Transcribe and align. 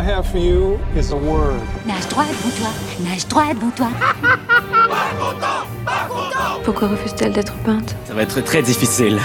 I 0.00 0.02
have 0.02 0.26
for 0.26 0.38
you 0.38 0.78
is 0.96 1.12
a 1.12 1.16
word. 1.16 1.60
Nage 1.84 2.08
droit 2.08 2.24
devant 2.24 2.50
toi, 2.56 2.70
nage 3.04 3.28
droit 3.28 3.52
devant 3.52 3.70
toi. 3.70 3.88
Pourquoi 6.64 6.88
refuse-t-elle 6.88 7.34
d'être 7.34 7.52
peinte? 7.66 7.94
Ça 8.06 8.14
va 8.14 8.22
être 8.22 8.40
très 8.40 8.62
difficile. 8.62 9.20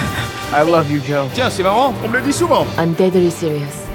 I 0.54 0.70
love 0.70 0.92
you, 0.92 1.00
Joe. 1.08 1.30
Tiens, 1.34 1.50
c'est 1.50 1.64
marrant, 1.64 1.94
on 2.04 2.10
me 2.10 2.18
le 2.18 2.24
dit 2.24 2.34
souvent. 2.34 2.68
I'm 2.78 2.92
deadly 2.92 3.32
serious. 3.32 3.86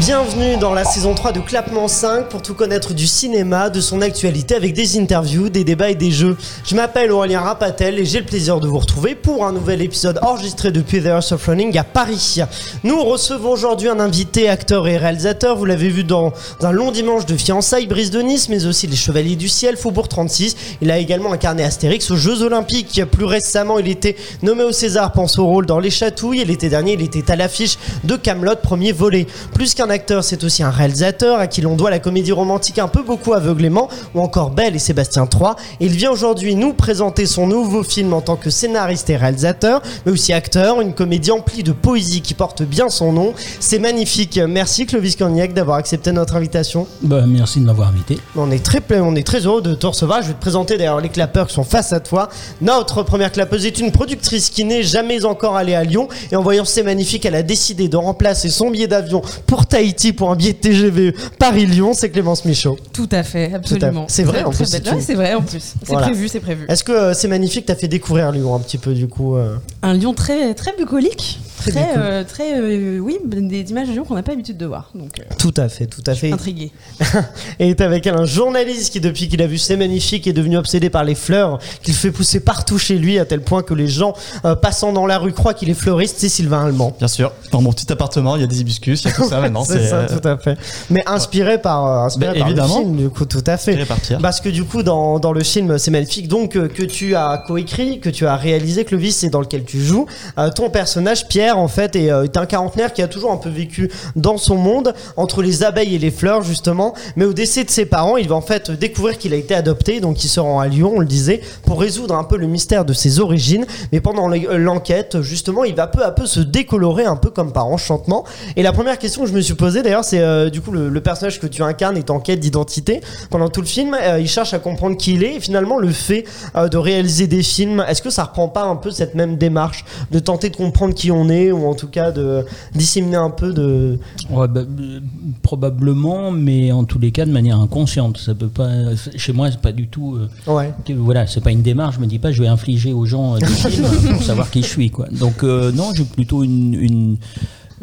Bienvenue 0.00 0.56
dans 0.56 0.72
la 0.72 0.84
saison 0.84 1.12
3 1.12 1.32
de 1.32 1.40
Clapement 1.40 1.86
5 1.86 2.30
pour 2.30 2.40
tout 2.40 2.54
connaître 2.54 2.94
du 2.94 3.06
cinéma, 3.06 3.68
de 3.68 3.82
son 3.82 4.00
actualité 4.00 4.54
avec 4.54 4.72
des 4.72 4.98
interviews, 4.98 5.50
des 5.50 5.64
débats 5.64 5.90
et 5.90 5.94
des 5.94 6.10
jeux. 6.10 6.38
Je 6.64 6.74
m'appelle 6.74 7.12
Aurélien 7.12 7.40
Rapatel 7.40 7.98
et 7.98 8.06
j'ai 8.06 8.20
le 8.20 8.24
plaisir 8.24 8.58
de 8.58 8.68
vous 8.68 8.78
retrouver 8.78 9.14
pour 9.14 9.44
un 9.44 9.52
nouvel 9.52 9.82
épisode 9.82 10.18
enregistré 10.22 10.72
depuis 10.72 11.02
The 11.02 11.08
House 11.08 11.32
of 11.32 11.44
Running 11.44 11.76
à 11.76 11.84
Paris. 11.84 12.38
Nous 12.84 13.04
recevons 13.04 13.50
aujourd'hui 13.50 13.88
un 13.88 14.00
invité, 14.00 14.48
acteur 14.48 14.88
et 14.88 14.96
réalisateur. 14.96 15.58
Vous 15.58 15.66
l'avez 15.66 15.90
vu 15.90 16.04
dans 16.04 16.32
un 16.62 16.72
long 16.72 16.90
dimanche 16.90 17.26
de 17.26 17.36
fiançailles, 17.36 17.86
Brise 17.86 18.10
de 18.10 18.22
Nice, 18.22 18.48
mais 18.48 18.64
aussi 18.64 18.86
Les 18.86 18.96
Chevaliers 18.96 19.36
du 19.36 19.50
Ciel, 19.50 19.76
Faubourg 19.76 20.08
36. 20.08 20.56
Il 20.80 20.90
a 20.90 20.96
également 20.96 21.34
incarné 21.34 21.62
Astérix 21.62 22.10
aux 22.10 22.16
Jeux 22.16 22.40
Olympiques. 22.40 23.02
Plus 23.12 23.26
récemment, 23.26 23.78
il 23.78 23.88
était 23.88 24.16
nommé 24.42 24.62
au 24.62 24.72
César, 24.72 25.12
pense 25.12 25.38
au 25.38 25.44
rôle 25.44 25.66
dans 25.66 25.80
Les 25.80 25.90
Chatouilles. 25.90 26.40
Et 26.40 26.46
l'été 26.46 26.70
dernier, 26.70 26.94
il 26.94 27.02
était 27.02 27.30
à 27.30 27.36
l'affiche 27.36 27.76
de 28.04 28.16
Camelot, 28.16 28.56
premier 28.62 28.92
volet. 28.92 29.26
Qu'un 29.74 29.90
acteur, 29.90 30.22
c'est 30.24 30.44
aussi 30.44 30.62
un 30.62 30.70
réalisateur 30.70 31.38
à 31.38 31.46
qui 31.46 31.60
l'on 31.60 31.76
doit 31.76 31.90
la 31.90 31.98
comédie 31.98 32.32
romantique 32.32 32.78
un 32.78 32.88
peu 32.88 33.02
beaucoup 33.02 33.32
aveuglément 33.34 33.88
ou 34.14 34.20
encore 34.20 34.50
Belle 34.50 34.76
et 34.76 34.78
Sébastien 34.78 35.26
3. 35.26 35.56
Et 35.80 35.86
il 35.86 35.92
vient 35.92 36.10
aujourd'hui 36.10 36.54
nous 36.54 36.72
présenter 36.72 37.26
son 37.26 37.46
nouveau 37.46 37.82
film 37.82 38.12
en 38.12 38.20
tant 38.20 38.36
que 38.36 38.50
scénariste 38.50 39.10
et 39.10 39.16
réalisateur, 39.16 39.82
mais 40.04 40.12
aussi 40.12 40.32
acteur, 40.32 40.80
une 40.80 40.94
comédie 40.94 41.30
emplie 41.30 41.62
de 41.62 41.72
poésie 41.72 42.20
qui 42.20 42.34
porte 42.34 42.62
bien 42.62 42.88
son 42.88 43.12
nom. 43.12 43.34
C'est 43.60 43.78
magnifique. 43.78 44.38
Merci 44.38 44.86
Clovis 44.86 45.16
Cornillac 45.16 45.54
d'avoir 45.54 45.78
accepté 45.78 46.12
notre 46.12 46.36
invitation. 46.36 46.86
Bah, 47.02 47.24
merci 47.26 47.60
de 47.60 47.64
m'avoir 47.64 47.88
invité. 47.88 48.18
On 48.36 48.50
est 48.50 48.64
très 48.64 48.80
on 49.00 49.16
est 49.16 49.26
très 49.26 49.46
heureux 49.46 49.62
de 49.62 49.74
te 49.74 49.86
recevoir. 49.86 50.22
Je 50.22 50.28
vais 50.28 50.34
te 50.34 50.40
présenter 50.40 50.76
d'ailleurs 50.76 51.00
les 51.00 51.08
clapeurs 51.08 51.48
qui 51.48 51.54
sont 51.54 51.64
face 51.64 51.92
à 51.92 52.00
toi. 52.00 52.28
Notre 52.60 53.02
première 53.02 53.32
clapeuse 53.32 53.66
est 53.66 53.78
une 53.78 53.90
productrice 53.90 54.50
qui 54.50 54.64
n'est 54.64 54.82
jamais 54.82 55.24
encore 55.24 55.56
allée 55.56 55.74
à 55.74 55.84
Lyon 55.84 56.08
et 56.30 56.36
en 56.36 56.42
voyant 56.42 56.64
C'est 56.64 56.82
magnifique, 56.82 57.24
elle 57.24 57.34
a 57.34 57.42
décidé 57.42 57.88
de 57.88 57.96
remplacer 57.96 58.48
son 58.48 58.70
billet 58.70 58.86
d'avion 58.86 59.22
pour 59.46 59.55
Tahiti 59.64 60.12
pour 60.12 60.30
un 60.30 60.36
billet 60.36 60.52
de 60.52 60.58
TGV 60.58 61.14
Paris-Lyon. 61.38 61.92
C'est 61.94 62.10
Clémence 62.10 62.44
Michaud. 62.44 62.76
Tout 62.92 63.08
à 63.12 63.22
fait, 63.22 63.54
absolument. 63.54 64.04
C'est 64.08 64.24
vrai, 64.24 64.38
Très, 64.40 64.44
en 64.46 64.50
plus, 64.50 64.64
c'est 64.66 64.86
Ouais, 64.86 65.14
vrai 65.14 65.34
en 65.34 65.42
plus. 65.42 65.60
C'est 65.60 65.86
Voilà. 65.86 66.08
prévu, 66.08 66.28
c'est 66.28 66.40
prévu. 66.40 66.66
Est-ce 66.68 66.84
que 66.84 66.92
euh, 66.92 67.14
C'est 67.14 67.28
magnifique 67.28 67.64
t'as 67.66 67.74
fait 67.76 67.88
découvrir 67.88 68.32
Lyon 68.32 68.54
un 68.54 68.58
petit 68.60 68.76
peu 68.78 68.92
du 68.92 69.08
coup 69.08 69.36
euh, 69.36 69.56
Un 69.82 69.94
lion 69.94 70.12
très 70.12 70.52
très 70.54 70.74
bucolique, 70.76 71.40
Très 71.58 71.70
très 71.70 71.94
euh, 71.96 72.24
très 72.24 72.60
euh, 72.60 72.98
oui, 72.98 73.18
des 73.24 73.60
images 73.70 73.88
de 73.88 73.94
lion 73.94 74.04
qu'on 74.04 74.14
n'a 74.14 74.22
pas 74.22 74.32
l'habitude 74.32 74.56
de 74.56 74.66
voir. 74.66 74.90
Donc 74.94 75.18
euh, 75.18 75.22
Tout 75.38 75.54
à 75.56 75.68
fait, 75.68 75.86
tout 75.86 76.02
à 76.06 76.14
fait. 76.14 76.32
intrigué. 76.32 76.70
Et 77.58 77.70
est 77.70 77.80
avec 77.80 78.06
elle 78.06 78.14
un 78.16 78.24
journaliste 78.24 78.92
qui, 78.92 79.00
depuis 79.00 79.28
qu'il 79.28 79.40
a 79.42 79.46
vu 79.46 79.58
C'est 79.58 79.76
magnifique, 79.76 80.26
est 80.26 80.32
devenu 80.32 80.56
obsédé 80.58 80.90
par 80.90 81.04
les 81.04 81.14
fleurs, 81.14 81.58
qu'il 81.82 81.94
fait 81.94 82.10
pousser 82.10 82.40
partout 82.40 82.78
chez 82.78 82.96
lui, 82.98 83.18
à 83.18 83.24
tel 83.24 83.40
point 83.40 83.62
que 83.62 83.74
les 83.74 83.88
gens 83.88 84.14
euh, 84.44 84.54
passant 84.54 84.92
dans 84.92 85.06
la 85.06 85.18
rue 85.18 85.32
croient 85.32 85.54
qu'il 85.54 85.70
est 85.70 85.74
fleuriste. 85.74 86.16
C'est 86.18 86.28
Sylvain 86.28 86.66
Allemand. 86.66 86.94
Bien 86.98 87.08
sûr, 87.08 87.32
dans 87.52 87.62
mon 87.62 87.72
petit 87.72 87.90
appartement, 87.92 88.36
il 88.36 88.42
y 88.42 88.44
a 88.44 88.48
des 88.48 88.60
hibiscus, 88.60 89.02
il 89.02 89.08
y 89.08 89.10
a 89.10 89.14
tout 89.14 89.28
ça 89.28 89.40
maintenant. 89.40 89.64
C'est 89.66 89.86
ça, 89.86 90.04
tout 90.06 90.26
à 90.28 90.36
fait. 90.38 90.56
Mais 90.90 91.02
inspiré 91.06 91.60
par, 91.60 91.86
euh, 91.86 92.06
inspiré 92.06 92.32
Bah, 92.34 92.38
par 92.38 92.48
évidemment. 92.48 92.78
le 92.78 92.84
film, 92.84 92.96
du 92.96 93.08
coup, 93.08 93.24
tout 93.24 93.44
à 93.46 93.56
fait. 93.56 93.72
tiré 93.72 93.86
par 93.86 93.98
Pierre. 94.00 94.18
Parce 94.20 94.40
que 94.40 94.48
du 94.48 94.64
coup, 94.64 94.82
dans, 94.82 95.18
dans 95.18 95.32
le 95.32 95.42
film 95.42 95.78
C'est 95.78 95.90
magnifique, 95.90 96.28
donc 96.28 96.56
euh, 96.56 96.68
que 96.68 96.82
tu 96.82 97.14
as 97.16 97.42
coécrit, 97.46 98.00
que 98.00 98.10
tu 98.10 98.26
as 98.26 98.36
réalisé, 98.36 98.84
Clovis, 98.84 99.24
et 99.24 99.30
dans 99.30 99.40
lequel 99.40 99.64
tu 99.64 99.80
joues, 99.82 100.06
euh, 100.38 100.50
ton 100.50 100.70
personnage, 100.70 101.26
Pierre, 101.28 101.45
en 101.54 101.68
fait, 101.68 101.96
est, 101.96 102.10
euh, 102.10 102.24
est 102.24 102.36
un 102.36 102.46
quarantenaire 102.46 102.92
qui 102.92 103.02
a 103.02 103.08
toujours 103.08 103.32
un 103.32 103.36
peu 103.36 103.48
vécu 103.48 103.90
dans 104.14 104.38
son 104.38 104.56
monde, 104.56 104.94
entre 105.16 105.42
les 105.42 105.62
abeilles 105.62 105.94
et 105.94 105.98
les 105.98 106.10
fleurs, 106.10 106.42
justement. 106.42 106.94
Mais 107.16 107.24
au 107.24 107.32
décès 107.32 107.64
de 107.64 107.70
ses 107.70 107.86
parents, 107.86 108.16
il 108.16 108.28
va 108.28 108.34
en 108.34 108.40
fait 108.40 108.70
découvrir 108.70 109.18
qu'il 109.18 109.32
a 109.32 109.36
été 109.36 109.54
adopté, 109.54 110.00
donc 110.00 110.24
il 110.24 110.28
se 110.28 110.40
rend 110.40 110.60
à 110.60 110.68
Lyon, 110.68 110.94
on 110.96 111.00
le 111.00 111.06
disait, 111.06 111.40
pour 111.64 111.80
résoudre 111.80 112.14
un 112.14 112.24
peu 112.24 112.36
le 112.36 112.46
mystère 112.46 112.84
de 112.84 112.92
ses 112.92 113.20
origines. 113.20 113.66
Mais 113.92 114.00
pendant 114.00 114.30
euh, 114.30 114.56
l'enquête, 114.56 115.20
justement, 115.20 115.64
il 115.64 115.74
va 115.74 115.86
peu 115.86 116.04
à 116.04 116.10
peu 116.10 116.26
se 116.26 116.40
décolorer, 116.40 117.04
un 117.04 117.16
peu 117.16 117.30
comme 117.30 117.52
par 117.52 117.66
enchantement. 117.66 118.24
Et 118.56 118.62
la 118.62 118.72
première 118.72 118.98
question 118.98 119.22
que 119.22 119.28
je 119.28 119.34
me 119.34 119.40
suis 119.40 119.54
posée, 119.54 119.82
d'ailleurs, 119.82 120.04
c'est 120.04 120.20
euh, 120.20 120.50
du 120.50 120.60
coup 120.60 120.72
le, 120.72 121.00
personnage 121.00 121.38
que 121.38 121.46
tu 121.46 121.62
incarnes 121.62 121.96
est 121.96 122.10
en 122.10 122.18
quête 122.18 122.40
d'identité. 122.40 123.00
Pendant 123.30 123.48
tout 123.48 123.60
le 123.60 123.66
film, 123.66 123.96
il 124.18 124.28
cherche 124.28 124.54
à 124.54 124.58
comprendre 124.58 124.96
qui 124.96 125.14
il 125.14 125.22
est. 125.22 125.36
Et 125.36 125.40
finalement, 125.40 125.78
le 125.78 125.90
fait 125.90 126.24
de 126.56 126.76
réaliser 126.76 127.28
des 127.28 127.42
films, 127.42 127.84
est-ce 127.88 128.02
que 128.02 128.10
ça 128.10 128.24
reprend 128.24 128.48
pas 128.48 128.64
un 128.64 128.74
peu 128.74 128.90
cette 128.90 129.14
même 129.14 129.36
démarche 129.36 129.84
de 130.10 130.18
tenter 130.18 130.50
de 130.50 130.56
comprendre 130.56 130.94
qui 130.94 131.10
on 131.10 131.28
est, 131.28 131.35
ou 131.52 131.66
en 131.66 131.74
tout 131.74 131.88
cas 131.88 132.10
de 132.12 132.44
disséminer 132.74 133.16
un 133.16 133.30
peu 133.30 133.52
de. 133.52 133.98
Ouais, 134.30 134.48
bah, 134.48 134.60
euh, 134.60 135.00
probablement, 135.42 136.30
mais 136.30 136.72
en 136.72 136.84
tous 136.84 136.98
les 136.98 137.10
cas 137.12 137.24
de 137.26 137.32
manière 137.32 137.60
inconsciente. 137.60 138.18
Ça 138.18 138.34
peut 138.34 138.48
pas. 138.48 138.70
Chez 139.16 139.32
moi, 139.32 139.50
c'est 139.50 139.60
pas 139.60 139.72
du 139.72 139.88
tout. 139.88 140.16
euh, 140.16 140.28
Ouais. 140.52 140.72
voilà, 140.96 141.26
c'est 141.26 141.40
pas 141.42 141.52
une 141.52 141.62
démarche. 141.62 141.96
Je 141.96 142.00
me 142.00 142.06
dis 142.06 142.18
pas, 142.18 142.32
je 142.32 142.42
vais 142.42 142.48
infliger 142.48 142.92
aux 142.92 143.06
gens 143.06 143.34
euh, 143.36 143.38
des 143.38 143.46
films 143.70 143.86
pour 144.14 144.22
savoir 144.22 144.50
qui 144.50 144.62
je 144.62 144.68
suis, 144.68 144.90
quoi. 144.90 145.06
Donc 145.10 145.42
euh, 145.44 145.72
non, 145.72 145.90
j'ai 145.94 146.04
plutôt 146.04 146.42
une. 146.44 146.74
une- 146.74 147.16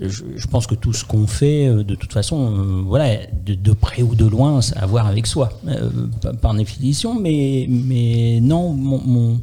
je, 0.02 0.24
je 0.36 0.48
pense 0.48 0.66
que 0.66 0.74
tout 0.74 0.92
ce 0.92 1.06
qu'on 1.06 1.28
fait, 1.28 1.68
euh, 1.68 1.84
de 1.84 1.94
toute 1.94 2.12
façon, 2.14 2.52
euh, 2.52 2.82
voilà, 2.84 3.16
de, 3.46 3.54
de 3.54 3.72
près 3.74 4.02
ou 4.02 4.16
de 4.16 4.26
loin, 4.26 4.60
ça 4.60 4.80
a 4.80 4.84
à 4.84 4.86
voir 4.88 5.06
avec 5.06 5.28
soi, 5.28 5.50
euh, 5.68 5.88
par, 6.20 6.36
par 6.36 6.54
définition. 6.56 7.14
Mais, 7.14 7.68
mais 7.70 8.40
non, 8.42 8.74
mon, 8.74 9.00
mon, 9.06 9.40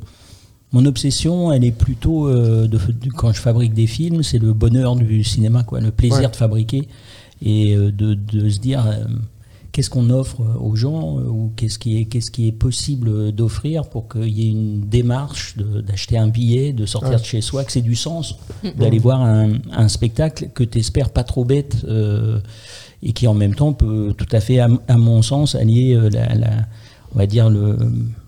mon 0.73 0.85
obsession, 0.87 1.53
elle 1.53 1.65
est 1.65 1.73
plutôt 1.73 2.29
euh, 2.29 2.69
de, 2.69 2.79
de- 2.79 3.11
quand 3.17 3.33
je 3.33 3.41
fabrique 3.41 3.75
des 3.75 3.87
films, 3.87 4.23
c'est 4.23 4.39
le 4.39 4.53
bonheur 4.53 4.97
du 4.97 5.25
cinéma, 5.25 5.63
quoi, 5.65 5.81
le 5.81 5.91
plaisir 5.91 6.21
Ouais. 6.21 6.29
de 6.31 6.37
fabriquer 6.37 6.89
et 7.43 7.75
euh, 7.75 7.91
de, 7.91 8.15
de 8.15 8.49
se 8.51 8.59
dire 8.61 8.87
euh, 8.87 9.05
qu'est-ce 9.73 9.89
qu'on 9.91 10.11
offre 10.11 10.41
aux 10.61 10.77
gens 10.77 11.19
ou 11.19 11.53
qu'est-ce 11.57 11.79
qui 11.79 11.97
est 11.99 12.05
qu'est-ce 12.05 12.31
qui 12.31 12.47
est 12.49 12.53
possible 12.53 13.33
d'offrir 13.33 13.89
pour 13.89 14.09
qu'il 14.09 14.29
y 14.29 14.47
ait 14.47 14.51
une 14.51 14.81
démarche 14.89 15.57
de- 15.57 15.81
d'acheter 15.81 16.19
un 16.19 16.29
billet, 16.29 16.73
de 16.73 16.87
sortir 16.87 17.11
Ouais. 17.11 17.17
de 17.17 17.25
chez 17.25 17.41
soi, 17.41 17.65
que 17.65 17.73
c'est 17.73 17.81
du 17.83 17.95
sens 17.97 18.37
d'aller 18.79 18.99
voir 18.99 19.23
un, 19.23 19.53
un 19.73 19.89
spectacle 19.89 20.51
que 20.55 20.63
tu 20.65 20.79
espères 20.79 21.11
pas 21.11 21.25
trop 21.25 21.45
bête 21.45 21.79
euh, 21.89 22.41
et 23.03 23.13
qui 23.13 23.27
en 23.27 23.35
même 23.35 23.55
temps 23.55 23.73
peut 23.73 24.13
tout 24.17 24.27
à 24.33 24.41
fait, 24.41 24.59
à, 24.61 24.69
mon 24.99 25.23
sens, 25.23 25.55
allier 25.55 25.95
euh, 25.95 26.11
la, 26.11 26.35
la- 26.35 26.67
on 27.15 27.19
va 27.19 27.27
dire 27.27 27.51
le, 27.51 27.77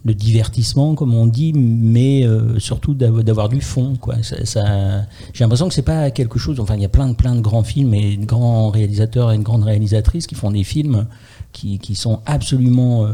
le 0.05 0.15
divertissement, 0.15 0.95
comme 0.97 1.15
on 1.15 1.27
dit, 1.27 1.53
mais 1.55 2.27
euh, 2.27 2.59
surtout 2.59 2.95
d'av- 2.95 3.23
d'avoir 3.23 3.49
du 3.49 3.61
fond. 3.61 3.95
Quoi. 4.01 4.17
Ça, 4.23 4.45
ça- 4.45 5.03
J'ai 5.33 5.45
l'impression 5.45 5.69
que 5.69 5.75
c'est 5.75 5.83
pas 5.83 6.11
quelque 6.11 6.39
chose. 6.39 6.59
Enfin, 6.59 6.75
il 6.75 6.83
y 6.83 6.85
a 6.85 6.89
plein 6.89 7.09
de, 7.09 7.15
plein 7.15 7.35
de 7.37 7.41
grands 7.41 7.63
films 7.63 7.95
et 7.95 8.17
de 8.17 8.25
grands 8.25 8.71
réalisateurs 8.71 9.31
et 9.33 9.39
de 9.39 9.43
grandes 9.45 9.63
réalisatrices 9.65 10.27
qui 10.27 10.35
font 10.35 10.51
des 10.51 10.65
films 10.65 11.07
qui, 11.53 11.79
qui 11.79 11.95
sont 11.95 12.21
absolument 12.27 13.05
euh, 13.05 13.13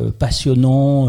euh, 0.00 0.10
passionnants, 0.16 1.08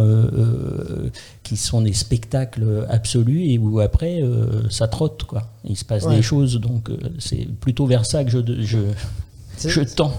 qui 1.44 1.56
sont 1.58 1.82
des 1.82 1.94
spectacles 1.94 2.86
absolus 2.90 3.44
et 3.52 3.58
où 3.60 3.80
après 3.80 4.22
ça 4.70 4.88
trotte. 4.88 5.24
Quoi. 5.24 5.44
Il 5.66 5.78
se 5.78 5.86
passe 5.86 6.06
Ouais. 6.06 6.16
des 6.16 6.22
choses, 6.22 6.60
donc 6.60 6.90
c'est 7.20 7.48
plutôt 7.60 7.86
vers 7.86 8.06
ça 8.06 8.24
que 8.24 8.32
je, 8.32 8.40
je, 8.62 8.80
je 9.70 9.82
tends. 9.82 10.14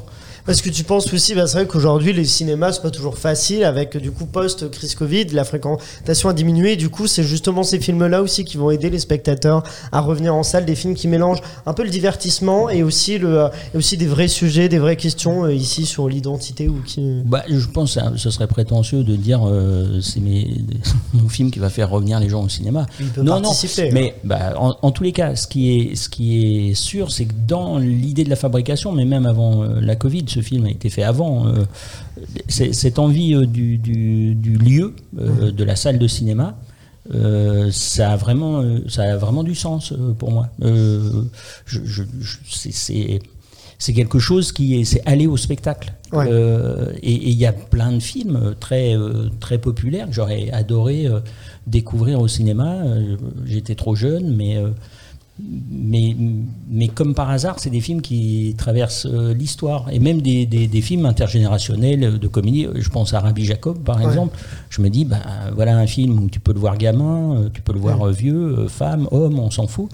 Parce 0.44 0.60
que 0.60 0.70
tu 0.70 0.82
penses 0.84 1.12
aussi, 1.12 1.34
bah, 1.34 1.46
c'est 1.46 1.58
vrai 1.58 1.66
qu'aujourd'hui 1.66 2.12
les 2.12 2.24
cinémas 2.24 2.72
c'est 2.72 2.82
pas 2.82 2.90
toujours 2.90 3.16
facile 3.16 3.62
avec 3.64 3.96
du 3.96 4.10
coup 4.10 4.26
post 4.26 4.70
crise 4.70 4.94
Covid, 4.94 5.26
la 5.26 5.44
fréquentation 5.44 6.28
a 6.28 6.32
diminué. 6.34 6.76
Du 6.76 6.88
coup, 6.88 7.06
c'est 7.06 7.22
justement 7.22 7.62
ces 7.62 7.78
films-là 7.80 8.22
aussi 8.22 8.44
qui 8.44 8.56
vont 8.56 8.70
aider 8.70 8.90
les 8.90 8.98
spectateurs 8.98 9.62
à 9.92 10.00
revenir 10.00 10.34
en 10.34 10.42
salle, 10.42 10.64
des 10.64 10.74
films 10.74 10.94
qui 10.94 11.06
mélangent 11.08 11.42
un 11.66 11.72
peu 11.74 11.84
le 11.84 11.90
divertissement 11.90 12.68
et 12.70 12.82
aussi 12.82 13.18
le 13.18 13.38
euh, 13.42 13.48
et 13.74 13.76
aussi 13.78 13.96
des 13.96 14.06
vrais 14.06 14.28
sujets, 14.28 14.68
des 14.68 14.78
vraies 14.78 14.96
questions 14.96 15.44
euh, 15.44 15.54
ici 15.54 15.86
sur 15.86 16.08
l'identité 16.08 16.68
ou 16.68 16.80
qui. 16.84 17.22
Bah, 17.24 17.42
je 17.48 17.66
pense 17.68 17.94
que 17.94 18.00
ça- 18.00 18.12
ce 18.16 18.30
serait 18.30 18.46
prétentieux 18.48 19.04
de 19.04 19.14
dire 19.16 19.40
euh, 19.46 20.00
c'est 20.00 20.20
mes- 20.20 20.56
mon 21.14 21.28
film 21.28 21.50
qui 21.50 21.58
va 21.60 21.70
faire 21.70 21.88
revenir 21.90 22.18
les 22.20 22.28
gens 22.28 22.42
au 22.44 22.48
cinéma. 22.48 22.86
Il 23.00 23.06
peut 23.06 23.22
non, 23.22 23.36
non, 23.36 23.42
participer, 23.42 23.88
hein. 23.88 23.92
mais 23.92 24.14
bah, 24.24 24.54
en, 24.58 24.74
en 24.82 24.90
tous 24.90 25.04
les 25.04 25.12
cas, 25.12 25.36
ce 25.36 25.46
qui 25.46 25.78
est, 25.78 25.94
ce 25.96 26.08
qui 26.08 26.68
est 26.70 26.74
sûr, 26.74 27.12
c'est 27.12 27.26
que 27.26 27.34
dans 27.46 27.78
l'idée 27.78 28.24
de 28.24 28.30
la 28.30 28.36
fabrication, 28.36 28.92
mais 28.92 29.04
même 29.04 29.26
avant 29.26 29.62
euh, 29.62 29.80
la 29.80 29.94
Covid, 29.96 30.24
ce 30.32 30.40
film 30.40 30.64
a 30.66 30.70
été 30.70 30.88
fait 30.90 31.02
avant, 31.02 31.46
euh, 31.46 31.64
cette 32.48 32.98
envie 32.98 33.34
euh, 33.34 33.46
du, 33.46 33.78
du- 33.78 34.34
du 34.34 34.56
lieu, 34.56 34.94
euh, 35.18 35.50
de 35.52 35.64
la 35.64 35.76
salle 35.76 35.98
de 35.98 36.06
cinéma, 36.08 36.56
euh, 37.14 37.70
ça, 37.72 38.12
a 38.12 38.16
vraiment, 38.16 38.62
ça 38.88 39.02
a 39.02 39.16
vraiment 39.16 39.44
du 39.44 39.54
sens 39.54 39.92
pour 40.18 40.30
moi. 40.30 40.48
Je, 40.62 41.80
je- 41.84 42.02
je- 42.20 42.38
c'est- 42.70 43.20
quelque 43.94 44.20
chose 44.20 44.52
qui 44.52 44.78
est, 44.80 44.84
c'est 44.84 45.02
aller 45.06 45.26
au 45.26 45.36
spectacle. 45.36 45.92
Ouais. 46.12 46.26
Euh, 46.30 46.92
et 47.02 47.12
il 47.30 47.36
y 47.36 47.46
a 47.46 47.52
plein 47.52 47.90
de 47.92 47.98
films 48.00 48.54
très, 48.60 48.94
très 49.40 49.58
populaires 49.58 50.06
que 50.06 50.12
j'aurais 50.14 50.50
adoré 50.52 51.08
découvrir 51.66 52.20
au 52.20 52.28
cinéma. 52.28 52.76
J'étais 53.44 53.74
trop 53.74 53.96
jeune, 53.96 54.36
mais, 54.36 54.56
mais, 55.40 56.14
mais 56.68 56.88
comme 56.88 57.14
par 57.14 57.30
hasard, 57.30 57.58
c'est 57.58 57.70
des 57.70 57.80
films 57.80 58.02
qui 58.02 58.54
traversent 58.58 59.06
euh, 59.06 59.32
l'histoire. 59.34 59.88
Et 59.90 59.98
même 59.98 60.20
des, 60.20 60.46
des, 60.46 60.66
des 60.66 60.80
films 60.82 61.06
intergénérationnels 61.06 62.18
de 62.18 62.28
comédie. 62.28 62.66
Je 62.74 62.88
pense 62.90 63.14
à 63.14 63.20
Rabbi 63.20 63.44
Jacob, 63.44 63.78
par 63.78 63.98
Ouais. 63.98 64.04
exemple. 64.04 64.36
Je 64.70 64.82
me 64.82 64.90
dis, 64.90 65.04
bah, 65.04 65.20
voilà 65.54 65.76
un 65.78 65.86
film 65.86 66.18
où 66.22 66.28
tu 66.28 66.38
peux 66.38 66.52
le 66.52 66.60
voir 66.60 66.76
gamin, 66.76 67.36
euh, 67.36 67.48
tu 67.52 67.62
peux 67.62 67.72
le 67.72 67.80
voir 67.80 68.06
euh, 68.06 68.12
vieux, 68.12 68.66
femme, 68.68 69.08
homme, 69.10 69.38
on 69.38 69.50
s'en 69.50 69.66
fout. 69.66 69.90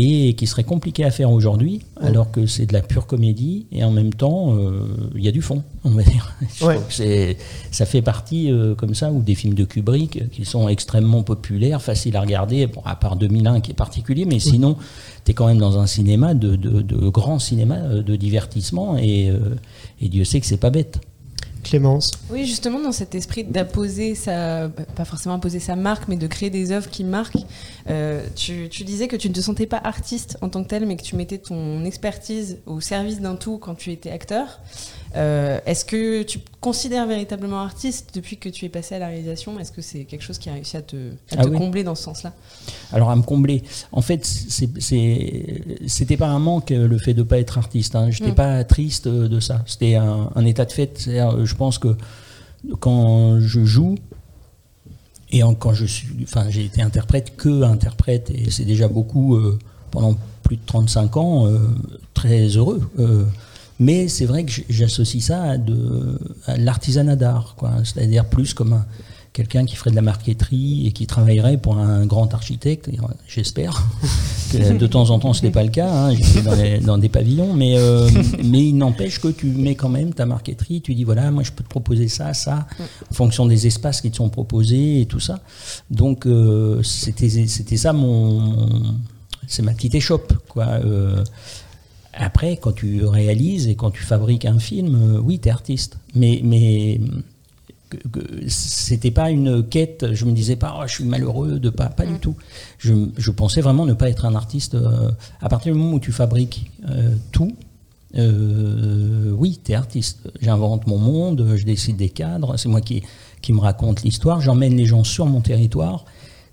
Et 0.00 0.34
qui 0.34 0.46
serait 0.46 0.62
compliqué 0.62 1.04
à 1.04 1.10
faire 1.10 1.30
aujourd'hui, 1.32 1.80
alors 2.00 2.30
que 2.30 2.46
c'est 2.46 2.66
de 2.66 2.72
la 2.72 2.82
pure 2.82 3.06
comédie 3.08 3.66
et 3.72 3.82
en 3.82 3.90
même 3.90 4.14
temps 4.14 4.54
euh, 4.56 4.82
il 5.16 5.24
y 5.24 5.28
a 5.28 5.32
du 5.32 5.42
fond, 5.42 5.64
on 5.84 5.90
va 5.90 6.04
dire. 6.04 6.36
Je 6.56 6.64
Ouais. 6.64 6.74
trouve 6.76 6.86
que 6.86 6.94
c'est- 6.94 7.36
ça 7.72 7.84
fait 7.84 8.00
partie 8.00 8.50
euh, 8.52 8.76
comme 8.76 8.94
ça 8.94 9.10
ou 9.10 9.20
des 9.22 9.34
films 9.34 9.54
de 9.54 9.64
Kubrick 9.64 10.16
euh, 10.18 10.24
qui 10.30 10.44
sont 10.44 10.68
extrêmement 10.68 11.24
populaires, 11.24 11.82
faciles 11.82 12.16
à 12.16 12.20
regarder, 12.20 12.68
bon, 12.68 12.80
à 12.84 12.94
part 12.94 13.16
2001 13.16 13.60
qui 13.60 13.72
est 13.72 13.74
particulier, 13.74 14.24
mais 14.24 14.38
sinon 14.38 14.76
tu 15.24 15.32
es 15.32 15.34
quand 15.34 15.48
même 15.48 15.58
dans 15.58 15.78
un 15.78 15.86
cinéma 15.86 16.32
de, 16.34 16.54
de, 16.54 16.80
de 16.80 17.08
grand 17.08 17.40
cinéma 17.40 17.78
de 17.78 18.14
divertissement 18.14 18.96
et, 18.96 19.30
euh, 19.30 19.56
et 20.00 20.08
Dieu 20.08 20.22
sait 20.24 20.38
que 20.40 20.46
c'est 20.46 20.58
pas 20.58 20.70
bête. 20.70 21.00
Clémence. 21.62 22.12
Oui, 22.30 22.46
justement, 22.46 22.80
dans 22.80 22.92
cet 22.92 23.14
esprit 23.14 23.44
d'apposer 23.44 24.14
sa, 24.14 24.68
pas 24.94 25.04
forcément 25.04 25.34
imposer 25.34 25.60
sa 25.60 25.76
marque, 25.76 26.08
mais 26.08 26.16
de 26.16 26.26
créer 26.26 26.50
des 26.50 26.72
œuvres 26.72 26.88
qui 26.88 27.04
marquent, 27.04 27.44
euh, 27.90 28.22
tu, 28.34 28.68
tu 28.70 28.84
disais 28.84 29.08
que 29.08 29.16
tu 29.16 29.28
ne 29.28 29.34
te 29.34 29.40
sentais 29.40 29.66
pas 29.66 29.80
artiste 29.82 30.38
en 30.40 30.48
tant 30.48 30.62
que 30.62 30.68
tel, 30.68 30.86
mais 30.86 30.96
que 30.96 31.02
tu 31.02 31.16
mettais 31.16 31.38
ton 31.38 31.84
expertise 31.84 32.58
au 32.66 32.80
service 32.80 33.20
d'un 33.20 33.36
tout 33.36 33.58
quand 33.58 33.74
tu 33.74 33.92
étais 33.92 34.10
acteur. 34.10 34.60
Euh, 35.16 35.58
Est-ce 35.64 35.84
que 35.86 36.22
tu 36.22 36.38
te 36.40 36.50
considères 36.60 37.06
véritablement 37.06 37.60
artiste 37.60 38.10
depuis 38.14 38.36
que 38.36 38.48
tu 38.50 38.64
es 38.66 38.68
passé 38.68 38.94
à 38.94 38.98
la 38.98 39.06
réalisation? 39.08 39.58
Est-ce 39.58 39.72
que 39.72 39.80
c'est 39.82 40.04
quelque 40.04 40.22
chose 40.22 40.38
qui 40.38 40.50
a 40.50 40.52
réussi 40.52 40.76
à 40.76 40.82
te, 40.82 40.96
à 40.96 41.36
Ah 41.38 41.44
te 41.44 41.48
oui. 41.48 41.56
combler 41.56 41.82
dans 41.84 41.94
ce 41.94 42.02
sens-là? 42.04 42.34
Alors 42.92 43.10
à 43.10 43.16
me 43.16 43.22
combler. 43.22 43.62
En 43.92 44.02
fait, 44.02 44.26
c'était 44.26 46.16
pas 46.16 46.28
un 46.28 46.38
manque 46.38 46.72
euh, 46.72 46.86
le 46.88 46.98
fait 46.98 47.14
de 47.14 47.22
pas 47.22 47.38
être 47.38 47.58
artiste. 47.58 47.96
Hein. 47.96 48.10
J'étais 48.10 48.32
Mm. 48.32 48.34
pas 48.34 48.64
triste 48.64 49.06
euh, 49.06 49.28
de 49.28 49.40
ça. 49.40 49.62
C'était 49.66 49.94
un, 49.94 50.30
un 50.34 50.44
état 50.44 50.64
de 50.64 50.72
fait. 50.72 51.04
Je 51.08 51.54
pense 51.54 51.78
que 51.78 51.96
quand 52.80 53.40
je 53.40 53.64
joue 53.64 53.94
et 55.30 55.42
en- 55.42 55.54
quand 55.54 55.72
je 55.74 55.86
suis, 55.86 56.08
enfin, 56.22 56.46
j'ai 56.50 56.64
été 56.64 56.82
interprète 56.82 57.36
que 57.36 57.62
interprète 57.62 58.30
et 58.30 58.50
c'est 58.50 58.64
déjà 58.64 58.88
beaucoup 58.88 59.36
euh, 59.36 59.58
pendant 59.90 60.16
plus 60.42 60.56
de 60.56 60.62
35 60.66 61.16
ans, 61.16 61.46
euh, 61.46 61.58
très 62.14 62.46
heureux. 62.48 62.80
Euh, 62.98 63.24
mais 63.78 64.08
c'est 64.08 64.26
vrai 64.26 64.44
que 64.44 64.52
j'associe 64.68 65.22
ça 65.22 65.42
à, 65.42 65.56
de, 65.58 66.18
à 66.46 66.56
l'artisanat 66.56 67.16
d'art, 67.16 67.54
quoi. 67.56 67.72
C'est-à-dire 67.84 68.24
plus 68.28 68.54
comme 68.54 68.72
un- 68.72 68.86
quelqu'un 69.34 69.64
qui 69.66 69.76
ferait 69.76 69.90
de 69.90 69.94
la 69.94 70.02
marqueterie 70.02 70.86
et 70.88 70.92
qui 70.92 71.06
travaillerait 71.06 71.58
pour 71.58 71.78
un 71.78 72.04
grand 72.06 72.34
architecte, 72.34 72.90
j'espère. 73.28 73.86
que 74.50 74.76
de 74.76 74.86
temps 74.88 75.10
en 75.10 75.18
temps, 75.20 75.32
ce 75.32 75.44
n'est 75.44 75.52
pas 75.52 75.62
le 75.62 75.68
cas. 75.68 75.92
Hein, 75.92 76.14
J'étais 76.14 76.42
dans, 76.42 76.54
les- 76.56 76.78
dans 76.80 76.98
des 76.98 77.08
pavillons, 77.08 77.52
mais, 77.54 77.78
euh, 77.78 78.08
mais 78.44 78.66
il 78.66 78.76
n'empêche 78.76 79.20
que 79.20 79.28
tu 79.28 79.46
mets 79.46 79.76
quand 79.76 79.90
même 79.90 80.12
ta 80.12 80.26
marqueterie. 80.26 80.80
Tu 80.80 80.94
dis 80.96 81.04
voilà, 81.04 81.30
moi 81.30 81.44
je 81.44 81.52
peux 81.52 81.62
te 81.62 81.68
proposer 81.68 82.08
ça, 82.08 82.34
ça, 82.34 82.66
en 83.10 83.14
fonction 83.14 83.46
des 83.46 83.66
espaces 83.68 84.00
qui 84.00 84.10
te 84.10 84.16
sont 84.16 84.28
proposés 84.30 85.02
et 85.02 85.06
tout 85.06 85.20
ça. 85.20 85.38
Donc 85.90 86.26
euh, 86.26 86.82
c'était 86.82 87.28
c'était 87.28 87.76
ça 87.76 87.92
mon, 87.92 88.40
mon- 88.40 88.96
c'est 89.46 89.62
ma 89.62 89.72
petite 89.72 89.94
échoppe 89.94 90.32
quoi. 90.48 90.66
Euh, 90.84 91.22
après, 92.14 92.56
quand 92.56 92.72
tu 92.72 93.04
réalises 93.04 93.68
et 93.68 93.74
quand 93.74 93.90
tu 93.90 94.02
fabriques 94.02 94.44
un 94.44 94.58
film, 94.58 94.94
euh, 94.94 95.20
oui, 95.20 95.38
tu 95.38 95.48
es 95.48 95.50
artiste. 95.50 95.98
Mais, 96.14 96.40
mais 96.42 97.00
c'était 98.48 99.10
pas 99.10 99.30
une 99.30 99.66
quête, 99.66 100.06
je 100.12 100.24
me 100.24 100.32
disais 100.32 100.56
pas, 100.56 100.76
Oh, 100.78 100.82
je 100.86 100.92
suis 100.94 101.04
malheureux 101.04 101.58
de 101.58 101.70
pas, 101.70 101.86
pas 101.88 102.04
du 102.06 102.18
tout. 102.18 102.34
Je, 102.78 102.92
je 103.16 103.30
pensais 103.30 103.60
vraiment 103.60 103.86
ne 103.86 103.94
pas 103.94 104.08
être 104.10 104.24
un 104.26 104.34
artiste. 104.34 104.74
euh, 104.74 105.10
à 105.40 105.48
partir 105.48 105.72
du 105.72 105.78
moment 105.78 105.94
où 105.94 106.00
tu 106.00 106.12
fabriques 106.12 106.70
euh, 106.88 107.14
tout, 107.32 107.54
euh, 108.16 109.30
oui, 109.32 109.60
tu 109.64 109.72
es 109.72 109.74
artiste. 109.74 110.28
J'invente 110.40 110.86
mon 110.86 110.98
monde, 110.98 111.52
je 111.56 111.64
décide 111.64 111.96
des 111.96 112.08
cadres, 112.10 112.56
c'est 112.56 112.68
moi 112.68 112.80
qui, 112.80 113.02
qui 113.42 113.52
me 113.52 113.60
raconte 113.60 114.02
l'histoire, 114.02 114.40
j'emmène 114.40 114.76
les 114.76 114.86
gens 114.86 115.04
sur 115.04 115.26
mon 115.26 115.40
territoire. 115.40 116.04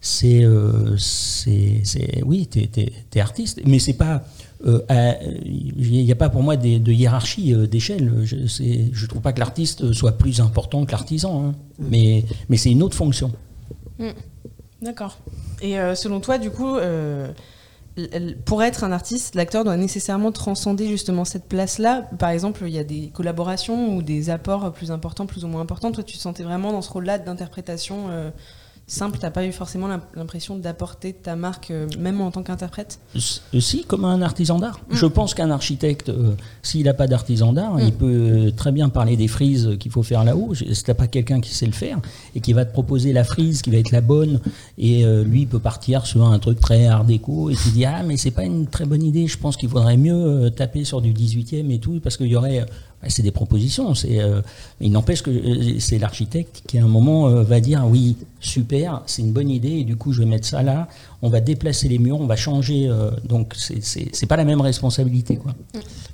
C'est, 0.02 0.44
euh, 0.44 0.96
c'est, 0.98 1.82
c'est- 1.84 2.22
oui, 2.24 2.48
tu 2.48 2.60
es, 2.60 3.20
artiste, 3.20 3.60
mais 3.66 3.80
c'est 3.80 3.94
pas. 3.94 4.24
Euh, 4.66 4.82
à- 4.90 5.16
Il 5.24 6.04
n'y 6.04 6.12
a 6.12 6.16
pas 6.16 6.30
pour 6.30 6.44
moi 6.44 6.56
des- 6.58 6.80
de 6.80 6.92
hiérarchie 6.92 7.54
euh, 7.54 7.68
d'échelle. 7.68 8.12
Je, 8.24 8.38
je 8.92 9.06
trouve 9.08 9.22
pas 9.22 9.34
que 9.34 9.40
l'artiste 9.40 9.92
soit 9.94 10.14
plus 10.14 10.40
important 10.42 10.86
que 10.86 10.92
l'artisan, 10.92 11.48
hein. 11.48 11.56
mais, 11.80 12.24
mais 12.50 12.58
c'est 12.58 12.72
une 12.72 12.84
autre 12.84 12.96
fonction. 12.96 13.32
D'accord. 14.82 15.18
Et 15.62 15.80
euh, 15.80 15.96
selon 15.96 16.20
toi, 16.20 16.38
du 16.38 16.52
coup, 16.52 16.76
euh, 16.76 17.32
pour 18.46 18.62
être 18.62 18.84
un 18.84 18.92
artiste, 18.92 19.36
l'acteur 19.36 19.64
doit 19.64 19.78
nécessairement 19.78 20.32
transcender 20.32 20.88
justement 20.88 21.26
cette 21.26 21.46
place-là. 21.46 22.02
Par 22.20 22.30
exemple, 22.30 22.64
il 22.68 22.74
y 22.74 22.78
a 22.80 22.84
des 22.84 23.08
collaborations 23.14 23.96
ou 23.96 24.02
des 24.02 24.30
apports 24.30 24.72
plus 24.74 24.92
importants, 24.92 25.26
plus 25.26 25.46
ou 25.46 25.48
moins 25.48 25.62
importants. 25.62 25.92
Toi, 25.92 26.04
tu 26.04 26.18
te 26.18 26.22
sentais 26.22 26.44
vraiment 26.44 26.72
dans 26.72 26.82
ce 26.82 26.92
rôle-là 26.92 27.18
d'interprétation 27.20 28.08
euh, 28.10 28.30
simple. 28.88 29.18
T'as 29.20 29.32
pas 29.32 29.46
eu 29.46 29.52
forcément 29.52 29.88
l'im- 29.88 30.02
l'impression 30.16 30.56
d'apporter 30.58 31.14
ta 31.14 31.36
marque, 31.36 31.72
euh, 31.72 31.88
même 32.00 32.22
en 32.22 32.32
tant 32.32 32.44
qu'interprète? 32.44 33.00
Si, 33.60 33.84
comme 33.86 34.06
un 34.06 34.22
artisan 34.22 34.60
d'art. 34.60 34.80
Je 34.92 35.06
pense 35.06 35.34
qu'un 35.34 35.50
architecte, 35.52 36.10
euh, 36.10 36.34
s'il 36.62 36.86
n'a 36.86 36.94
pas 36.94 37.08
d'artisan 37.08 37.54
d'art, 37.54 37.80
il 37.82 37.94
peut 37.94 38.06
euh, 38.48 38.52
très 38.52 38.72
bien 38.72 38.90
parler 38.90 39.18
des 39.18 39.28
frises 39.28 39.72
qu'il 39.80 39.92
faut 39.92 40.04
faire 40.04 40.24
là-haut. 40.24 40.54
Si 40.54 40.66
tu 40.84 40.94
pas 40.94 41.08
quelqu'un 41.08 41.42
qui 41.42 41.54
sait 41.54 41.66
le 41.66 41.72
faire 41.72 42.00
et 42.36 42.42
qui 42.42 42.54
va 42.54 42.64
te 42.66 42.72
proposer 42.72 43.12
la 43.14 43.24
frise 43.24 43.62
qui 43.62 43.72
va 43.72 43.78
être 43.78 43.92
la 43.92 44.02
bonne, 44.02 44.40
et 44.78 45.06
euh, 45.06 45.24
lui 45.24 45.42
il 45.42 45.48
peut 45.48 45.60
partir 45.60 46.06
sur 46.06 46.26
un 46.26 46.38
truc 46.40 46.60
très 46.60 46.86
art 46.86 47.06
déco, 47.06 47.50
et 47.50 47.56
tu 47.56 47.70
dis 47.70 47.86
Ah, 47.86 48.04
mais 48.04 48.18
c'est 48.18 48.32
pas 48.32 48.44
une 48.44 48.68
très 48.68 48.86
bonne 48.86 49.04
idée, 49.04 49.28
je 49.28 49.38
pense 49.38 49.58
qu'il 49.58 49.70
faudrait 49.70 49.98
mieux 49.98 50.52
taper 50.56 50.84
sur 50.84 51.02
du 51.02 51.12
18e 51.14 51.72
et 51.72 51.80
tout, 51.80 52.00
parce 52.04 52.18
qu'il 52.18 52.28
y 52.28 52.36
aurait. 52.36 52.66
C'est 53.08 53.24
des 53.24 53.32
propositions. 53.32 53.94
C'est, 53.96 54.20
euh, 54.20 54.42
il 54.80 54.92
n'empêche 54.92 55.22
que 55.22 55.32
euh, 55.32 55.80
c'est 55.80 55.98
l'architecte 55.98 56.64
qui, 56.68 56.78
à 56.80 56.84
un 56.84 56.88
moment, 56.88 57.28
euh, 57.28 57.44
va 57.44 57.60
dire 57.60 57.84
oui, 57.88 58.18
super, 58.40 59.02
c'est 59.06 59.22
une 59.22 59.32
bonne 59.32 59.50
idée, 59.50 59.80
et 59.80 59.84
du 59.84 59.96
coup, 59.96 60.14
je 60.14 60.20
vais 60.20 60.26
mettre 60.26 60.48
ça 60.48 60.62
là. 60.64 60.88
On 61.22 61.30
va 61.30 61.40
déplacer 61.40 61.88
les 61.88 61.98
murs, 61.98 62.20
on 62.22 62.28
va 62.28 62.36
changer. 62.36 62.88
euh, 62.88 63.12
donc, 63.28 63.54
c'est, 63.58 63.84
c'est, 63.84 64.10
c'est 64.14 64.26
pas 64.28 64.38
la 64.38 64.46
même 64.46 64.62
responsabilité, 64.62 65.38
quoi. 65.38 65.54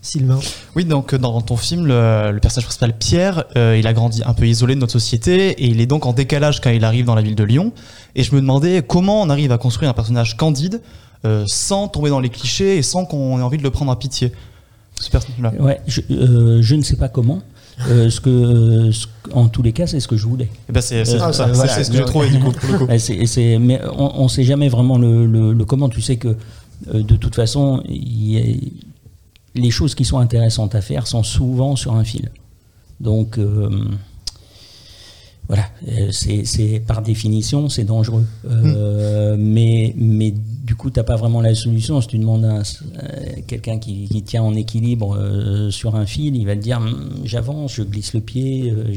Sylvain. 0.01 0.39
Oui, 0.75 0.85
donc 0.85 1.13
dans 1.15 1.41
ton 1.41 1.57
film, 1.57 1.85
le, 1.85 2.31
le 2.31 2.39
personnage 2.39 2.65
principal, 2.65 2.97
Pierre, 2.97 3.43
euh, 3.57 3.77
il 3.77 3.85
a 3.85 3.93
grandi 3.93 4.21
un 4.25 4.33
peu 4.33 4.47
isolé 4.47 4.73
de 4.75 4.79
notre 4.79 4.93
société 4.93 5.49
et 5.51 5.65
il 5.65 5.79
est 5.79 5.85
donc 5.85 6.05
en 6.05 6.13
décalage 6.13 6.59
quand 6.61 6.71
il 6.71 6.83
arrive 6.85 7.05
dans 7.05 7.15
la 7.15 7.21
ville 7.21 7.35
de 7.35 7.43
Lyon. 7.43 7.71
Et 8.15 8.23
je 8.23 8.33
me 8.33 8.41
demandais 8.41 8.83
comment 8.87 9.21
on 9.21 9.29
arrive 9.29 9.51
à 9.51 9.57
construire 9.57 9.89
un 9.91 9.93
personnage 9.93 10.37
candide 10.37 10.81
euh, 11.23 11.43
sans 11.45 11.87
tomber 11.87 12.09
dans 12.09 12.19
les 12.19 12.29
clichés 12.29 12.77
et 12.77 12.81
sans 12.81 13.05
qu'on 13.05 13.37
ait 13.37 13.43
envie 13.43 13.57
de 13.59 13.63
le 13.63 13.69
prendre 13.69 13.91
à 13.91 13.99
pitié. 13.99 14.31
Ce 15.01 15.09
personnage-là? 15.09 15.53
Ouais, 15.61 15.81
je, 15.87 16.01
euh, 16.11 16.61
je 16.61 16.75
ne 16.75 16.81
sais 16.81 16.95
pas 16.95 17.09
comment. 17.09 17.41
Euh, 17.89 18.09
ce 18.11 18.21
que, 18.21 18.91
ce- 18.91 19.07
en 19.33 19.47
tous 19.47 19.63
les 19.63 19.73
cas, 19.73 19.87
c'est 19.87 19.99
ce 19.99 20.07
que 20.07 20.15
je 20.17 20.27
voulais. 20.27 20.49
Eh 20.69 20.71
ben, 20.71 20.81
c'est 20.81 21.03
c'est- 21.05 21.17
voilà. 21.17 21.83
ce 21.83 21.89
que 21.91 21.97
j'ai 21.97 22.05
trouvé 22.05 22.29
du 22.29 22.39
coup. 22.39 22.51
Pour 22.51 22.69
le 22.69 22.77
mais 23.59 23.81
on 23.97 24.23
ne 24.23 24.27
sait 24.29 24.43
jamais 24.43 24.69
vraiment 24.69 24.97
le, 24.99 25.25
le- 25.25 25.53
le 25.53 25.65
comment. 25.65 25.89
Tu 25.89 26.01
sais 26.01 26.17
que 26.17 26.35
de 26.93 27.15
toute 27.15 27.35
façon, 27.35 27.81
il 27.89 28.31
y 28.31 28.37
a- 28.37 28.55
les 29.55 29.71
choses 29.71 29.95
qui 29.95 30.05
sont 30.05 30.19
intéressantes 30.19 30.75
à 30.75 30.81
faire 30.81 31.07
sont 31.07 31.23
souvent 31.23 31.75
sur 31.75 31.93
un 31.95 32.03
fil. 32.03 32.29
Donc 32.99 33.39
voilà, 35.47 35.65
c'est 36.11 36.81
par 36.85 37.01
définition, 37.01 37.67
c'est 37.67 37.83
dangereux. 37.83 38.25
Euh, 38.49 39.35
mais, 39.37 39.93
mais 39.97 40.33
du 40.63 40.75
coup, 40.75 40.89
tu 40.91 40.99
n'as 40.99 41.03
pas 41.03 41.15
vraiment 41.15 41.41
la 41.41 41.55
solution. 41.55 41.99
Si 42.01 42.07
tu 42.07 42.17
demandes 42.19 42.45
à 42.45 42.59
euh, 42.59 42.61
quelqu'un 43.47 43.79
qui, 43.79 44.07
qui 44.07 44.21
tient 44.23 44.43
en 44.43 44.53
équilibre 44.55 45.15
euh, 45.17 45.71
sur 45.71 45.95
un 45.95 46.05
fil, 46.05 46.35
il 46.35 46.45
va 46.45 46.55
te 46.55 46.61
dire 46.61 46.77
Hum, 46.77 47.09
j'avance, 47.23 47.73
je 47.75 47.83
glisse 47.83 48.13
le 48.13 48.21
pied, 48.21 48.71
euh, 48.71 48.91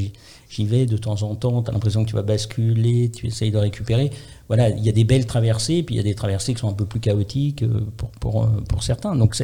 j'y- 0.49 0.65
vais 0.65 0.85
de 0.85 0.95
temps 0.95 1.21
en 1.23 1.35
temps, 1.35 1.61
tu 1.63 1.69
as 1.69 1.73
l'impression 1.73 2.03
que 2.05 2.09
tu 2.09 2.15
vas 2.15 2.21
basculer, 2.21 3.11
tu 3.13 3.27
essayes 3.27 3.51
de 3.51 3.57
récupérer. 3.57 4.09
Voilà, 4.47 4.69
il 4.69 4.85
y 4.85 4.89
a 4.89 4.91
des 4.93 5.03
belles 5.03 5.25
traversées, 5.25 5.83
puis 5.83 5.95
il 5.95 5.97
y 5.97 6.01
a 6.01 6.03
des 6.03 6.15
traversées 6.15 6.53
qui 6.53 6.59
sont 6.61 6.69
un 6.69 6.73
peu 6.73 6.85
plus 6.85 6.99
chaotiques 7.01 7.65
pour, 7.97 8.09
pour, 8.11 8.47
pour 8.69 8.83
certains. 8.83 9.15
Donc 9.15 9.35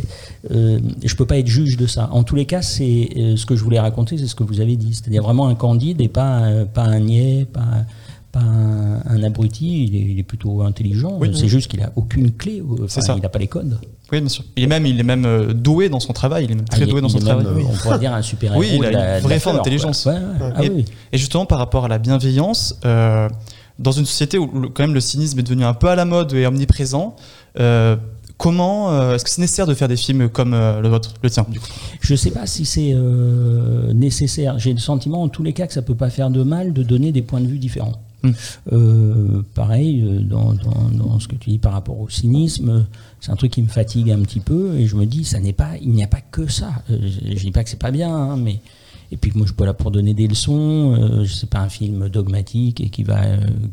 je 0.50 1.16
peux 1.16 1.26
pas 1.26 1.38
être 1.40 1.48
juge 1.48 1.76
de 1.76 1.88
ça. 1.88 2.08
En 2.14 2.24
tous 2.24 2.36
les 2.36 2.46
cas, 2.46 2.62
c'est 2.62 3.10
ce 3.36 3.46
que 3.46 3.56
je 3.58 3.64
voulais 3.64 3.80
raconter, 3.80 4.18
c'est 4.18 4.28
ce 4.28 4.36
que 4.36 4.44
vous 4.44 4.62
avez 4.62 4.78
dit, 4.78 4.94
c'est-à-dire 4.94 5.24
vraiment 5.24 5.48
un 5.48 5.56
candide 5.56 6.00
et 6.00 6.08
pas, 6.08 6.48
pas 6.74 6.84
un 6.84 7.00
niais, 7.00 7.46
pas, 7.52 7.84
pas 8.32 8.40
un, 8.40 9.02
un 9.06 9.24
abruti. 9.24 9.86
Il 9.86 9.96
est, 9.96 10.00
il 10.14 10.20
est 10.20 10.24
plutôt 10.24 10.62
intelligent. 10.62 11.18
Oui. 11.20 11.32
C'est 11.34 11.48
juste 11.48 11.70
qu'il 11.70 11.82
a 11.82 11.92
aucune 11.96 12.32
clé. 12.32 12.60
euh, 12.62 12.86
enfin, 12.86 13.02
ça. 13.02 13.14
Il 13.18 13.22
n'a 13.22 13.30
pas 13.30 13.40
les 13.40 13.48
codes. 13.48 13.78
Oui, 14.12 14.20
bien 14.20 14.30
sûr. 14.30 14.44
Il 14.58 14.64
est 14.64 14.68
même, 14.68 14.86
il 14.86 15.00
est 15.00 15.04
même 15.04 15.26
euh, 15.26 15.54
doué 15.54 15.90
dans 15.90 16.00
son 16.00 16.14
travail. 16.14 16.46
Il 16.46 16.52
est 16.52 16.56
même 16.56 16.66
très 16.66 16.82
Ah, 16.82 16.86
est- 16.86 16.90
doué 16.90 17.02
dans 17.02 17.10
son 17.10 17.20
travail. 17.20 17.46
même, 17.46 17.54
euh, 17.54 17.58
oui. 17.58 17.66
On 17.72 17.78
pourrait 17.78 18.00
dire 18.00 18.14
un 18.14 18.22
super 18.22 18.56
Oui, 18.58 18.68
héros 18.74 18.84
il 18.84 18.86
a 18.88 18.92
la- 18.92 19.18
une 19.20 19.24
vraie 19.24 19.40
forme 19.40 19.58
d'intelligence. 19.58 20.06
Ouais, 20.06 20.14
ouais. 20.14 20.54
Ah 20.56 20.64
et, 20.64 20.70
oui. 20.70 20.86
et 21.12 21.18
justement, 21.18 21.46
par 21.46 21.60
rapport 21.60 21.86
à 21.86 21.88
la 21.88 21.98
bienveillance, 21.98 22.78
euh, 22.86 23.30
dans 23.80 23.92
une 23.92 24.06
société 24.06 24.38
où 24.38 24.50
le- 24.60 24.70
quand 24.70 24.84
même 24.84 24.94
le 24.94 25.00
cynisme 25.00 25.40
est 25.40 25.44
devenu 25.44 25.64
un 25.64 25.74
peu 25.74 25.88
à 25.88 25.96
la 25.96 26.06
mode 26.06 26.34
et 26.34 26.46
omniprésent, 26.46 27.16
euh, 27.60 27.96
comment 28.38 28.92
euh, 28.92 29.16
est-ce 29.16 29.24
que 29.24 29.30
c'est 29.30 29.42
nécessaire 29.42 29.68
de 29.68 29.74
faire 29.74 29.88
des 29.88 29.96
films 29.96 30.28
comme 30.30 30.54
euh, 30.54 30.82
le 30.82 30.90
vôtre, 30.90 31.14
le 31.24 31.30
tien, 31.30 31.46
du 31.50 31.60
coup? 31.60 31.68
Je 32.02 32.14
ne 32.14 32.18
sais 32.18 32.32
pas 32.32 32.46
si 32.48 32.66
c'est 32.66 32.92
euh, 32.94 33.94
nécessaire. 33.94 34.60
J'ai 34.60 34.74
le 34.74 34.80
sentiment, 34.80 35.22
en 35.24 35.30
tous 35.30 35.44
les 35.44 35.54
cas, 35.54 35.68
que 35.68 35.74
ça 35.74 35.82
peut 35.82 35.96
pas 35.96 36.10
faire 36.10 36.30
de 36.30 36.44
mal 36.44 36.74
de 36.74 36.84
donner 36.84 37.12
des 37.12 37.22
points 37.22 37.42
de 37.42 37.48
vue 37.48 37.60
différents. 37.60 37.94
Euh, 38.72 39.42
pareil, 39.56 40.04
euh, 40.04 40.20
dans, 40.20 40.54
dans- 40.54 41.20
ce 41.20 41.28
que 41.28 41.36
tu 41.36 41.50
dis 41.52 41.58
par 41.60 41.74
rapport 41.74 42.00
au 42.00 42.10
cynisme, 42.10 42.86
c'est 43.20 43.32
un 43.32 43.36
truc 43.36 43.52
qui 43.52 43.62
me 43.62 43.68
fatigue 43.68 44.12
un 44.12 44.20
petit 44.22 44.40
peu 44.40 44.76
et 44.78 44.88
je 44.88 44.96
me 44.96 45.06
dis, 45.06 45.24
ça 45.24 45.40
n'est 45.40 45.54
pas, 45.54 45.78
il 45.82 45.92
n'y 45.92 46.04
a 46.04 46.08
pas 46.08 46.22
que 46.22 46.48
ça. 46.48 46.72
Euh, 46.90 46.98
je, 47.02 47.40
dis 47.40 47.52
pas 47.52 47.64
que 47.64 47.70
c'est 47.70 47.80
pas 47.80 47.92
bien, 47.92 48.16
hein, 48.16 48.38
mais 48.38 48.60
et 49.12 49.18
puis 49.18 49.32
moi 49.36 49.44
je 49.44 49.50
suis 49.52 49.56
pas 49.56 49.66
là 49.66 49.74
pour 49.74 49.92
donner 49.92 50.14
des 50.14 50.28
leçons. 50.28 51.26
C'est 51.28 51.50
pas 51.50 51.60
un 51.60 51.70
film 51.70 52.10
dogmatique 52.10 52.82
et 52.82 52.90
qui 52.90 53.04
va, 53.04 53.22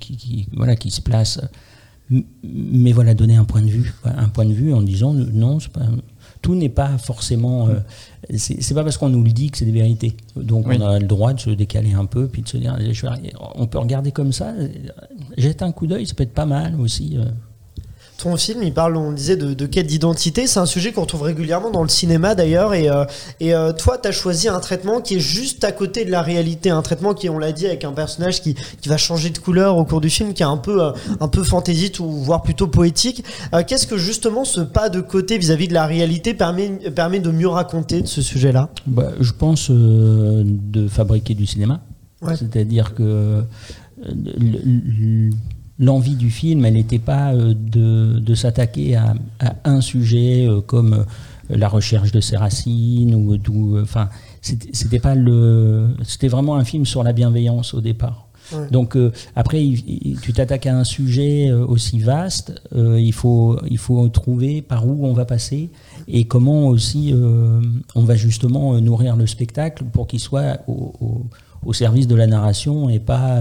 qui, 0.00 0.46
voilà, 0.52 0.74
qui 0.76 0.90
se 0.90 1.00
place 1.00 1.40
Mais 2.42 2.92
voilà, 2.92 3.14
donner 3.14 3.36
un 3.36 3.44
point 3.44 3.62
de 3.62 3.68
vue, 3.68 3.92
un 4.04 4.28
point 4.28 4.46
de 4.46 4.52
vue 4.54 4.72
en 4.72 4.82
disant 4.82 5.12
non, 5.12 5.60
c'est 5.60 5.72
pas, 5.72 5.86
tout 6.42 6.54
n'est 6.54 6.68
pas 6.68 6.98
forcément. 6.98 7.68
euh, 7.68 7.80
c'est 8.36 8.74
pas 8.74 8.84
parce 8.84 8.96
qu'on 8.96 9.08
nous 9.08 9.22
le 9.24 9.30
dit 9.30 9.50
que 9.50 9.58
c'est 9.58 9.64
des 9.64 9.72
vérités. 9.72 10.16
Donc 10.36 10.66
Oui. 10.66 10.76
on 10.80 10.86
a 10.86 10.98
le 10.98 11.06
droit 11.06 11.32
de 11.32 11.40
se 11.40 11.50
décaler 11.50 11.92
un 11.92 12.04
peu, 12.06 12.28
puis 12.28 12.42
de 12.42 12.48
se 12.48 12.56
dire, 12.56 12.76
on 13.54 13.66
peut 13.66 13.78
regarder 13.78 14.12
comme 14.12 14.32
ça. 14.32 14.50
euh, 14.50 14.68
Jette 15.36 15.62
un 15.62 15.72
coup 15.72 15.86
d'œil, 15.86 16.06
ça 16.06 16.14
peut 16.14 16.22
être 16.24 16.34
pas 16.34 16.46
mal 16.46 16.78
aussi. 16.80 17.16
Ton 18.18 18.36
film, 18.36 18.64
il 18.64 18.74
parle, 18.74 18.96
on 18.96 19.12
disait, 19.12 19.36
de, 19.36 19.54
de 19.54 19.66
quête 19.66 19.86
d'identité. 19.86 20.48
C'est 20.48 20.58
un 20.58 20.66
sujet 20.66 20.90
qu'on 20.90 21.02
retrouve 21.02 21.22
régulièrement 21.22 21.70
dans 21.70 21.84
le 21.84 21.88
cinéma 21.88 22.34
d'ailleurs. 22.34 22.74
Et, 22.74 22.90
euh, 22.90 23.04
et 23.38 23.54
euh, 23.54 23.72
toi, 23.72 23.96
tu 23.96 24.08
as 24.08 24.12
choisi 24.12 24.48
un 24.48 24.58
traitement 24.58 25.00
qui 25.00 25.14
est 25.14 25.20
juste 25.20 25.62
à 25.62 25.70
côté 25.70 26.04
de 26.04 26.10
la 26.10 26.20
réalité. 26.20 26.70
Un 26.70 26.82
traitement 26.82 27.14
qui, 27.14 27.28
on 27.28 27.38
l'a 27.38 27.52
dit, 27.52 27.66
avec 27.66 27.84
un 27.84 27.92
personnage 27.92 28.42
qui, 28.42 28.56
qui 28.80 28.88
va 28.88 28.96
changer 28.96 29.30
de 29.30 29.38
couleur 29.38 29.76
au 29.76 29.84
cours 29.84 30.00
du 30.00 30.10
film, 30.10 30.34
qui 30.34 30.42
est 30.42 30.46
un 30.46 30.56
peu, 30.56 30.82
euh, 30.82 30.90
un 31.20 31.28
peu 31.28 31.44
fantaisiste 31.44 32.00
ou 32.00 32.10
voire 32.10 32.42
plutôt 32.42 32.66
poétique. 32.66 33.22
Qu'est-ce 33.68 33.86
que 33.86 33.96
justement 33.96 34.44
ce 34.44 34.62
pas 34.62 34.88
de 34.88 35.00
côté 35.00 35.38
vis-à-vis 35.38 35.68
de 35.68 35.74
la 35.74 35.86
réalité 35.86 36.34
permet, 36.34 36.70
permet 36.90 37.20
de 37.20 37.30
mieux 37.30 37.46
raconter 37.46 38.02
de 38.02 38.08
ce 38.08 38.20
sujet-là? 38.20 38.68
Bah, 38.88 39.12
je 39.20 39.30
pense 39.32 39.70
de 39.70 40.88
fabriquer 40.88 41.34
du 41.34 41.46
cinéma. 41.46 41.80
Ouais. 42.20 42.34
C'est-à-dire 42.34 42.94
que 42.94 43.44
l'envie 45.78 46.16
du 46.16 46.30
film, 46.30 46.64
elle 46.64 46.74
n'était 46.74 46.98
pas 46.98 47.32
euh, 47.34 47.54
de, 47.54 48.18
de 48.18 48.34
s'attaquer 48.34 48.96
à, 48.96 49.14
à 49.40 49.54
un 49.64 49.80
sujet 49.80 50.46
euh, 50.48 50.60
comme 50.60 50.92
euh, 50.94 51.04
la 51.50 51.68
recherche 51.68 52.12
de 52.12 52.20
ses 52.20 52.36
racines 52.36 53.14
ou 53.14 53.36
d'où. 53.36 53.78
Enfin, 53.80 54.08
c'était 54.42 54.98
pas 55.00 55.14
le. 55.14 55.88
C'était 56.04 56.28
vraiment 56.28 56.56
un 56.56 56.64
film 56.64 56.84
sur 56.86 57.02
la 57.02 57.12
bienveillance 57.12 57.74
au 57.74 57.80
départ. 57.80 58.26
Ouais. 58.52 58.70
Donc 58.70 58.96
euh, 58.96 59.12
après, 59.36 59.62
il- 59.64 59.84
il- 59.86 60.20
tu 60.20 60.32
t'attaques 60.32 60.66
à 60.66 60.74
un 60.76 60.84
sujet 60.84 61.52
aussi 61.52 61.98
vaste, 61.98 62.62
euh, 62.74 62.98
il, 62.98 63.12
faut, 63.12 63.58
il 63.70 63.76
faut 63.76 64.08
trouver 64.08 64.62
par 64.62 64.86
où 64.86 65.04
on 65.06 65.12
va 65.12 65.26
passer 65.26 65.68
et 66.06 66.24
comment 66.24 66.66
aussi 66.68 67.12
euh, 67.12 67.60
on 67.94 68.02
va 68.04 68.14
justement 68.16 68.80
nourrir 68.80 69.16
le 69.16 69.26
spectacle 69.26 69.84
pour 69.92 70.06
qu'il 70.06 70.20
soit 70.20 70.60
au, 70.66 70.94
au- 71.00 71.26
au 71.66 71.72
service 71.74 72.06
de 72.06 72.14
la 72.14 72.26
narration 72.26 72.88
et 72.88 73.00
pas 73.00 73.40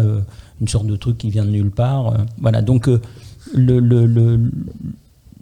une 0.61 0.67
sorte 0.67 0.87
de 0.87 0.95
truc 0.95 1.17
qui 1.17 1.29
vient 1.29 1.45
de 1.45 1.51
nulle 1.51 1.71
part. 1.71 2.07
euh. 2.13 2.17
voilà, 2.39 2.61
donc 2.61 2.87
euh, 2.89 3.01
le, 3.53 3.79
le- 3.79 4.05
le- 4.05 4.51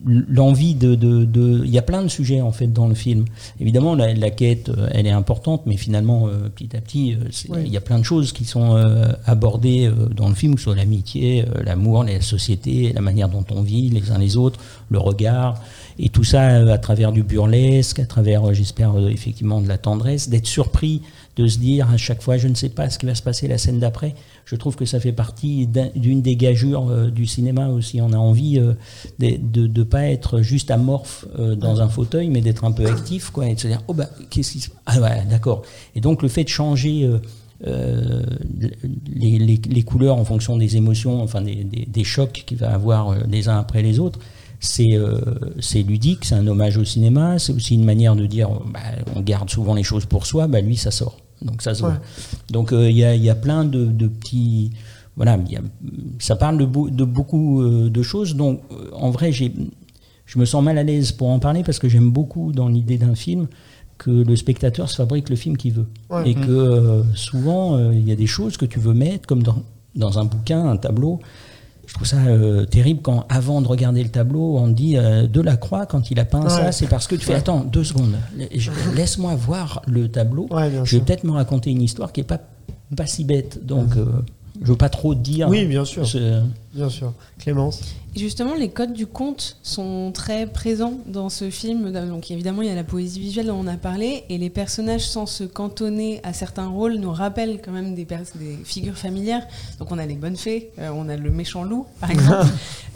l'envie 0.08 0.76
de, 0.76 0.94
de, 0.94 1.26
de- 1.26 1.62
il 1.66 1.72
y 1.72 1.80
a 1.80 1.82
plein 1.82 2.04
de 2.04 2.08
sujets 2.10 2.40
en 2.42 2.52
fait 2.52 2.68
dans 2.68 2.88
le 2.88 2.94
film. 2.94 3.26
Évidemment, 3.60 3.96
la, 3.96 4.14
la 4.14 4.30
quête, 4.30 4.70
euh, 4.70 4.88
elle 4.92 5.08
est 5.08 5.12
importante, 5.12 5.64
mais 5.66 5.78
finalement, 5.78 6.28
euh, 6.28 6.48
petit 6.50 6.76
à 6.78 6.82
petit, 6.82 7.16
Oui. 7.50 7.60
il 7.66 7.72
y 7.72 7.78
a 7.78 7.82
plein 7.82 7.98
de 7.98 8.04
choses 8.04 8.32
qui 8.32 8.46
sont 8.46 8.76
euh, 8.76 9.08
abordées 9.26 9.88
euh, 9.88 10.08
dans 10.16 10.30
le 10.30 10.36
film, 10.36 10.54
que 10.54 10.60
ce 10.60 10.66
soit 10.66 10.76
l'amitié, 10.76 11.46
l'amour, 11.64 12.04
la 12.04 12.22
société, 12.22 12.94
la 12.94 13.02
manière 13.02 13.30
dont 13.30 13.46
on 13.50 13.62
vit 13.64 13.90
les 13.90 14.12
uns 14.12 14.20
les 14.20 14.38
autres, 14.38 14.60
le 14.92 15.00
regard, 15.00 15.60
et 15.98 16.10
tout 16.10 16.24
ça 16.24 16.44
à 16.72 16.78
travers 16.78 17.12
du 17.12 17.24
burlesque, 17.24 17.98
à 17.98 18.06
travers, 18.06 18.54
j'espère, 18.54 18.94
effectivement 19.10 19.60
de 19.60 19.68
la 19.68 19.80
tendresse, 19.80 20.30
d'être 20.30 20.46
surpris 20.46 21.02
de 21.36 21.48
se 21.48 21.58
dire 21.60 21.90
à 21.92 21.98
chaque 21.98 22.22
fois, 22.22 22.38
je 22.38 22.48
ne 22.48 22.56
sais 22.56 22.70
pas 22.70 22.90
ce 22.90 22.98
qui 22.98 23.06
va 23.06 23.14
se 23.16 23.22
passer 23.22 23.48
la 23.48 23.58
scène 23.58 23.80
d'après. 23.80 24.16
Je 24.46 24.56
trouve 24.56 24.76
que 24.76 24.86
ça 24.86 25.00
fait 25.00 25.12
partie 25.12 25.68
d'un- 25.68 25.90
d'une 25.96 26.22
des 26.22 26.36
gageures 26.38 26.90
euh, 26.90 27.10
du 27.10 27.26
cinéma 27.26 27.68
aussi. 27.70 28.00
On 28.02 28.14
a 28.14 28.18
envie 28.18 28.58
euh, 28.60 28.74
de 29.20 29.68
ne 29.68 29.84
pas 29.84 30.04
être 30.06 30.42
juste 30.42 30.72
amorphe 30.72 31.26
euh, 31.38 31.56
dans 31.56 31.82
un 31.82 31.90
fauteuil, 31.90 32.30
mais 32.30 32.42
d'être 32.42 32.64
un 32.64 32.72
peu 32.72 32.86
actif, 32.86 33.32
quoi, 33.32 33.48
et 33.50 33.56
de 33.56 33.60
se 33.60 33.68
dire, 33.68 33.82
oh 33.88 33.94
bah, 33.94 34.10
qu'est-ce 34.30 34.54
qui 34.54 34.60
se 34.62 34.70
Ah 34.86 35.00
ouais, 35.02 35.24
d'accord. 35.30 35.64
Et 35.96 36.02
donc 36.02 36.22
le 36.22 36.30
fait 36.30 36.44
de 36.46 36.50
changer 36.50 37.10
les, 39.14 39.60
les- 39.70 39.84
couleurs 39.84 40.18
en 40.18 40.26
fonction 40.26 40.58
des 40.58 40.78
émotions, 40.78 41.22
enfin 41.22 41.42
des, 41.42 41.64
des- 41.64 41.86
des 41.86 42.04
chocs 42.04 42.44
qu'il 42.46 42.58
va 42.58 42.72
avoir 42.74 43.16
les 43.28 43.48
uns 43.50 43.58
après 43.58 43.82
les 43.82 44.00
autres, 44.00 44.20
c'est 44.60 44.98
c'est 45.60 45.84
ludique, 45.84 46.26
c'est 46.26 46.36
un 46.36 46.48
hommage 46.48 46.78
au 46.78 46.86
cinéma, 46.86 47.40
c'est 47.40 47.54
aussi 47.54 47.76
une 47.76 47.84
manière 47.86 48.16
de 48.16 48.26
dire, 48.26 48.50
bah, 48.74 48.80
on 49.16 49.22
garde 49.22 49.50
souvent 49.50 49.74
les 49.74 49.84
choses 49.84 50.06
pour 50.06 50.26
soi, 50.26 50.48
bah, 50.48 50.62
lui 50.62 50.78
ça 50.78 50.92
sort. 50.92 51.18
Donc 51.42 51.62
ça 51.62 51.74
se 51.76 51.82
voit. 51.82 51.92
Ouais. 51.92 51.96
Donc 52.50 52.72
euh, 52.74 52.90
il 52.90 52.98
y, 52.98 53.04
a, 53.04 53.16
y 53.16 53.30
a 53.30 53.36
plein 53.36 53.66
de, 53.66 53.86
de 53.86 54.08
petits... 54.08 54.72
Voilà, 55.16 55.38
il 55.46 55.52
y 55.52 55.56
a- 55.56 55.62
ça 56.20 56.36
parle 56.36 56.58
de, 56.58 56.66
beau- 56.66 56.90
de 56.90 57.04
beaucoup 57.06 57.62
euh, 57.62 57.90
de 57.90 58.02
choses. 58.02 58.36
Donc 58.36 58.62
euh, 58.72 58.90
en 58.94 59.12
vrai, 59.12 59.32
j'ai, 59.32 59.54
je 60.26 60.40
me 60.40 60.46
sens 60.46 60.64
mal 60.64 60.78
à 60.78 60.84
l'aise 60.84 61.12
pour 61.14 61.30
en 61.30 61.40
parler 61.40 61.64
parce 61.64 61.80
que 61.80 61.88
j'aime 61.88 62.12
beaucoup 62.12 62.52
dans 62.52 62.68
l'idée 62.68 62.98
d'un 62.98 63.16
film 63.16 63.48
que 63.98 64.12
le 64.12 64.36
spectateur 64.36 64.90
se 64.90 64.96
fabrique 64.98 65.30
le 65.30 65.38
film 65.38 65.56
qu'il 65.56 65.72
veut. 65.74 65.88
Ouais. 66.10 66.30
Et 66.30 66.34
que 66.36 66.52
euh, 66.52 67.04
souvent, 67.14 67.92
il 67.92 68.06
y 68.08 68.12
a 68.12 68.16
des 68.18 68.28
choses 68.28 68.58
que 68.58 68.66
tu 68.66 68.80
veux 68.80 68.94
mettre, 68.94 69.26
comme 69.26 69.42
dans, 69.42 69.64
dans 69.96 70.20
un 70.20 70.26
bouquin, 70.26 70.66
un 70.68 70.76
tableau. 70.78 71.22
Je 71.96 72.00
trouve 72.00 72.08
ça 72.10 72.28
euh, 72.28 72.66
terrible 72.66 73.00
quand, 73.02 73.26
avant 73.30 73.62
de 73.62 73.70
regarder 73.70 74.04
le 74.04 74.10
tableau, 74.10 74.58
on 74.58 74.68
dit 74.68 74.98
euh, 74.98 75.28
Delacroix, 75.28 75.86
quand 75.86 76.12
il 76.12 76.20
a 76.20 76.26
peint 76.26 76.42
Ouais. 76.44 76.50
ça, 76.50 76.74
c'est 76.74 76.88
parce 76.88 77.08
que 77.08 77.16
tu 77.16 77.26
fais 77.26 77.36
Attends, 77.36 77.64
deux 77.64 77.86
secondes, 77.86 78.18
laisse-moi 78.96 79.34
voir 79.36 79.82
le 79.88 80.10
tableau. 80.10 80.48
Ouais, 80.52 80.70
je 80.84 80.98
vais 80.98 81.02
peut-être 81.06 81.24
me 81.24 81.32
raconter 81.32 81.70
une 81.72 81.82
histoire 81.82 82.12
qui 82.12 82.20
est 82.20 82.26
pas, 82.26 82.42
pas 82.98 83.06
si 83.06 83.24
bête. 83.24 83.66
Donc, 83.66 83.96
euh, 83.96 84.08
je 84.62 84.68
veux 84.68 84.76
pas 84.76 84.90
trop 84.90 85.16
dire. 85.16 85.48
Oui, 85.48 85.66
bien 85.68 85.86
sûr. 85.86 86.06
Bien 86.76 86.90
sûr. 86.90 87.14
Clémence 87.40 87.80
Et 88.16 88.20
justement, 88.20 88.54
les 88.54 88.68
codes 88.70 88.92
du 88.92 89.08
conte 89.08 89.56
sont 89.64 90.12
très 90.14 90.46
présents 90.46 90.96
dans 91.08 91.30
ce 91.30 91.50
film. 91.50 91.90
Donc 91.92 92.30
évidemment, 92.32 92.62
il 92.62 92.68
y 92.68 92.72
a 92.72 92.76
la 92.76 92.84
poésie 92.84 93.22
visuelle 93.22 93.48
dont 93.48 93.58
on 93.58 93.68
a 93.68 93.78
parlé, 93.78 94.26
et 94.30 94.38
les 94.38 94.50
personnages, 94.50 95.08
sans 95.08 95.26
se 95.26 95.46
cantonner 95.46 96.20
à 96.24 96.34
certains 96.34 96.68
rôles, 96.68 96.96
nous 96.96 97.12
rappellent 97.12 97.60
quand 97.64 97.72
même 97.72 97.96
des, 97.96 98.06
figures 98.66 98.98
familières. 98.98 99.48
Donc 99.80 99.92
on 99.92 99.98
a 99.98 100.06
les 100.06 100.16
bonnes 100.16 100.36
fées, 100.36 100.72
euh, 100.80 100.90
on 100.94 101.08
a 101.08 101.16
le 101.16 101.32
méchant 101.32 101.64
loup, 101.64 101.86
par 102.02 102.12
exemple. 102.16 102.46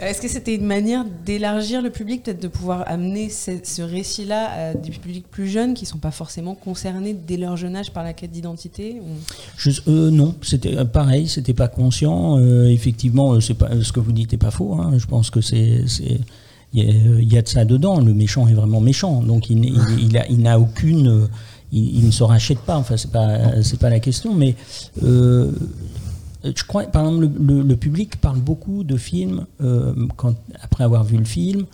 Euh, 0.02 0.06
Est-ce 0.06 0.20
que 0.20 0.28
c'était 0.28 0.54
une 0.54 0.66
manière 0.66 1.04
d'élargir 1.24 1.80
le 1.80 1.90
public, 1.90 2.22
peut-être 2.22 2.42
de 2.42 2.48
pouvoir 2.48 2.84
amener 2.86 3.30
ce, 3.30 3.52
ce 3.64 3.80
récit-là 3.80 4.50
à 4.70 4.74
des 4.74 4.90
publics 4.90 5.26
plus 5.30 5.48
jeunes 5.48 5.72
qui 5.72 5.84
ne 5.84 5.88
sont 5.88 5.98
pas 5.98 6.10
forcément 6.10 6.54
concernés 6.54 7.14
dès 7.14 7.38
leur 7.38 7.56
jeune 7.56 7.76
âge 7.76 7.92
par 7.92 8.04
la 8.04 8.12
quête 8.12 8.30
d'identité 8.30 9.00
ou- 9.00 9.70
euh, 9.88 10.10
non, 10.10 10.34
c'était 10.42 10.84
pareil, 10.84 11.28
c'était 11.28 11.54
pas 11.54 11.68
conscient. 11.68 12.38
Euh, 12.38 12.68
effectivement, 12.68 13.40
c'est 13.40 13.54
pas 13.54 13.69
ce 13.82 13.92
que 13.92 14.00
vous 14.00 14.12
dites 14.12 14.32
n'est 14.32 14.38
pas 14.38 14.50
faux. 14.50 14.74
hein. 14.74 14.92
Je 14.98 15.06
pense 15.06 15.30
que 15.30 15.40
c'est, 15.40 15.84
il 16.72 17.28
y, 17.32 17.36
a- 17.36 17.42
de 17.42 17.48
ça 17.48 17.64
dedans. 17.64 18.00
Le 18.00 18.14
méchant 18.14 18.46
est 18.48 18.54
vraiment 18.54 18.80
méchant, 18.80 19.22
donc 19.22 19.50
il, 19.50 19.64
il, 19.64 20.22
il 20.30 20.38
n'a 20.40 20.58
aucune, 20.60 21.08
euh, 21.08 21.26
il, 21.72 22.04
ne 22.06 22.10
se 22.10 22.22
rachète 22.22 22.60
pas. 22.60 22.76
Enfin, 22.76 22.96
c'est 22.96 23.10
pas, 23.10 23.62
c'est 23.62 23.78
pas 23.78 23.90
la 23.90 24.00
question, 24.00 24.34
mais 24.34 24.54
euh, 25.02 25.50
je 26.44 26.64
crois, 26.64 26.84
par 26.84 27.06
exemple, 27.06 27.28
le, 27.38 27.56
le- 27.58 27.62
le 27.62 27.76
public 27.76 28.20
parle 28.20 28.38
beaucoup 28.40 28.84
de 28.84 28.96
films 28.96 29.46
euh, 29.62 29.92
quand, 30.16 30.34
après 30.62 30.84
avoir 30.84 31.04
vu 31.04 31.16
le 31.18 31.24
film. 31.24 31.64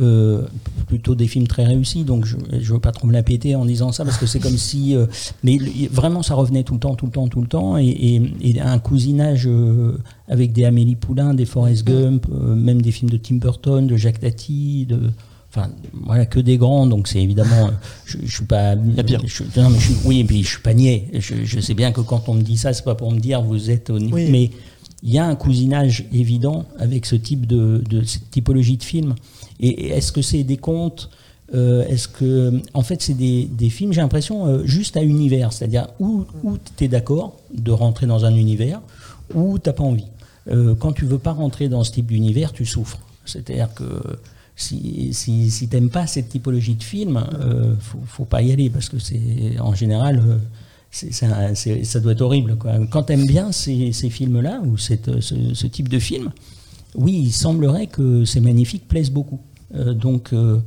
Euh, 0.00 0.42
plutôt 0.86 1.14
des 1.14 1.26
films 1.26 1.46
très 1.46 1.64
réussis, 1.64 2.04
donc 2.04 2.24
je 2.24 2.36
ne 2.36 2.60
veux 2.60 2.78
pas 2.78 2.92
trop 2.92 3.06
me 3.06 3.12
la 3.12 3.22
péter 3.22 3.54
en 3.56 3.64
disant 3.64 3.92
ça, 3.92 4.04
parce 4.04 4.16
que 4.16 4.26
c'est 4.26 4.38
comme 4.40 4.56
si... 4.56 4.94
euh, 4.96 5.06
mais 5.42 5.58
vraiment, 5.90 6.22
ça 6.22 6.34
revenait 6.34 6.62
tout 6.62 6.74
le 6.74 6.80
temps, 6.80 6.94
tout 6.94 7.06
le 7.06 7.12
temps, 7.12 7.28
tout 7.28 7.40
le 7.40 7.46
temps, 7.48 7.76
et, 7.78 7.86
et- 7.86 8.22
et 8.42 8.60
un 8.60 8.78
cousinage 8.78 9.44
euh, 9.46 9.98
avec 10.28 10.52
des 10.52 10.64
Amélie 10.64 10.96
Poulain, 10.96 11.34
des 11.34 11.44
Forrest 11.46 11.84
Gump, 11.84 12.26
euh, 12.32 12.54
même 12.54 12.80
des 12.82 12.92
films 12.92 13.10
de 13.10 13.16
Tim 13.16 13.36
Burton, 13.36 13.86
de 13.86 13.96
Jacques 13.96 14.20
Tati, 14.20 14.86
de... 14.86 15.00
Enfin, 15.50 15.70
voilà, 16.04 16.26
que 16.26 16.40
des 16.40 16.58
grands, 16.58 16.86
donc 16.86 17.08
c'est 17.08 17.22
évidemment... 17.22 17.70
Je, 18.04 18.18
je 18.24 18.34
suis 18.36 18.44
pas... 18.44 18.74
y 18.74 19.00
a 19.00 19.02
pire. 19.02 19.22
je- 19.26 19.42
non, 19.60 19.70
mais 19.70 19.78
je 19.78 19.84
suis, 19.92 19.94
oui, 20.04 20.20
et 20.20 20.24
puis 20.24 20.42
je 20.42 20.48
suis 20.48 20.60
pas 20.62 20.74
niais. 20.74 21.08
Je, 21.14 21.34
je 21.44 21.60
sais 21.60 21.72
bien 21.74 21.90
que 21.90 22.02
quand 22.02 22.28
on 22.28 22.34
me 22.34 22.42
dit 22.42 22.58
ça, 22.58 22.72
c'est 22.74 22.84
pas 22.84 22.94
pour 22.94 23.10
me 23.10 23.18
dire 23.18 23.40
vous 23.42 23.70
êtes 23.70 23.88
au 23.90 23.98
niveau... 23.98 24.16
Oui. 24.16 24.28
Mais 24.30 24.50
il 25.02 25.10
y 25.12 25.18
a 25.18 25.24
un 25.24 25.36
cousinage 25.36 26.04
évident 26.12 26.66
avec 26.78 27.06
ce 27.06 27.14
type 27.14 27.46
de, 27.46 27.82
de 27.88 28.02
cette 28.04 28.30
typologie 28.30 28.76
de 28.76 28.82
film. 28.82 29.14
Et 29.60 29.88
est-ce 29.88 30.12
que 30.12 30.22
c'est 30.22 30.44
des 30.44 30.56
contes 30.56 31.10
euh, 31.54 31.84
Est-ce 31.86 32.08
que, 32.08 32.60
en 32.74 32.82
fait, 32.82 33.02
c'est 33.02 33.14
des, 33.14 33.70
films, 33.70 33.92
j'ai 33.92 34.00
l'impression, 34.00 34.46
euh, 34.46 34.64
juste 34.64 34.96
à 34.96 35.02
univers, 35.02 35.52
c'est-à-dire 35.52 35.88
où, 35.98 36.24
où 36.44 36.58
tu 36.76 36.84
es 36.84 36.88
d'accord 36.88 37.36
de 37.52 37.72
rentrer 37.72 38.06
dans 38.06 38.24
un 38.24 38.34
univers, 38.34 38.80
ou 39.34 39.58
t'as 39.58 39.72
pas 39.72 39.84
envie. 39.84 40.06
Euh, 40.50 40.74
quand 40.74 40.92
tu 40.92 41.04
veux 41.04 41.18
pas 41.18 41.32
rentrer 41.32 41.68
dans 41.68 41.84
ce 41.84 41.92
type 41.92 42.06
d'univers, 42.06 42.52
tu 42.52 42.64
souffres. 42.64 43.00
C'est-à-dire 43.24 43.72
que 43.74 43.84
si, 44.56 45.12
si, 45.12 45.50
si 45.50 45.68
t'aimes 45.68 45.90
pas 45.90 46.06
cette 46.06 46.30
typologie 46.30 46.74
de 46.74 46.82
film, 46.82 47.22
euh, 47.40 47.74
faut, 47.80 47.98
faut 48.06 48.24
pas 48.24 48.42
y 48.42 48.52
aller 48.52 48.70
parce 48.70 48.88
que 48.88 48.98
c'est 48.98 49.58
en 49.60 49.74
général. 49.74 50.22
ça 50.90 52.00
doit 52.00 52.12
être 52.12 52.22
horrible. 52.22 52.56
Quoi. 52.56 52.86
Quand 52.90 53.04
tu 53.04 53.12
aimes 53.12 53.26
bien 53.26 53.52
ces, 53.52 53.92
ces 53.92 54.08
films-là, 54.08 54.62
ou 54.64 54.78
cette, 54.78 55.20
ce, 55.20 55.34
ce 55.52 55.66
type 55.66 55.88
de 55.88 55.98
film, 55.98 56.30
oui, 56.94 57.22
il 57.26 57.32
semblerait 57.32 57.86
que 57.86 58.24
ces 58.24 58.40
magnifiques 58.40 58.86
plaisent 58.88 59.10
beaucoup. 59.10 59.38
Euh, 59.74 59.92
donc, 59.94 60.32
euh, 60.32 60.58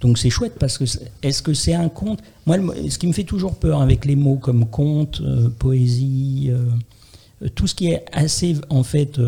donc 0.00 0.18
c'est 0.18 0.30
chouette 0.30 0.54
parce 0.58 0.78
que 0.78 0.84
est-ce 1.22 1.42
que 1.42 1.54
c'est 1.54 1.74
un 1.74 1.88
conte? 1.88 2.20
Moi, 2.46 2.56
le- 2.56 2.90
ce 2.90 2.98
qui 2.98 3.06
me 3.06 3.12
fait 3.12 3.24
toujours 3.24 3.54
peur 3.56 3.80
avec 3.82 4.04
les 4.04 4.16
mots 4.16 4.36
comme 4.36 4.66
conte, 4.66 5.20
euh, 5.20 5.48
poésie, 5.58 6.50
tout 7.54 7.66
ce 7.68 7.74
qui 7.74 7.88
est 7.92 8.04
assez 8.12 8.56
en 8.68 8.82
fait 8.82 9.20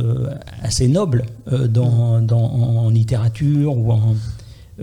assez 0.63 0.89
noble 0.89 1.25
dans, 1.69 2.21
dans- 2.21 2.39
en 2.53 2.91
littérature 2.91 3.77
ou 3.77 3.93
en 3.93 4.17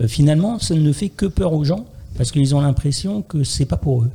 finalement, 0.06 0.58
ça 0.58 0.74
ne 0.74 0.92
fait 0.92 1.08
que 1.10 1.26
peur 1.26 1.52
aux 1.52 1.64
gens 1.64 1.84
parce 2.16 2.30
qu'ils 2.32 2.54
ont 2.54 2.60
l'impression 2.60 3.20
que 3.22 3.44
c'est 3.44 3.66
pas 3.66 3.76
pour 3.76 4.04
eux. 4.04 4.10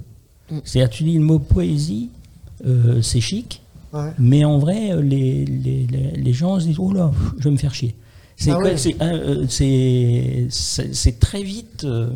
C'est-à-dire, 0.64 0.90
tu 0.90 1.04
dis 1.04 1.14
le 1.14 1.24
mot 1.24 1.40
poésie, 1.40 2.10
c'est 3.02 3.22
chic, 3.22 3.62
Ouais. 3.94 4.10
mais 4.18 4.44
en 4.44 4.58
vrai, 4.58 4.92
euh, 4.92 5.02
les, 5.02 5.46
les, 5.46 5.86
les- 5.86 6.12
les 6.18 6.34
gens 6.34 6.60
se 6.60 6.66
disent 6.66 6.80
Oh 6.80 6.92
là, 6.94 7.12
je 7.38 7.44
vais 7.44 7.52
me 7.52 7.58
faire 7.58 7.74
chier. 7.76 7.96
C'est 8.36 8.50
Ah 8.52 8.58
ouais. 8.58 8.76
c'est, 8.78 8.96
euh, 9.02 9.46
c'est, 10.50 11.20
très 11.20 11.44
vite. 11.44 11.84
euh, 11.84 12.10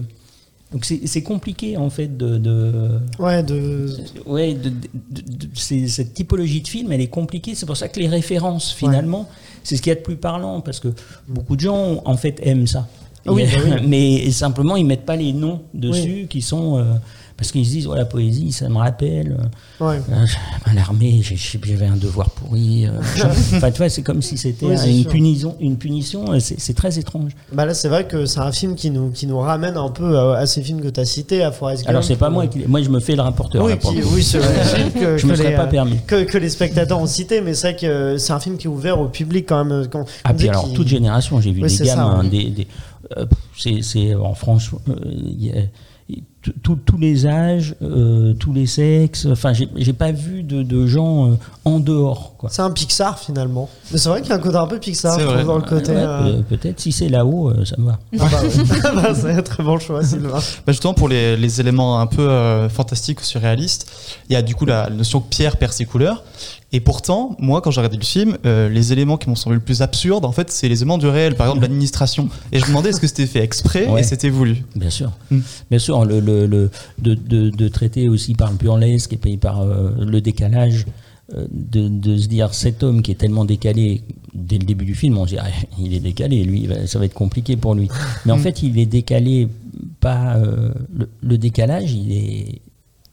donc 0.72 0.84
c'est, 0.84 1.22
compliqué 1.24 1.78
en 1.78 1.90
fait 1.90 2.18
de. 2.18 2.38
de 2.38 3.00
Ouais, 3.20 3.42
de. 3.44 3.88
ouais, 4.26 4.54
de, 4.54 4.70
de- 4.70 5.50
cette 5.56 6.14
typologie 6.14 6.62
de 6.62 6.68
film, 6.68 6.92
elle 6.92 7.02
est 7.02 7.08
compliquée. 7.08 7.56
C'est 7.56 7.66
pour 7.66 7.78
ça 7.78 7.88
que 7.88 8.00
les 8.00 8.08
références, 8.08 8.72
finalement, 8.74 9.30
c'est 9.64 9.78
ce 9.78 9.82
qu'il 9.82 9.92
y 9.92 9.96
a 9.96 9.96
de 9.96 10.02
plus 10.04 10.18
parlant 10.18 10.60
parce 10.62 10.80
que 10.80 10.90
beaucoup 11.28 11.56
de 11.56 11.62
gens 11.62 12.02
en 12.04 12.18
fait 12.18 12.40
aiment 12.44 12.68
ça. 12.68 12.88
Ah 13.26 13.34
oui, 13.34 13.44
a- 13.44 13.46
bah 13.56 13.64
oui. 13.66 13.72
Mais 13.88 14.32
simplement, 14.32 14.76
ils 14.76 14.86
mettent 14.86 15.06
pas 15.06 15.16
les 15.16 15.32
noms 15.34 15.62
dessus 15.74 16.28
qui 16.30 16.42
sont. 16.42 16.78
euh, 16.80 16.84
parce 17.38 17.52
qu'ils 17.52 17.66
se 17.68 17.70
disent, 17.72 17.88
ouais, 17.88 17.98
la 17.98 18.06
poésie, 18.06 18.52
ça 18.52 18.68
me 18.68 18.78
rappelle. 18.78 19.38
euh, 19.80 19.86
Ouais. 19.88 20.02
euh, 20.12 20.26
l'armée, 20.74 21.22
j'avais 21.22 21.86
un 21.86 21.96
devoir 21.96 22.32
pourri. 22.32 22.88
euh, 22.88 22.92
enfin, 23.54 23.70
tu 23.72 23.78
vois, 23.78 23.90
c'est 23.90 24.02
comme 24.02 24.24
si 24.24 24.38
c'était 24.38 24.66
Oui, 24.66 24.74
une, 24.74 25.02
sûr. 25.04 25.12
punition, 25.12 25.56
une 25.60 25.78
punition. 25.78 26.26
C'est 26.40 26.74
très 26.76 26.98
étrange. 26.98 27.32
Bah 27.54 27.66
là, 27.66 27.74
c'est 27.76 27.90
vrai 27.90 28.08
que 28.08 28.26
c'est 28.26 28.40
un 28.40 28.52
film 28.52 28.74
qui 28.76 28.90
nous, 28.90 29.12
qui 29.12 29.28
nous 29.28 29.38
ramène 29.38 29.78
un 29.78 29.90
peu 29.90 30.18
à, 30.18 30.38
à 30.40 30.46
ces 30.48 30.62
films 30.64 30.82
que 30.82 30.88
tu 30.88 31.00
as 31.00 31.06
cités, 31.06 31.44
à 31.44 31.52
Forrest 31.52 31.84
Gump. 31.84 31.90
Alors, 31.92 32.04
c'est 32.04 32.16
pas 32.16 32.30
moi 32.32 32.48
qui. 32.48 32.60
Moi, 32.68 32.82
je 32.82 32.90
me 32.90 33.00
fais 33.00 33.16
le 33.16 33.22
rapporteur. 33.22 33.64
Oui, 33.64 33.78
qui- 33.78 34.02
oui, 34.04 34.24
c'est 34.24 34.40
vrai. 34.40 34.90
que, 34.94 35.18
Je 35.18 35.26
me 35.28 35.32
que 35.34 35.38
serais 35.38 35.52
les, 35.52 35.56
pas 35.56 35.68
permis. 35.68 36.00
Que, 36.08 36.24
que 36.24 36.38
les 36.40 36.50
spectateurs 36.50 37.00
ont 37.00 37.06
cité, 37.08 37.42
mais 37.42 37.54
c'est 37.54 37.72
vrai 37.74 37.80
que 37.80 38.18
c'est 38.18 38.34
un 38.34 38.40
film 38.40 38.58
qui 38.58 38.66
est 38.66 38.70
ouvert 38.70 39.00
au 39.00 39.10
public 39.10 39.46
quand 39.48 39.64
même. 39.64 39.88
Quand, 39.88 40.06
Ah, 40.24 40.34
puis 40.34 40.50
alors, 40.50 40.74
toute 40.74 40.88
génération, 40.88 41.40
j'ai 41.40 41.52
vu 41.52 41.62
Oui, 41.62 41.70
des 41.70 41.76
c'est 41.76 41.86
ça, 41.86 42.20
des, 42.24 42.50
des- 42.50 42.68
euh, 43.16 43.26
c'est, 43.84 44.16
en 44.16 44.34
France, 44.34 44.72
il 45.06 45.70
tous 46.64 46.98
les 46.98 47.26
âges, 47.28 47.76
euh, 47.82 48.34
tous 48.34 48.54
les 48.54 48.66
sexes. 48.66 49.26
Enfin, 49.32 49.54
j'ai, 49.54 49.68
j'ai 49.76 49.94
pas 49.94 50.12
vu 50.12 50.44
de, 50.44 50.64
de 50.64 50.86
gens 50.88 51.32
euh, 51.32 51.36
en 51.66 51.80
dehors. 51.80 52.34
Quoi. 52.38 52.50
C'est 52.52 52.62
un 52.62 52.72
Pixar 52.72 53.20
finalement. 53.20 53.70
Mais 53.92 53.98
c'est 53.98 54.10
vrai 54.10 54.22
qu'il 54.22 54.30
y 54.30 54.34
a 54.34 54.36
un 54.36 54.40
côté 54.40 54.58
un 54.58 54.68
peu 54.68 54.80
Pixar, 54.80 55.20
vrai. 55.20 55.44
dans 55.44 55.56
le 55.58 55.62
côté. 55.64 55.92
Ouais, 55.92 55.98
euh, 56.00 56.42
peut- 56.44 56.58
peut-être 56.58 56.80
si 56.80 56.92
c'est 56.92 57.10
là-haut, 57.10 57.50
euh, 57.50 57.66
ça 57.66 57.76
me 57.78 57.86
va. 57.88 58.00
Ah 58.20 58.26
bah, 58.32 58.42
ouais. 58.42 58.80
Bah, 58.96 59.14
c'est 59.16 59.32
un 59.32 59.42
très 59.42 59.64
bon 59.64 59.78
choix, 59.80 60.04
Sylvain. 60.04 60.30
Bah, 60.34 60.42
justement, 60.74 60.94
pour 60.94 61.10
les, 61.10 61.36
les 61.38 61.60
éléments 61.62 62.00
un 62.00 62.08
peu 62.08 62.28
euh, 62.28 62.70
fantastiques 62.70 63.22
ou 63.22 63.24
surréalistes, 63.24 63.92
il 64.30 64.34
y 64.34 64.36
a 64.36 64.42
du 64.42 64.56
coup 64.56 64.66
la 64.66 64.90
notion 64.90 65.20
que 65.20 65.30
Pierre 65.30 65.58
perd 65.58 65.74
ses 65.74 65.86
couleurs. 65.86 66.24
Et 66.74 66.82
pourtant, 66.82 67.36
moi, 67.40 67.62
quand 67.62 67.72
j'ai 67.72 67.80
regardé 67.80 67.96
le 67.98 68.04
film, 68.04 68.38
euh, 68.46 68.68
les 68.68 68.92
éléments 68.92 69.16
qui 69.18 69.30
m'ont 69.30 69.36
semblé 69.36 69.56
le 69.56 69.64
plus 69.64 69.82
absurdes, 69.82 70.26
en 70.26 70.34
fait, 70.34 70.52
c'est 70.52 70.68
les 70.68 70.82
éléments 70.82 70.98
du 70.98 71.08
réel, 71.08 71.36
par 71.36 71.48
exemple 71.48 71.62
l'administration. 71.62 72.28
Et 72.52 72.60
je 72.60 72.64
me 72.64 72.68
demandais 72.70 72.90
est-ce 72.90 73.00
que 73.00 73.08
c'était 73.08 73.26
fait 73.26 73.42
exprès 73.42 73.88
Ouais. 73.88 74.02
et 74.02 74.04
c'était 74.04 74.30
voulu. 74.30 74.66
Bien 74.76 74.90
sûr. 74.90 75.12
Mm. 75.32 75.40
Bien 75.70 75.80
sûr, 75.80 76.04
le, 76.04 76.20
le, 76.20 76.46
le- 76.46 76.70
de, 77.00 77.14
de, 77.14 77.50
de 77.52 77.68
traiter 77.70 78.10
aussi 78.10 78.34
par 78.36 78.52
le 78.52 78.58
burlesque 78.58 79.14
et 79.14 79.18
puis 79.18 79.38
par 79.38 79.62
euh, 79.62 79.92
le 80.06 80.20
décalage, 80.20 80.86
euh, 81.34 81.46
de, 81.52 81.88
de 81.88 82.18
se 82.18 82.28
dire 82.28 82.54
cet 82.54 82.84
homme 82.84 83.02
qui 83.02 83.12
est 83.12 83.16
tellement 83.16 83.46
décalé, 83.46 84.02
dès 84.34 84.58
le 84.58 84.66
début 84.66 84.84
du 84.86 84.94
film, 84.96 85.18
on 85.18 85.26
se 85.26 85.32
dit 85.36 85.38
ah, 85.40 85.48
il 85.80 85.94
est 85.94 86.00
décalé, 86.02 86.44
lui, 86.44 86.68
ça 86.86 87.00
va 87.00 87.06
être 87.06 87.14
compliqué 87.14 87.56
pour 87.56 87.76
lui. 87.76 87.88
Mais 88.26 88.34
en 88.34 88.38
fait, 88.40 88.62
il 88.62 88.78
est 88.78 88.86
décalé, 88.86 89.48
pas. 90.02 90.36
euh, 90.36 90.72
le, 90.94 91.08
le 91.22 91.38
décalage, 91.38 91.94
il 91.94 92.12
est. 92.12 92.62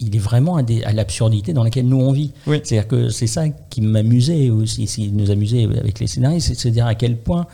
Il 0.05 0.15
est 0.15 0.19
vraiment 0.19 0.55
à, 0.57 0.63
des- 0.63 0.83
à 0.83 0.91
l'absurdité 0.93 1.53
dans 1.53 1.63
laquelle 1.63 1.87
nous 1.87 1.99
on 1.99 2.11
vit. 2.11 2.31
Oui. 2.47 2.61
C'est-à-dire 2.63 2.87
que 2.87 3.09
c'est 3.09 3.27
ça 3.27 3.45
qui 3.69 3.81
m'amusait 3.81 4.49
aussi, 4.49 4.85
qui 4.85 5.11
nous 5.11 5.31
amusait 5.31 5.63
avec 5.63 5.99
les 5.99 6.07
scénaristes, 6.07 6.47
c'est 6.47 6.53
de 6.55 6.59
se 6.59 6.67
dire 6.69 6.85
à 6.85 6.95
quel 6.95 7.17
point 7.17 7.47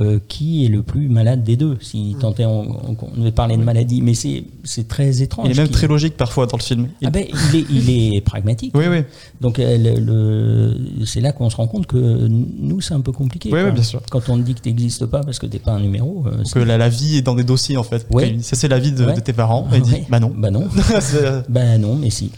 euh, 0.00 0.18
qui 0.28 0.64
est 0.64 0.68
le 0.68 0.82
plus 0.82 1.08
malade 1.08 1.44
des 1.44 1.56
deux. 1.56 1.76
Si 1.80 2.16
tant 2.20 2.34
est, 2.34 2.44
on, 2.44 2.62
on, 2.90 2.96
on 3.00 3.18
devait 3.20 3.30
parler 3.32 3.56
de 3.56 3.62
maladie, 3.62 4.02
mais 4.02 4.14
c'est 4.14 4.44
c'est 4.64 4.88
très 4.88 5.22
étrange. 5.22 5.46
Il 5.48 5.52
est 5.52 5.62
même 5.62 5.68
très 5.68 5.86
logique 5.86 6.16
parfois 6.16 6.46
dans 6.46 6.56
le 6.56 6.62
film. 6.62 6.88
Il- 7.00 7.06
Ah 7.06 7.10
ben, 7.10 7.24
il 7.52 7.56
est, 7.60 7.64
il 7.70 7.90
est 8.16 8.20
pragmatique. 8.24 8.72
Oui, 8.74 8.86
oui. 8.90 9.02
Donc 9.40 9.58
euh, 9.58 9.76
le, 9.78 10.00
le- 10.00 11.04
c'est 11.06 11.20
là 11.20 11.32
qu'on 11.32 11.48
se 11.50 11.56
rend 11.56 11.66
compte 11.68 11.86
que 11.86 11.96
nous 12.26 12.80
c'est 12.80 12.94
un 12.94 13.00
peu 13.00 13.12
compliqué. 13.12 13.50
Oui, 13.52 13.60
oui, 13.64 13.70
bien 13.70 13.82
sûr. 13.82 14.00
Quand 14.10 14.28
on 14.28 14.36
te 14.38 14.42
dit 14.42 14.54
que 14.54 14.60
tu 14.60 14.68
n'existes 14.70 15.06
pas 15.06 15.20
parce 15.22 15.38
que 15.38 15.46
t'es 15.46 15.58
pas 15.60 15.72
un 15.72 15.80
numéro, 15.80 16.24
euh, 16.26 16.42
Que 16.52 16.58
la, 16.58 16.76
la 16.78 16.88
vie 16.88 17.16
est 17.18 17.22
dans 17.22 17.34
des 17.34 17.44
dossiers 17.44 17.76
en 17.76 17.82
fait. 17.84 18.06
Ouais. 18.10 18.36
Ça 18.40 18.56
c'est 18.56 18.68
la 18.68 18.78
vie 18.78 18.92
de, 18.92 19.04
Ouais. 19.04 19.14
de 19.14 19.20
tes 19.20 19.32
parents. 19.32 19.68
Et 19.72 19.80
dit 19.80 19.92
Ouais. 19.92 20.06
bah 20.10 20.18
non. 20.20 20.32
Bah 20.36 20.50
non. 20.50 20.68
Bah 21.48 21.78
non, 21.78 21.94
mais 21.96 22.10
si. 22.10 22.30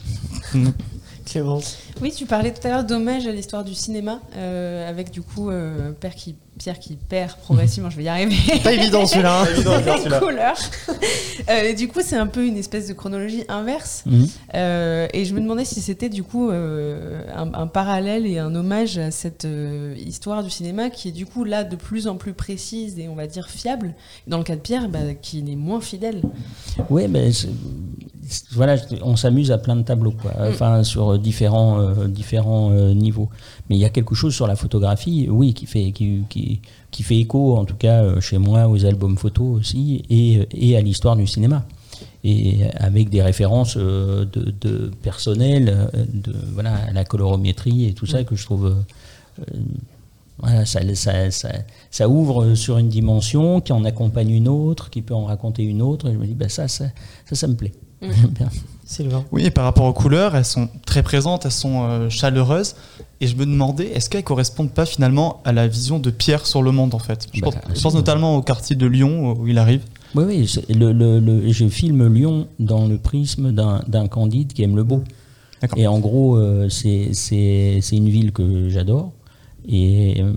Clémence. 1.25 1.79
Oui, 2.03 2.13
tu 2.13 2.27
parlais 2.27 2.53
tout 2.53 2.67
à 2.67 2.71
l'heure 2.71 2.85
d'hommage 2.85 3.27
à 3.27 3.33
l'histoire 3.33 3.65
du 3.65 3.75
cinéma, 3.75 4.21
euh, 4.37 4.89
avec 4.89 5.11
du 5.11 5.23
coup 5.23 5.49
euh, 5.51 5.93
Père 5.93 6.15
qui, 6.15 6.37
Pierre 6.59 6.79
qui 6.79 6.97
perd 6.97 7.33
progressivement, 7.37 7.89
je 7.89 7.97
vais 7.97 8.05
y 8.05 8.09
arriver. 8.09 8.37
Pas 8.65 8.73
évident 8.75 9.07
celui-là. 9.07 9.43
hein. 9.43 9.47
les 10.11 10.19
couleurs. 10.19 10.59
Euh, 11.51 11.63
et 11.63 11.75
du 11.75 11.87
coup, 11.87 12.01
c'est 12.03 12.17
un 12.17 12.27
peu 12.27 12.45
une 12.45 12.57
espèce 12.57 12.89
de 12.89 12.93
chronologie 12.95 13.45
inverse. 13.49 14.03
Mhm. 14.07 14.27
Euh, 14.55 15.07
et 15.13 15.25
je 15.27 15.33
me 15.35 15.41
demandais 15.41 15.65
si 15.67 15.81
c'était 15.81 16.09
du 16.09 16.25
coup 16.25 16.51
euh, 16.51 17.23
un, 17.37 17.53
un 17.55 17.67
parallèle 17.69 18.27
et 18.27 18.39
un 18.39 18.53
hommage 18.55 18.99
à 18.99 19.13
cette 19.13 19.45
euh, 19.45 19.95
histoire 19.97 20.43
du 20.43 20.51
cinéma 20.51 20.91
qui 20.91 21.09
est 21.09 21.13
du 21.13 21.25
coup 21.25 21.45
là 21.45 21.63
de 21.63 21.77
plus 21.77 22.09
en 22.09 22.17
plus 22.17 22.33
précise 22.33 22.99
et 22.99 23.07
on 23.09 23.15
va 23.15 23.29
dire 23.29 23.49
fiable. 23.49 23.95
Dans 24.27 24.39
le 24.39 24.45
cas 24.45 24.57
de 24.57 24.61
Pierre, 24.61 24.89
bah, 24.89 24.99
qui 25.21 25.39
est 25.39 25.57
moins 25.57 25.81
fidèle. 25.81 26.23
Oui, 26.91 27.05
c'est- 27.33 27.49
voilà, 28.53 28.77
on 29.03 29.17
s'amuse 29.17 29.51
à 29.51 29.59
plein 29.59 29.77
de 29.77 29.83
tableaux, 29.83 30.13
quoi. 30.13 30.33
Enfin, 30.41 30.83
sur 30.85 31.13
euh, 31.13 31.19
différents, 31.19 31.81
euh, 31.81 32.09
différents 32.09 32.71
euh, 32.71 32.93
niveaux. 32.95 33.29
Mais 33.69 33.77
il 33.77 33.81
y 33.81 33.85
a 33.85 33.91
quelque 33.91 34.15
chose 34.15 34.35
sur 34.35 34.47
la 34.47 34.57
photographie, 34.57 35.29
oui, 35.31 35.55
qui 35.55 35.67
fait, 35.67 35.93
qui, 35.93 36.23
qui, 36.29 36.61
qui 36.91 37.03
fait 37.03 37.19
écho, 37.19 37.57
en 37.57 37.65
tout 37.65 37.77
cas 37.77 38.21
chez 38.21 38.39
moi, 38.39 38.69
aux 38.69 38.85
albums 38.85 39.17
photos 39.17 39.59
aussi, 39.61 40.03
et, 40.11 40.47
et 40.53 40.77
à 40.77 40.81
l'histoire 40.81 41.17
du 41.17 41.27
cinéma. 41.27 41.65
Et 42.25 42.65
avec 42.75 43.09
des 43.09 43.23
références 43.23 43.77
de, 43.77 44.27
de 44.61 44.91
personnel, 45.03 45.89
de, 46.13 46.35
voilà, 46.53 46.75
à 46.75 46.93
la 46.93 47.05
colorométrie 47.05 47.87
et 47.87 47.93
tout 47.93 48.07
ça 48.07 48.25
que 48.25 48.35
je 48.35 48.45
trouve. 48.45 48.67
euh, 48.67 49.45
voilà, 50.39 50.67
ça, 50.67 50.81
ça, 50.95 51.31
ça, 51.31 51.51
ça 51.91 52.09
ouvre 52.09 52.55
sur 52.55 52.77
une 52.77 52.89
dimension 52.91 53.61
qui 53.63 53.73
en 53.73 53.85
accompagne 53.85 54.31
une 54.31 54.49
autre, 54.49 54.91
qui 54.91 55.01
peut 55.01 55.15
en 55.15 55.25
raconter 55.25 55.63
une 55.63 55.81
autre. 55.81 56.09
Et 56.09 56.13
je 56.13 56.19
me 56.19 56.27
dis, 56.27 56.35
bah 56.35 56.49
ça, 56.49 56.69
ça, 56.69 56.87
ça, 57.25 57.35
ça 57.35 57.47
me 57.47 57.55
plaît. 57.55 57.73
J'aime 58.03 58.13
bien. 58.31 58.49
Sylvain. 58.85 59.25
Oui, 59.33 59.45
et 59.45 59.51
par 59.51 59.65
rapport 59.65 59.85
aux 59.87 59.93
couleurs, 59.93 60.37
elles 60.37 60.45
sont 60.45 60.69
très 60.87 61.03
présentes, 61.03 61.45
elles 61.45 61.51
sont 61.51 61.83
euh, 61.83 62.09
chaleureuses. 62.09 62.77
Et 63.21 63.27
je 63.27 63.35
me 63.35 63.45
demandais, 63.45 63.87
est-ce 63.87 64.09
qu'elles 64.09 64.23
correspondent 64.23 64.71
pas 64.71 64.87
finalement 64.87 65.41
à 65.45 65.53
la 65.53 65.67
vision 65.67 65.99
de 65.99 66.11
Pierre 66.11 66.47
sur 66.47 66.63
le 66.63 66.71
monde 66.71 66.95
en 66.95 67.01
fait? 67.01 67.27
Je 67.35 67.41
Bah, 67.41 67.49
pense, 67.51 67.77
je 67.77 67.83
pense 67.83 67.95
notamment 67.95 68.37
au 68.37 68.43
quartier 68.43 68.77
de 68.77 68.87
Lyon 68.87 69.33
où 69.33 69.49
il 69.49 69.59
arrive. 69.59 69.81
Oui, 70.15 70.25
oui, 70.29 70.47
c'est- 70.49 70.69
le, 70.73 70.93
le, 70.93 71.19
le- 71.19 71.51
je 71.51 71.67
filme 71.67 72.07
Lyon 72.15 72.47
dans 72.61 72.87
le 72.87 72.97
prisme 72.97 73.51
d'un 73.53 74.07
candide 74.09 74.53
qui 74.53 74.63
aime 74.63 74.77
le 74.77 74.85
beau. 74.85 75.03
Et 75.77 75.89
en 75.89 75.99
gros, 75.99 76.37
euh, 76.37 76.69
c'est 76.69 77.11
une 77.91 78.09
ville 78.09 78.31
que 78.31 78.69
j'adore. 78.69 79.11
Et 79.69 80.23
euh, 80.23 80.33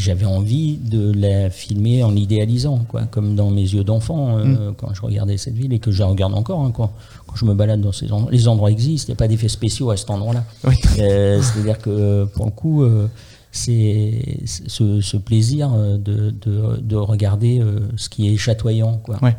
j'avais 0.00 0.26
envie 0.26 0.76
de 0.78 1.12
la 1.12 1.50
filmer 1.50 2.02
en 2.02 2.10
l'idéalisant, 2.10 2.84
quoi, 2.88 3.02
comme 3.02 3.34
dans 3.34 3.50
mes 3.50 3.62
yeux 3.62 3.84
d'enfant, 3.84 4.38
euh, 4.38 4.72
quand 4.76 4.92
je 4.94 5.02
regardais 5.02 5.36
cette 5.36 5.54
ville 5.54 5.72
et 5.72 5.78
que 5.78 5.90
je 5.90 6.00
la 6.00 6.06
regarde 6.06 6.34
encore 6.34 6.60
hein, 6.64 6.72
quand, 6.74 6.92
quand 7.26 7.36
je 7.36 7.44
me 7.44 7.54
balade 7.54 7.80
dans 7.80 7.92
ces 7.92 8.10
endroits. 8.12 8.30
Les 8.32 8.48
endroits 8.48 8.70
existent, 8.70 9.08
il 9.08 9.12
n'y 9.12 9.16
a 9.16 9.18
pas 9.18 9.28
d'effets 9.28 9.48
spéciaux 9.48 9.90
à 9.90 9.96
cet 9.96 10.10
endroit-là. 10.10 10.44
Oui. 10.64 10.74
Euh, 10.98 11.40
C'est-à-dire 11.42 11.78
que 11.78 12.24
pour 12.34 12.46
le 12.46 12.50
coup, 12.50 12.82
euh, 12.82 13.06
c'est 13.52 14.22
ce, 14.46 15.00
ce 15.00 15.16
plaisir 15.16 15.72
euh, 15.74 15.96
de, 15.98 16.30
de, 16.30 16.80
de 16.80 16.96
regarder 16.96 17.60
euh, 17.60 17.80
ce 17.96 18.08
qui 18.08 18.32
est 18.32 18.36
chatoyant. 18.36 19.00
Quoi. 19.02 19.18
Ouais. 19.22 19.36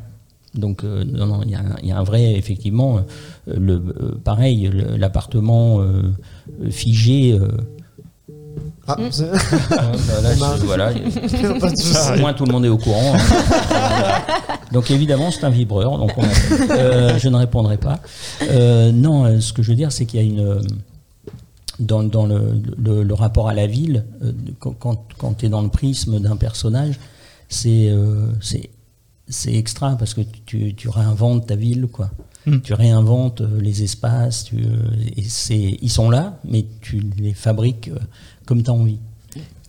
Donc, 0.54 0.84
euh, 0.84 1.06
non, 1.06 1.28
non, 1.28 1.42
il 1.46 1.52
y, 1.52 1.56
a 1.56 1.60
un- 1.60 1.76
il 1.82 1.88
y 1.88 1.92
a 1.94 1.98
un 1.98 2.04
vrai, 2.04 2.34
effectivement, 2.34 2.98
euh, 2.98 3.54
le, 3.58 3.74
euh, 3.76 4.20
pareil, 4.22 4.70
l'appartement 4.98 5.80
euh, 5.82 6.12
figé. 6.70 7.40
Euh, 9.00 9.34
Ah, 9.72 9.92
euh, 9.92 9.92
bah, 10.08 10.36
là, 10.40 10.56
voilà, 10.64 10.92
au 12.16 12.20
moins 12.20 12.34
tout 12.34 12.46
le 12.46 12.52
monde 12.52 12.66
est 12.66 12.70
au 12.70 12.78
courant. 12.78 13.16
hein. 13.16 14.22
donc 14.72 14.92
évidemment, 14.92 15.32
c'est 15.32 15.44
un 15.44 15.50
vibreur, 15.50 15.98
donc 15.98 16.12
on. 16.18 16.24
Euh, 16.72 17.18
je 17.18 17.30
ne 17.30 17.36
répondrai 17.38 17.78
pas. 17.78 18.00
Euh, 18.44 18.92
non, 18.92 19.26
euh, 19.26 19.40
ce 19.40 19.54
que 19.54 19.62
je 19.64 19.70
veux 19.70 19.76
dire, 19.76 19.92
c'est 19.92 20.06
qu'il 20.06 20.20
y 20.20 20.24
a 20.24 20.26
une 20.26 20.62
dans, 21.80 22.04
dans 22.04 22.26
le, 22.26 22.62
le- 22.78 23.04
le 23.04 23.14
rapport 23.14 23.50
à 23.50 23.54
la 23.54 23.66
ville, 23.68 24.06
quand, 24.60 24.74
quand, 25.18 25.34
tu 25.34 25.46
es 25.46 25.50
dans 25.50 25.62
le 25.62 25.70
prisme 25.70 26.20
d'un 26.20 26.36
personnage, 26.36 27.00
c'est 27.50 27.88
euh, 27.90 28.28
c'est 28.42 28.70
c'est 29.28 29.54
extra 29.56 29.96
parce 29.98 30.14
que 30.14 30.22
tu, 30.46 30.76
tu 30.76 30.90
réinventes 30.90 31.48
ta 31.48 31.56
ville, 31.56 31.88
quoi. 31.92 32.10
Mm. 32.46 32.60
Tu 32.62 32.74
réinventes 32.74 33.42
les 33.60 33.84
espaces, 33.84 34.44
tu, 34.46 34.58
et 35.16 35.24
c'est, 35.24 35.78
ils 35.82 35.90
sont 35.92 36.10
là, 36.10 36.40
mais 36.44 36.66
tu 36.82 37.00
les 37.18 37.34
fabriques 37.34 37.90
comme 38.46 38.64
tu 38.64 38.70
as 38.70 38.74
envie. 38.74 39.00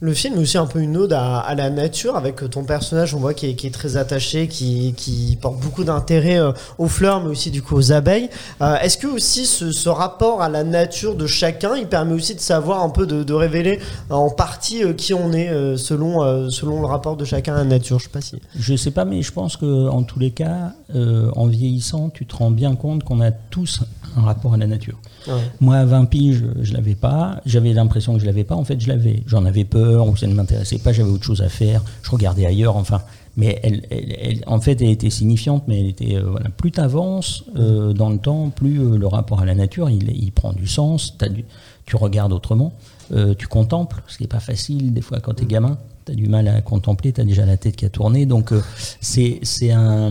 Le 0.00 0.14
film 0.14 0.34
est 0.34 0.38
aussi 0.38 0.58
un 0.58 0.66
peu 0.66 0.80
une 0.80 0.96
ode 0.96 1.12
à, 1.12 1.38
à 1.38 1.54
la 1.54 1.70
nature 1.70 2.16
avec 2.16 2.50
ton 2.50 2.64
personnage, 2.64 3.14
on 3.14 3.20
voit 3.20 3.34
qui 3.34 3.46
est, 3.46 3.54
qui 3.54 3.68
est 3.68 3.70
très 3.70 3.96
attaché, 3.96 4.48
qui, 4.48 4.94
qui 4.96 5.38
porte 5.40 5.60
beaucoup 5.60 5.84
d'intérêt 5.84 6.40
euh, 6.40 6.50
aux 6.78 6.88
fleurs, 6.88 7.22
mais 7.22 7.30
aussi 7.30 7.52
du 7.52 7.62
coup 7.62 7.76
aux 7.76 7.92
abeilles. 7.92 8.28
Euh, 8.62 8.74
Est-ce 8.78 8.98
que 8.98 9.06
aussi 9.06 9.46
ce, 9.46 9.70
ce 9.70 9.88
rapport 9.88 10.42
à 10.42 10.48
la 10.48 10.64
nature 10.64 11.14
de 11.14 11.28
chacun, 11.28 11.76
il 11.76 11.86
permet 11.86 12.14
aussi 12.14 12.34
de 12.34 12.40
savoir 12.40 12.82
un 12.82 12.88
peu 12.88 13.06
de, 13.06 13.22
de 13.22 13.32
révéler 13.32 13.78
euh, 14.10 14.14
en 14.14 14.30
partie 14.30 14.82
qui 14.96 15.14
on 15.14 15.32
est 15.32 15.76
selon, 15.76 16.50
selon 16.50 16.80
le 16.80 16.86
rapport 16.86 17.16
de 17.16 17.24
chacun 17.24 17.54
à 17.54 17.58
la 17.58 17.64
nature? 17.64 18.00
Je 18.00 18.06
sais 18.06 18.10
pas 18.10 18.20
si. 18.20 18.40
Je 18.58 18.74
sais 18.74 18.90
pas, 18.90 19.04
mais 19.04 19.22
je 19.22 19.30
pense 19.32 19.56
que 19.56 19.88
en 19.88 20.02
tous 20.02 20.18
les 20.18 20.32
cas, 20.32 20.72
euh, 20.96 21.30
en 21.36 21.46
vieillissant, 21.46 22.10
tu 22.10 22.26
te 22.26 22.34
rends 22.34 22.50
bien 22.50 22.74
compte 22.74 23.04
qu'on 23.04 23.20
a 23.20 23.30
tous 23.30 23.78
un 24.16 24.22
rapport 24.22 24.54
à 24.54 24.56
la 24.56 24.66
nature. 24.66 24.98
Ouais. 25.26 25.34
Moi, 25.60 25.76
à 25.76 25.84
20 25.84 26.04
piges, 26.06 26.42
je 26.60 26.72
l'avais 26.72 26.94
pas. 26.94 27.40
J'avais 27.46 27.72
l'impression 27.72 28.14
que 28.14 28.20
je 28.20 28.26
l'avais 28.26 28.44
pas. 28.44 28.54
En 28.56 28.64
fait, 28.64 28.80
je 28.80 28.88
l'avais. 28.88 29.22
J'en 29.26 29.44
avais 29.44 29.64
peur. 29.64 30.08
ou 30.08 30.16
ça 30.16 30.26
ne 30.26 30.34
m'intéressait 30.34 30.78
pas, 30.78 30.92
j'avais 30.92 31.10
autre 31.10 31.24
chose 31.24 31.42
à 31.42 31.48
faire, 31.48 31.82
je 32.02 32.10
regardais 32.10 32.46
ailleurs, 32.46 32.76
enfin. 32.76 33.02
Mais 33.36 33.58
elle, 33.62 33.86
elle- 33.90 34.16
elle- 34.20 34.42
en 34.46 34.60
fait, 34.60 34.82
elle 34.82 34.90
était 34.90 35.08
signifiante, 35.08 35.64
mais 35.66 35.80
elle 35.80 35.86
était, 35.86 36.16
euh, 36.16 36.24
voilà, 36.30 36.50
plus 36.50 36.70
tu 36.70 36.80
avances 36.80 37.44
dans 37.54 38.10
le 38.10 38.18
temps, 38.18 38.50
plus 38.50 38.78
euh, 38.78 38.98
le 38.98 39.06
rapport 39.06 39.40
à 39.40 39.46
la 39.46 39.54
nature, 39.54 39.88
il, 39.88 40.10
il 40.14 40.32
prend 40.32 40.52
du 40.52 40.66
sens, 40.66 41.16
du- 41.18 41.46
tu 41.86 41.96
regardes 41.96 42.32
autrement, 42.34 42.74
euh, 43.14 43.34
tu 43.34 43.46
contemples, 43.46 44.02
ce 44.06 44.18
qui 44.18 44.24
n'est 44.24 44.28
pas 44.28 44.38
facile 44.40 44.92
des 44.92 45.00
fois 45.00 45.20
quand 45.20 45.32
tu 45.34 45.44
es 45.44 45.46
gamin. 45.46 45.78
Tu 46.04 46.12
as 46.12 46.14
du 46.16 46.26
mal 46.26 46.46
à 46.48 46.60
contempler, 46.60 47.12
tu 47.12 47.20
as 47.20 47.24
déjà 47.24 47.46
la 47.46 47.56
tête 47.56 47.76
qui 47.76 47.84
a 47.86 47.88
tourné. 47.88 48.26
Donc, 48.26 48.52
euh, 48.52 48.60
c'est 49.00 49.40
un. 49.70 50.10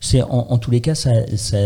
C'est. 0.00 0.22
En, 0.22 0.46
en 0.50 0.58
tous 0.58 0.70
les 0.70 0.80
cas, 0.80 0.94
ça, 0.94 1.10
ça, 1.36 1.58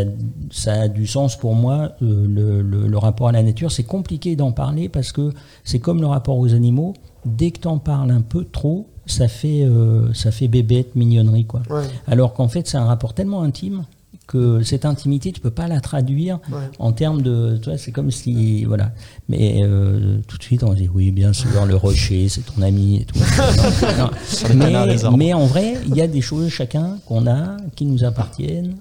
ça 0.51 0.73
a 0.83 0.89
du 0.89 1.07
sens 1.07 1.37
pour 1.37 1.55
moi. 1.55 1.93
euh, 2.03 2.27
le, 2.27 2.63
le- 2.63 2.87
le 2.87 2.99
rapport 2.99 3.29
à 3.29 3.33
la 3.33 3.43
nature, 3.43 3.71
c'est 3.73 3.83
compliqué 3.85 4.37
d'en 4.37 4.53
parler 4.53 4.89
parce 4.89 5.13
que 5.13 5.33
c'est 5.65 5.79
comme 5.79 6.01
le 6.01 6.07
rapport 6.07 6.39
aux 6.39 6.55
animaux. 6.55 6.95
Dès 7.25 7.51
que 7.51 7.61
tu 7.61 7.69
en 7.69 7.79
parles 7.79 8.11
un 8.11 8.21
peu 8.23 8.45
trop, 8.45 8.87
ça 9.07 9.29
fait, 9.29 9.65
euh, 9.65 10.13
ça 10.15 10.31
fait 10.31 10.49
bébête, 10.49 10.95
mignonnerie. 10.95 11.45
Quoi. 11.47 11.63
Ouais. 11.71 11.83
Alors 12.07 12.33
qu'en 12.35 12.49
fait, 12.49 12.67
c'est 12.69 12.77
un 12.79 12.85
rapport 12.87 13.13
tellement 13.15 13.43
intime 13.43 13.85
que 14.29 14.63
cette 14.63 14.85
intimité, 14.85 15.33
tu 15.33 15.41
peux 15.41 15.51
pas 15.51 15.67
la 15.67 15.81
traduire 15.81 16.39
Ouais. 16.53 16.59
en 16.79 16.93
termes 16.93 17.23
de. 17.23 17.59
Tu 17.61 17.71
vois, 17.71 17.79
c'est 17.79 17.91
comme 17.93 18.11
si. 18.13 18.65
Voilà. 18.65 18.93
Mais 19.29 19.63
euh, 19.65 20.19
tout 20.29 20.37
de 20.39 20.43
suite, 20.43 20.63
on 20.63 20.75
dit 20.75 20.89
oui, 20.95 21.11
bien 21.11 21.33
sûr, 21.33 21.65
le 21.67 21.75
rocher, 21.75 22.29
c'est 22.29 22.43
ton 22.43 22.63
ami 22.63 22.99
et 23.01 23.05
tout. 23.05 23.19
Non, 24.55 24.71
non. 24.71 25.17
Mais, 25.17 25.33
en 25.35 25.47
vrai, 25.47 25.75
il 25.89 25.97
y 25.97 26.01
a 26.03 26.07
des 26.07 26.21
choses 26.21 26.49
chacun 26.51 26.99
qu'on 27.07 27.27
a 27.27 27.57
qui 27.75 27.85
nous 27.87 28.05
appartiennent. 28.05 28.77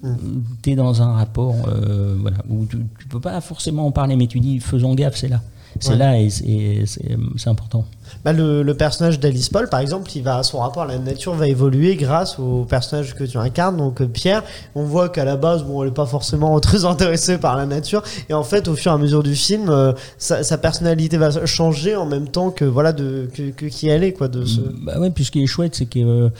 Tu 0.62 0.70
es 0.70 0.76
dans 0.76 1.02
un 1.02 1.12
rapport 1.14 1.56
euh, 1.68 2.14
voilà, 2.20 2.38
où 2.48 2.66
tu, 2.66 2.76
tu 2.98 3.08
peux 3.08 3.20
pas 3.20 3.40
forcément 3.40 3.86
en 3.86 3.90
parler, 3.90 4.16
mais 4.16 4.26
tu 4.26 4.40
dis 4.40 4.60
faisons 4.60 4.94
gaffe, 4.94 5.16
c'est 5.16 5.28
là. 5.28 5.40
C'est 5.80 5.90
Ouais. 5.90 5.96
là 5.96 6.18
et 6.18 6.28
c'est- 6.30 6.82
c'est 6.86 7.16
c'est 7.36 7.48
important. 7.50 7.84
Bah, 8.24 8.32
le, 8.32 8.62
le 8.62 8.74
personnage 8.74 9.20
d'Alice 9.20 9.48
Paul, 9.50 9.68
par 9.68 9.80
exemple, 9.80 10.10
il 10.16 10.22
va, 10.22 10.42
son 10.42 10.58
rapport 10.60 10.82
à 10.84 10.86
la 10.86 10.98
nature 10.98 11.34
va 11.34 11.46
évoluer 11.46 11.94
grâce 11.94 12.38
au 12.38 12.64
personnage 12.64 13.14
que 13.14 13.22
tu 13.24 13.36
incarnes, 13.38 13.76
donc 13.76 14.00
euh, 14.00 14.06
Pierre. 14.06 14.42
On 14.74 14.82
voit 14.82 15.08
qu'à 15.10 15.24
la 15.26 15.36
base, 15.36 15.62
bon, 15.64 15.82
elle 15.82 15.90
est 15.90 15.92
pas 15.94 16.06
forcément 16.06 16.58
très 16.68 16.84
intéressée 16.84 17.38
par 17.38 17.56
la 17.56 17.66
nature, 17.66 18.02
et 18.28 18.34
en 18.34 18.42
fait, 18.44 18.66
au 18.66 18.74
fur 18.74 18.90
et 18.92 18.94
à 18.94 18.98
mesure 18.98 19.22
du 19.22 19.36
film, 19.36 19.68
euh, 19.68 19.92
sa, 20.16 20.42
sa 20.42 20.56
personnalité 20.58 21.16
va 21.18 21.44
changer 21.46 21.94
en 21.96 22.06
même 22.06 22.28
temps 22.28 22.50
que 22.50 22.64
voilà 22.64 22.92
de 22.92 23.28
que, 23.34 23.50
que 23.50 23.66
qui 23.66 23.88
elle 23.88 24.02
est 24.02 24.12
quoi 24.14 24.28
de 24.28 24.44
ce. 24.44 24.60
Bah 24.82 24.98
ouais, 24.98 25.10
puis 25.10 25.24
ce 25.24 25.30
qui 25.30 25.42
est 25.42 25.46
chouette, 25.46 25.74
c'est 25.76 25.86
qu'elle 25.86 26.32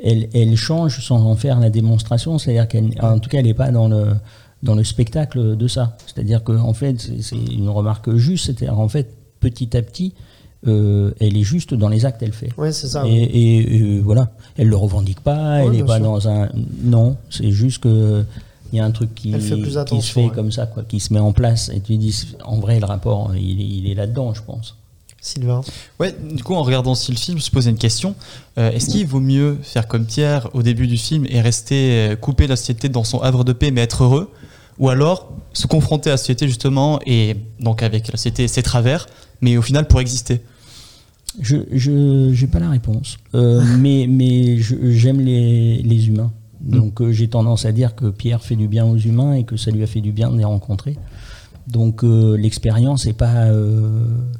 elle, 0.00 0.28
elle 0.34 0.56
change 0.56 1.00
sans 1.06 1.22
en 1.24 1.36
faire 1.36 1.60
la 1.60 1.70
démonstration. 1.70 2.36
C'est-à-dire 2.38 2.66
qu'en 2.68 3.18
tout 3.20 3.30
cas, 3.30 3.38
elle 3.38 3.46
n'est 3.46 3.54
pas 3.54 3.70
dans 3.70 3.88
le, 3.88 4.06
dans 4.62 4.74
le 4.74 4.84
spectacle 4.84 5.56
de 5.56 5.68
ça. 5.68 5.96
C'est-à-dire 6.06 6.44
qu'en 6.44 6.56
en 6.56 6.74
fait, 6.74 6.96
c'est 7.20 7.36
une 7.36 7.68
remarque 7.68 8.14
juste. 8.16 8.46
C'est-à-dire 8.46 8.78
en 8.78 8.88
fait, 8.88 9.12
petit 9.40 9.76
à 9.76 9.82
petit, 9.82 10.14
euh, 10.68 11.12
elle 11.20 11.36
est 11.36 11.42
juste 11.42 11.74
dans 11.74 11.88
les 11.88 12.04
actes 12.06 12.20
qu'elle 12.20 12.32
fait. 12.32 12.50
Ouais, 12.56 12.70
c'est 12.72 12.86
ça. 12.88 13.04
Et, 13.06 13.58
et, 13.58 13.80
euh, 13.82 14.00
voilà, 14.02 14.30
elle 14.56 14.68
le 14.68 14.76
revendique 14.76 15.20
pas, 15.20 15.58
Ouais, 15.58 15.64
elle 15.66 15.72
n'est 15.72 15.84
pas 15.84 15.96
sûr. 15.96 16.04
dans 16.04 16.28
un. 16.28 16.48
Non, 16.82 17.16
c'est 17.30 17.50
juste 17.50 17.82
que 17.82 18.24
il 18.72 18.76
y 18.76 18.80
a 18.80 18.84
un 18.86 18.90
truc 18.90 19.14
qui, 19.14 19.32
Elle 19.34 19.40
fait 19.42 19.56
plus 19.56 19.76
qui 19.86 20.00
se 20.00 20.12
fait 20.12 20.24
ouais. 20.24 20.30
comme 20.34 20.50
ça, 20.50 20.66
quoi, 20.66 20.82
qui 20.84 20.98
se 21.00 21.12
met 21.12 21.18
en 21.20 21.32
place. 21.32 21.68
Et 21.74 21.80
tu 21.80 21.96
dis, 21.98 22.26
en 22.44 22.58
vrai, 22.58 22.80
le 22.80 22.86
rapport, 22.86 23.32
il, 23.36 23.60
est- 23.60 23.64
il 23.64 23.90
est 23.90 23.94
là-dedans, 23.94 24.32
je 24.32 24.40
pense. 24.42 24.76
Sylvain. 25.20 25.60
Ouais, 26.00 26.14
du 26.34 26.42
coup, 26.42 26.54
en 26.54 26.62
regardant 26.62 26.92
aussi 26.92 27.12
le 27.12 27.18
film, 27.18 27.34
je 27.36 27.38
me 27.38 27.42
suis 27.42 27.50
posé 27.52 27.70
une 27.70 27.76
question. 27.76 28.14
Euh, 28.58 28.70
Est-ce 28.72 28.88
qu'il 28.90 29.06
vaut 29.06 29.20
mieux 29.20 29.58
faire 29.62 29.86
comme 29.86 30.04
Pierre 30.06 30.48
au 30.54 30.62
début 30.62 30.86
du 30.88 30.96
film 30.96 31.26
et 31.28 31.40
rester 31.40 32.08
euh, 32.12 32.16
coupé 32.16 32.44
de 32.44 32.48
la 32.50 32.56
société 32.56 32.88
dans 32.88 33.04
son 33.04 33.20
havre 33.20 33.44
de 33.44 33.52
paix 33.52 33.70
mais 33.70 33.82
être 33.82 34.02
heureux 34.04 34.30
Ou 34.78 34.88
alors 34.88 35.32
se 35.52 35.66
confronter 35.66 36.10
à 36.10 36.14
la 36.14 36.16
société 36.16 36.46
justement 36.48 36.98
et 37.06 37.36
donc 37.60 37.82
avec 37.82 38.06
la 38.08 38.12
société 38.16 38.48
ses 38.48 38.62
travers, 38.62 39.06
mais 39.40 39.56
au 39.56 39.62
final 39.62 39.86
pour 39.86 40.00
exister 40.00 40.40
Je 41.40 41.56
je 41.72 42.30
j'ai 42.32 42.46
pas 42.46 42.58
la 42.60 42.70
réponse, 42.70 43.18
Euh, 43.34 43.62
mais 43.78 44.06
mais 44.08 44.58
j'aime 44.58 45.20
les, 45.20 45.82
les 45.82 46.08
humains. 46.08 46.32
Donc 46.60 47.00
euh, 47.00 47.10
j'ai 47.12 47.28
tendance 47.28 47.64
à 47.66 47.72
dire 47.72 47.94
que 47.94 48.06
Pierre 48.10 48.42
fait 48.42 48.56
du 48.56 48.68
bien 48.68 48.84
aux 48.86 48.96
humains 48.96 49.34
et 49.34 49.44
que 49.44 49.56
ça 49.56 49.70
lui 49.70 49.82
a 49.82 49.86
fait 49.86 50.00
du 50.00 50.12
bien 50.12 50.30
de 50.30 50.38
les 50.38 50.44
rencontrer. 50.44 50.96
Donc 51.68 52.02
euh, 52.02 52.36
l'expérience 52.36 53.06
n'est 53.06 53.12
pas 53.12 53.46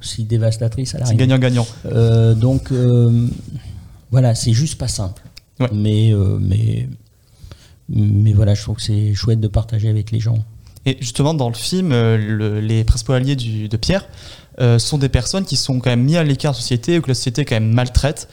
si 0.01 0.25
dévastatrice 0.25 0.91
à 0.91 0.93
C'est 0.93 0.99
l'arrivée. 1.05 1.19
gagnant-gagnant. 1.27 1.67
Donc 2.37 2.73
voilà, 4.11 4.35
c'est 4.35 4.53
juste 4.53 4.79
pas 4.79 4.89
simple. 4.89 5.23
Ouais. 5.61 5.69
Mais 5.73 6.13
mais 6.41 6.89
mais 7.93 8.33
voilà, 8.33 8.55
je 8.55 8.63
trouve 8.63 8.77
que 8.77 8.83
c'est 8.83 9.15
chouette 9.15 9.41
de 9.41 9.49
partager 9.49 9.89
avec 9.89 10.11
les 10.11 10.21
gens. 10.21 10.39
Et 10.87 10.97
justement, 11.01 11.33
dans 11.35 11.49
le 11.49 11.55
film, 11.55 11.93
euh, 11.93 12.17
le- 12.17 12.61
les 12.61 12.83
principaux 12.85 13.13
alliés 13.13 13.37
du- 13.37 13.69
de 13.69 13.77
Pierre 13.77 14.07
euh, 14.61 14.79
sont 14.79 14.99
des 14.99 15.09
personnes 15.09 15.45
qui 15.45 15.57
sont 15.57 15.79
quand 15.79 15.91
même 15.91 16.03
mis 16.03 16.17
à 16.17 16.25
l'écart 16.25 16.53
de 16.53 16.57
la 16.57 16.61
société 16.61 16.99
ou 16.99 17.03
que 17.03 17.09
la 17.09 17.15
société 17.15 17.45
quand 17.45 17.55
même 17.57 17.73
maltraite. 17.73 18.29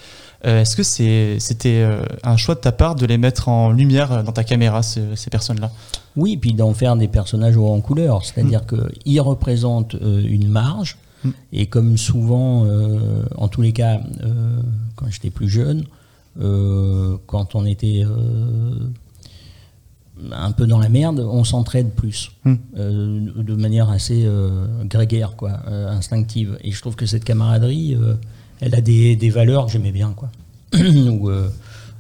Euh, 0.45 0.62
Est-ce 0.62 0.76
que 0.78 0.84
c'était 0.84 1.86
un 2.24 2.38
choix 2.38 2.56
de 2.56 2.60
ta 2.62 2.72
part 2.72 2.95
de 2.95 3.06
les 3.06 3.17
mettre 3.17 3.50
en 3.50 3.72
lumière 3.72 4.24
dans 4.24 4.32
ta 4.32 4.43
caméra, 4.45 4.82
ce- 4.84 5.15
ces 5.15 5.30
personnes-là? 5.30 5.69
Oui, 6.15 6.38
puis 6.38 6.54
d'en 6.54 6.74
faire 6.74 6.95
des 6.95 7.08
personnages 7.10 7.58
en 7.58 7.80
couleur, 7.82 8.24
c'est-à-dire 8.26 8.62
qu'ils 8.65 9.22
représentent 9.22 9.95
une 10.02 10.48
marge, 10.48 10.98
Mm. 11.26 11.30
et 11.54 11.65
comme 11.67 11.98
souvent, 11.98 12.65
euh, 12.65 13.24
en 13.38 13.48
tous 13.50 13.62
les 13.62 13.74
cas, 13.74 14.00
quand 14.95 15.06
j'étais 15.10 15.30
plus 15.30 15.50
jeune, 15.50 15.84
quand 17.26 17.56
on 17.56 17.65
était 17.65 18.04
un 20.32 20.51
peu 20.51 20.65
dans 20.67 20.79
la 20.79 20.89
merde, 20.89 21.19
on 21.19 21.43
s'entraide 21.43 21.91
plus, 21.91 22.32
Mm. 22.45 22.53
euh, 22.77 23.19
de 23.43 23.55
manière 23.55 23.89
assez 23.89 24.23
euh, 24.25 24.65
grégaire, 24.86 25.36
quoi, 25.36 25.60
euh, 25.67 25.89
instinctive. 25.89 26.58
Et 26.63 26.71
je 26.71 26.79
trouve 26.82 26.95
que 26.95 27.05
cette 27.05 27.23
camaraderie, 27.23 27.95
elle 28.62 28.75
a 28.75 28.82
des, 28.82 29.15
des 29.15 29.29
valeurs 29.29 29.65
que 29.65 29.71
j'aimais 29.71 29.91
bien, 29.91 30.13
quoi. 30.15 30.29
Où, 30.75 31.29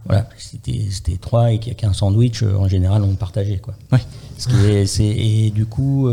voilà, 0.05 0.27
c'était 0.37 1.17
trois 1.19 1.51
et 1.51 1.59
qu'il 1.59 1.71
n'y 1.71 1.77
a 1.77 1.79
qu'un 1.79 1.93
sandwich, 1.93 2.43
en 2.43 2.67
général, 2.67 3.03
on 3.03 3.09
le 3.11 3.15
partageait, 3.15 3.57
quoi. 3.59 3.75
Ouais. 3.91 3.99
Ce 4.37 4.47
qui 4.47 4.55
est- 4.65 4.85
c'est- 4.85 5.05
et 5.05 5.49
du 5.51 5.65
coup, 5.65 6.09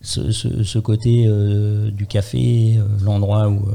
ce, 0.00 0.30
ce- 0.30 0.62
ce 0.62 0.78
côté 0.78 1.28
du 1.92 2.06
café, 2.06 2.78
l'endroit 3.02 3.48
où 3.48 3.68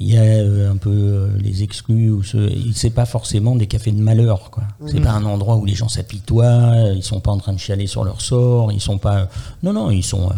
il 0.00 0.12
y 0.12 0.16
a 0.16 0.22
euh, 0.22 0.70
un 0.72 0.76
peu 0.76 0.90
euh, 0.90 1.28
les 1.38 1.62
exclus, 1.62 2.10
ou 2.10 2.22
ce, 2.24 2.50
c'est 2.74 2.90
pas 2.90 3.06
forcément 3.06 3.54
des 3.54 3.66
cafés 3.68 3.92
de 3.92 4.00
malheur, 4.00 4.50
quoi. 4.50 4.64
C'est 4.86 5.00
pas 5.00 5.12
un 5.12 5.24
endroit 5.24 5.56
où 5.56 5.64
les 5.64 5.74
gens 5.74 5.88
s'apitoient, 5.88 6.74
ils 6.94 7.02
sont 7.04 7.20
pas 7.20 7.30
en 7.30 7.38
train 7.38 7.52
de 7.52 7.58
chialer 7.58 7.86
sur 7.86 8.02
leur 8.04 8.20
sort, 8.20 8.72
ils 8.72 8.80
sont 8.80 8.98
pas. 8.98 9.28
Non, 9.62 9.72
non, 9.72 9.90
ils 9.90 10.02
sont. 10.02 10.28
euh, 10.30 10.34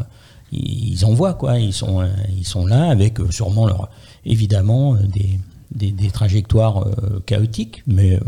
ils 0.53 0.93
ils 0.93 1.05
envoient, 1.05 1.35
quoi. 1.35 1.59
Ils 1.59 1.73
sont, 1.73 2.07
ils 2.37 2.47
sont 2.47 2.67
là 2.67 2.91
avec 2.91 3.19
sûrement 3.31 3.67
leur. 3.67 3.89
Évidemment, 4.27 4.95
des, 4.95 5.39
des, 5.75 5.93
des 5.93 6.11
trajectoires 6.11 6.87
chaotiques, 7.25 7.83
mais. 7.87 8.19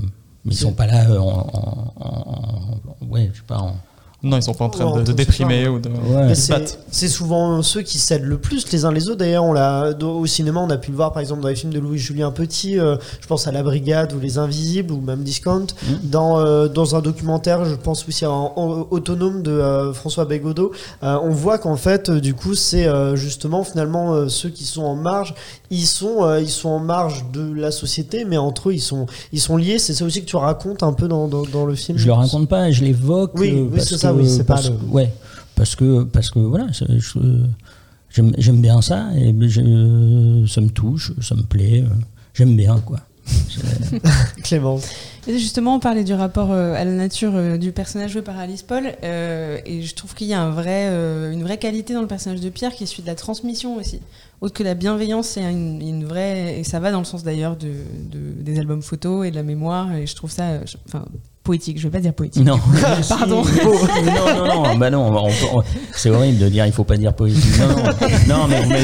mais 0.46 0.52
ils 0.52 0.56
sont 0.56 0.72
pas 0.72 0.86
là 0.86 1.20
en, 1.20 1.26
en- 1.52 1.92
en- 2.00 3.06
ouais, 3.10 3.30
je 3.32 3.38
sais 3.38 3.44
pas, 3.46 3.58
en, 3.58 3.76
Non, 4.22 4.36
ils 4.36 4.42
sont 4.42 4.52
pas 4.52 4.66
en 4.66 4.68
train 4.68 4.84
Ouais, 4.84 5.02
de, 5.02 5.12
déprimer 5.12 5.66
ou 5.66 5.78
de, 5.78 5.88
Ouais. 5.88 6.34
c'est 6.34 6.52
battre. 6.52 6.74
c'est 6.90 7.08
souvent 7.08 7.62
ceux 7.62 7.80
qui 7.80 7.96
s'aident 7.98 8.24
le 8.24 8.36
plus 8.36 8.70
les 8.70 8.84
uns 8.84 8.92
les 8.92 9.08
autres. 9.08 9.16
D'ailleurs, 9.16 9.44
on 9.44 9.54
l'a 9.54 9.92
au 10.02 10.26
cinéma, 10.26 10.60
on 10.60 10.68
a 10.68 10.76
pu 10.76 10.90
le 10.90 10.96
voir 10.96 11.12
par 11.14 11.20
exemple 11.20 11.40
dans 11.40 11.48
les 11.48 11.54
films 11.54 11.72
de 11.72 11.78
Louis-Julien 11.78 12.30
Petit. 12.30 12.78
euh, 12.78 12.96
je 13.22 13.26
pense 13.26 13.46
à 13.46 13.52
La 13.52 13.62
Brigade 13.62 14.12
ou 14.12 14.20
Les 14.20 14.36
Invisibles 14.36 14.92
ou 14.92 15.00
même 15.00 15.22
Discount. 15.22 15.68
Dans 16.02 16.38
euh, 16.38 16.68
dans 16.68 16.96
un 16.96 17.00
documentaire, 17.00 17.64
je 17.64 17.74
pense 17.74 18.06
aussi 18.06 18.26
à 18.26 18.30
en- 18.30 18.52
en- 18.56 18.86
Autonome 18.90 19.42
de 19.42 19.52
euh, 19.52 19.92
François 19.94 20.26
Bégodeau. 20.26 20.72
euh, 21.02 21.16
on 21.22 21.30
voit 21.30 21.56
qu'en 21.56 21.76
fait, 21.76 22.10
euh, 22.10 22.20
du 22.20 22.34
coup, 22.34 22.54
c'est 22.54 22.86
euh, 22.86 23.16
justement 23.16 23.64
finalement 23.64 24.12
euh, 24.12 24.28
ceux 24.28 24.50
qui 24.50 24.64
sont 24.64 24.82
en 24.82 24.96
marge. 24.96 25.34
Ils 25.70 25.86
sont 25.86 26.24
euh, 26.24 26.40
ils 26.42 26.50
sont 26.50 26.68
en 26.68 26.78
marge 26.80 27.24
de 27.32 27.54
la 27.54 27.70
société, 27.70 28.26
mais 28.26 28.36
entre 28.36 28.68
eux, 28.68 28.74
ils 28.74 28.80
sont 28.80 29.06
ils 29.32 29.40
sont 29.40 29.56
liés. 29.56 29.78
C'est 29.78 29.94
ça 29.94 30.04
aussi 30.04 30.20
que 30.20 30.26
tu 30.28 30.36
racontes 30.36 30.82
un 30.82 30.92
peu 30.92 31.08
dans 31.08 31.26
dans, 31.26 31.42
dans 31.42 31.64
le 31.64 31.74
film. 31.74 31.96
Je 31.96 32.04
le 32.06 32.12
raconte 32.12 32.48
pas, 32.48 32.70
je 32.70 32.84
l'évoque. 32.84 33.30
Oui, 33.36 33.52
euh, 33.72 33.78
c'est 33.78 33.96
ça, 33.96 34.09
oui, 34.12 34.28
c'est 34.28 34.44
pas 34.44 34.60
le- 34.62 34.68
que- 34.70 34.84
Ouais, 34.90 35.12
parce 35.56 35.74
que, 35.76 36.04
parce 36.04 36.30
que 36.30 36.38
voilà, 36.38 36.66
c'est- 36.72 36.86
j'aime 38.10 38.60
bien 38.60 38.80
ça, 38.82 39.08
et 39.16 39.34
je- 39.48 40.46
ça 40.48 40.60
me 40.60 40.68
touche, 40.68 41.12
ça 41.20 41.34
me 41.34 41.42
plaît, 41.42 41.82
euh, 41.82 41.94
j'aime 42.34 42.56
bien, 42.56 42.78
quoi. 42.80 43.00
C'est- 43.48 44.42
Clément. 44.42 44.80
Et 45.28 45.38
justement, 45.38 45.76
on 45.76 45.80
parlait 45.80 46.02
du 46.02 46.14
rapport 46.14 46.50
euh, 46.50 46.74
à 46.74 46.84
la 46.84 46.90
nature 46.92 47.32
euh, 47.36 47.58
du 47.58 47.70
personnage 47.70 48.12
joué 48.12 48.22
par 48.22 48.38
Alice 48.38 48.62
Paul, 48.62 48.84
euh, 49.04 49.58
et 49.66 49.82
je 49.82 49.94
trouve 49.94 50.14
qu'il 50.14 50.26
y 50.26 50.32
a 50.34 50.40
un 50.40 50.50
vrai, 50.50 50.86
euh, 50.88 51.30
une 51.30 51.42
vraie 51.42 51.58
qualité 51.58 51.92
dans 51.94 52.00
le 52.00 52.06
personnage 52.08 52.40
de 52.40 52.48
Pierre 52.48 52.72
qui 52.74 52.84
est 52.84 52.86
celui 52.86 53.02
de 53.02 53.08
la 53.08 53.14
transmission 53.14 53.76
aussi. 53.76 54.00
Autre 54.40 54.54
que 54.54 54.62
la 54.62 54.74
bienveillance, 54.74 55.28
c'est 55.28 55.42
une, 55.42 55.80
une 55.82 56.04
vraie, 56.06 56.58
et 56.58 56.64
ça 56.64 56.80
va 56.80 56.90
dans 56.90 56.98
le 56.98 57.04
sens 57.04 57.22
d'ailleurs 57.22 57.56
de, 57.56 57.68
de- 57.68 58.42
des 58.42 58.58
albums 58.58 58.82
photos 58.82 59.26
et 59.26 59.30
de 59.30 59.36
la 59.36 59.42
mémoire, 59.42 59.92
et 59.94 60.06
je 60.06 60.16
trouve 60.16 60.30
ça, 60.30 60.44
euh, 60.48 60.60
je- 60.64 60.78
enfin, 60.88 61.04
poétique. 61.42 61.78
Je 61.78 61.84
vais 61.84 61.90
pas 61.90 62.00
dire 62.00 62.12
poétique. 62.12 62.44
Non, 62.44 62.58
Pardon. 63.08 63.42
non, 63.64 64.46
non, 64.46 64.62
non, 64.64 64.76
bah 64.76 64.90
non, 64.90 65.06
on- 65.12 65.58
on- 65.58 65.62
c'est 65.94 66.10
horrible 66.10 66.38
de 66.38 66.48
dire 66.48 66.66
il 66.66 66.72
faut 66.72 66.84
pas 66.84 66.96
dire 66.96 67.12
poésie. 67.14 67.40
Non, 67.58 67.68
non, 67.68 68.42
non, 68.42 68.48
mais 68.48 68.62
vous 68.62 68.74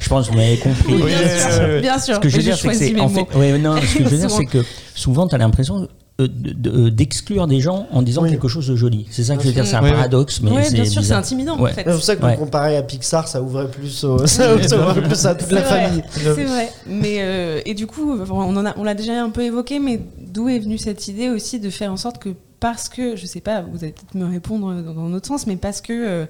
je 0.00 0.08
pense 0.08 0.26
que 0.26 0.32
vous 0.32 0.38
m'avez 0.38 0.56
compris. 0.58 0.94
Oui, 0.94 1.02
bien 1.02 1.06
Oui, 1.22 1.40
sûr, 1.40 1.60
oui, 1.60 1.74
oui. 1.74 1.80
bien 1.80 1.98
sûr. 1.98 2.14
Ce 2.16 2.20
que 2.20 2.28
je 2.28 2.36
veux 2.36 2.38
mais 2.38 2.44
dire, 2.44 2.54
c'est 2.56 2.62
que 2.62 2.64
choisis 2.68 2.86
c'est 2.88 2.94
mes 2.94 3.00
en 3.00 3.08
mots. 3.08 3.26
fait, 3.30 3.38
ouais, 3.38 3.58
non, 3.58 3.76
ce 3.76 3.98
que 3.98 4.04
je 4.04 4.08
veux 4.08 4.16
dire, 4.18 4.30
Souvent. 4.30 4.36
c'est 4.40 4.46
que 4.46 4.64
souvent, 4.94 5.28
tu 5.28 5.34
as 5.34 5.38
l'impression 5.38 5.88
euh, 6.20 6.26
de- 6.28 6.88
d'exclure 6.88 7.46
des 7.46 7.60
gens 7.60 7.86
en 7.92 8.02
disant 8.02 8.22
Oui. 8.22 8.30
quelque 8.30 8.48
chose 8.48 8.66
de 8.66 8.74
joli. 8.74 9.06
C'est 9.10 9.22
ça 9.22 9.36
que 9.36 9.42
je 9.42 9.48
veux 9.48 9.54
dire, 9.54 9.64
c'est 9.64 9.76
un 9.76 9.82
Oui, 9.84 9.90
oui. 9.90 9.94
paradoxe, 9.94 10.40
mais 10.42 10.50
c'est 10.64 10.74
bien 10.74 10.84
sûr, 10.84 11.04
c'est 11.04 11.12
intimidant 11.12 11.56
Ouais. 11.60 11.70
en 11.70 11.74
fait. 11.74 11.84
C'est 11.86 11.92
pour 11.92 12.02
ça 12.02 12.16
que 12.16 12.24
Ouais. 12.24 12.36
comparé 12.36 12.76
à 12.76 12.82
Pixar, 12.82 13.28
ça 13.28 13.40
ouvrait 13.40 13.70
plus, 13.70 14.02
au- 14.02 14.26
ça, 14.26 14.52
ouvrait 14.56 15.00
plus 15.02 15.26
à 15.26 15.34
toute 15.36 15.52
la 15.52 15.60
vrai, 15.60 15.84
famille. 15.86 16.02
C'est 16.10 16.22
vrai. 16.44 16.70
Mais 16.88 17.18
euh, 17.20 17.60
et 17.64 17.74
du 17.74 17.86
coup, 17.86 18.18
on 18.30 18.56
en 18.56 18.66
a, 18.66 18.74
on 18.78 18.82
l'a 18.82 18.94
déjà 18.94 19.22
un 19.22 19.30
peu 19.30 19.42
évoqué, 19.42 19.78
mais 19.78 20.00
d'où 20.28 20.48
est 20.48 20.58
venue 20.58 20.78
cette 20.78 21.08
idée 21.08 21.28
aussi 21.28 21.60
de 21.60 21.70
faire 21.70 21.92
en 21.92 21.96
sorte 21.96 22.18
que 22.18 22.30
parce 22.60 22.88
que, 22.88 23.14
je 23.16 23.26
sais 23.26 23.40
pas, 23.40 23.62
vous 23.62 23.84
allez 23.84 23.92
peut-être 23.92 24.14
me 24.14 24.26
répondre 24.26 24.82
dans, 24.82 24.94
dans 24.94 25.08
notre 25.08 25.28
sens, 25.28 25.46
mais 25.46 25.56
parce 25.56 25.80
que 25.80 25.92
euh, 25.92 26.26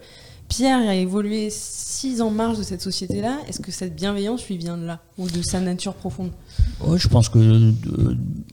Pierre 0.49 0.87
a 0.89 0.95
évolué 0.95 1.49
si 1.51 2.21
en 2.21 2.31
marge 2.31 2.59
de 2.59 2.63
cette 2.63 2.83
société-là, 2.83 3.39
est-ce 3.49 3.61
que 3.61 3.73
cette 3.73 3.95
bienveillance 3.95 4.47
lui 4.47 4.57
vient 4.59 4.77
de 4.77 4.85
là 4.85 5.01
ou 5.17 5.29
de 5.29 5.41
sa 5.43 5.61
nature 5.61 5.95
profonde? 5.95 6.31
Ouais, 6.87 6.99
je 6.99 7.09
pense 7.09 7.29
que, 7.31 7.39
euh, 7.39 7.73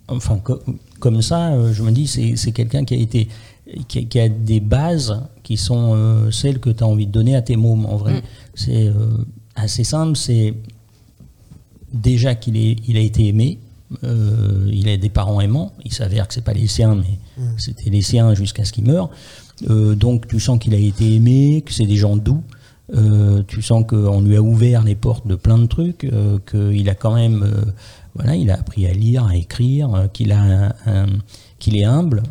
enfin, 0.08 0.38
co- 0.40 0.62
comme 1.00 1.22
ça, 1.22 1.54
euh, 1.54 1.74
je 1.74 1.84
me 1.84 1.92
dis, 1.92 2.08
c'est 2.08 2.52
quelqu'un 2.54 2.86
qui 2.86 2.94
a 2.94 2.98
été, 2.98 3.28
qui 3.88 4.00
a, 4.00 4.02
qui 4.04 4.20
a 4.20 4.30
des 4.30 4.60
bases 4.62 5.22
qui 5.44 5.58
sont 5.58 6.30
celles 6.32 6.60
que 6.60 6.70
tu 6.70 6.84
as 6.84 6.88
envie 6.88 7.08
de 7.08 7.12
donner 7.12 7.36
à 7.36 7.42
tes 7.42 7.58
mômes, 7.58 7.86
en 7.86 7.98
vrai. 7.98 8.14
Mm. 8.14 8.22
C'est 8.56 8.92
assez 9.56 9.84
simple, 9.84 10.16
c'est 10.18 10.54
déjà 11.94 12.36
qu'il 12.36 12.56
il 12.58 12.98
a 12.98 13.00
été 13.02 13.28
aimé, 13.28 13.60
euh, 14.04 14.70
il 14.72 14.90
a 14.90 14.98
des 14.98 15.10
parents 15.10 15.42
aimants, 15.42 15.74
il 15.84 15.94
s'avère 15.94 16.28
que 16.28 16.34
c'est 16.34 16.44
pas 16.44 16.54
les 16.54 16.68
siens, 16.68 16.96
mais 16.96 17.20
c'était 17.58 17.90
les 17.90 18.02
siens 18.02 18.34
jusqu'à 18.34 18.66
ce 18.66 18.72
qu'il 18.72 18.86
meure. 18.86 19.10
Euh, 19.70 19.96
donc 19.96 20.28
tu 20.28 20.40
sens 20.40 20.60
qu'il 20.60 20.74
a 20.74 20.78
été 20.78 21.16
aimé, 21.16 21.64
que 21.66 21.74
c'est 21.74 21.86
des 21.86 21.96
gens 21.96 22.16
doux. 22.16 22.44
Euh, 22.94 23.42
tu 23.48 23.62
sens 23.62 23.84
qu'on 23.88 24.22
lui 24.22 24.36
a 24.36 24.42
ouvert 24.42 24.84
les 24.84 24.96
portes 24.96 25.28
de 25.28 25.36
plein 25.36 25.58
de 25.58 25.66
trucs, 25.66 26.10
qu'il 26.50 26.90
a 26.90 26.96
quand 26.96 27.16
même, 27.16 27.50
voilà, 28.16 28.36
il 28.36 28.50
a 28.52 28.56
appris 28.56 28.86
à 28.88 28.94
lire, 28.94 29.26
à 29.26 29.36
écrire, 29.36 30.10
qu'il 30.14 30.32
a, 30.32 30.76
qu'il 31.60 31.78
est 31.78 31.86
humble 31.86 32.24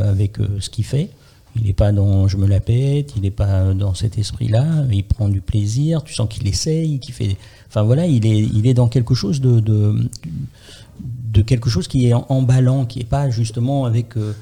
avec 0.00 0.38
ce 0.60 0.70
qu'il 0.70 0.84
fait. 0.84 1.10
Il 1.56 1.66
n'est 1.66 1.72
pas 1.72 1.92
dans 1.92 2.28
je 2.28 2.36
me 2.36 2.46
la 2.46 2.60
pète, 2.60 3.14
il 3.16 3.22
n'est 3.22 3.30
pas 3.30 3.74
dans 3.74 3.94
cet 3.94 4.18
esprit-là. 4.18 4.84
Il 4.92 5.04
prend 5.04 5.28
du 5.28 5.40
plaisir. 5.40 6.04
Tu 6.04 6.14
sens 6.14 6.28
qu'il 6.28 6.46
essaye, 6.46 6.98
qu'il 7.00 7.14
fait. 7.14 7.36
Enfin 7.68 7.82
voilà, 7.82 8.06
il 8.06 8.26
est, 8.26 8.38
il 8.38 8.66
est 8.66 8.74
dans 8.74 8.88
quelque 8.88 9.14
chose 9.14 9.40
de, 9.40 9.60
de, 9.60 10.08
de 11.32 11.42
quelque 11.42 11.70
chose 11.70 11.88
qui 11.88 12.06
est 12.06 12.14
emballant, 12.14 12.86
qui 12.86 13.00
est 13.00 13.08
pas 13.08 13.30
justement 13.30 13.84
avec. 13.84 14.16
euh, 14.16 14.32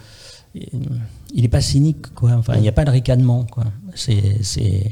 il 1.34 1.42
n'est 1.42 1.48
pas 1.48 1.60
cynique, 1.60 2.14
quoi. 2.14 2.32
Enfin, 2.32 2.54
il 2.56 2.62
n'y 2.62 2.68
a 2.68 2.72
pas 2.72 2.84
de 2.84 2.90
ricanement, 2.90 3.44
quoi. 3.44 3.64
C'est, 3.94 4.16
euh, 4.58 4.88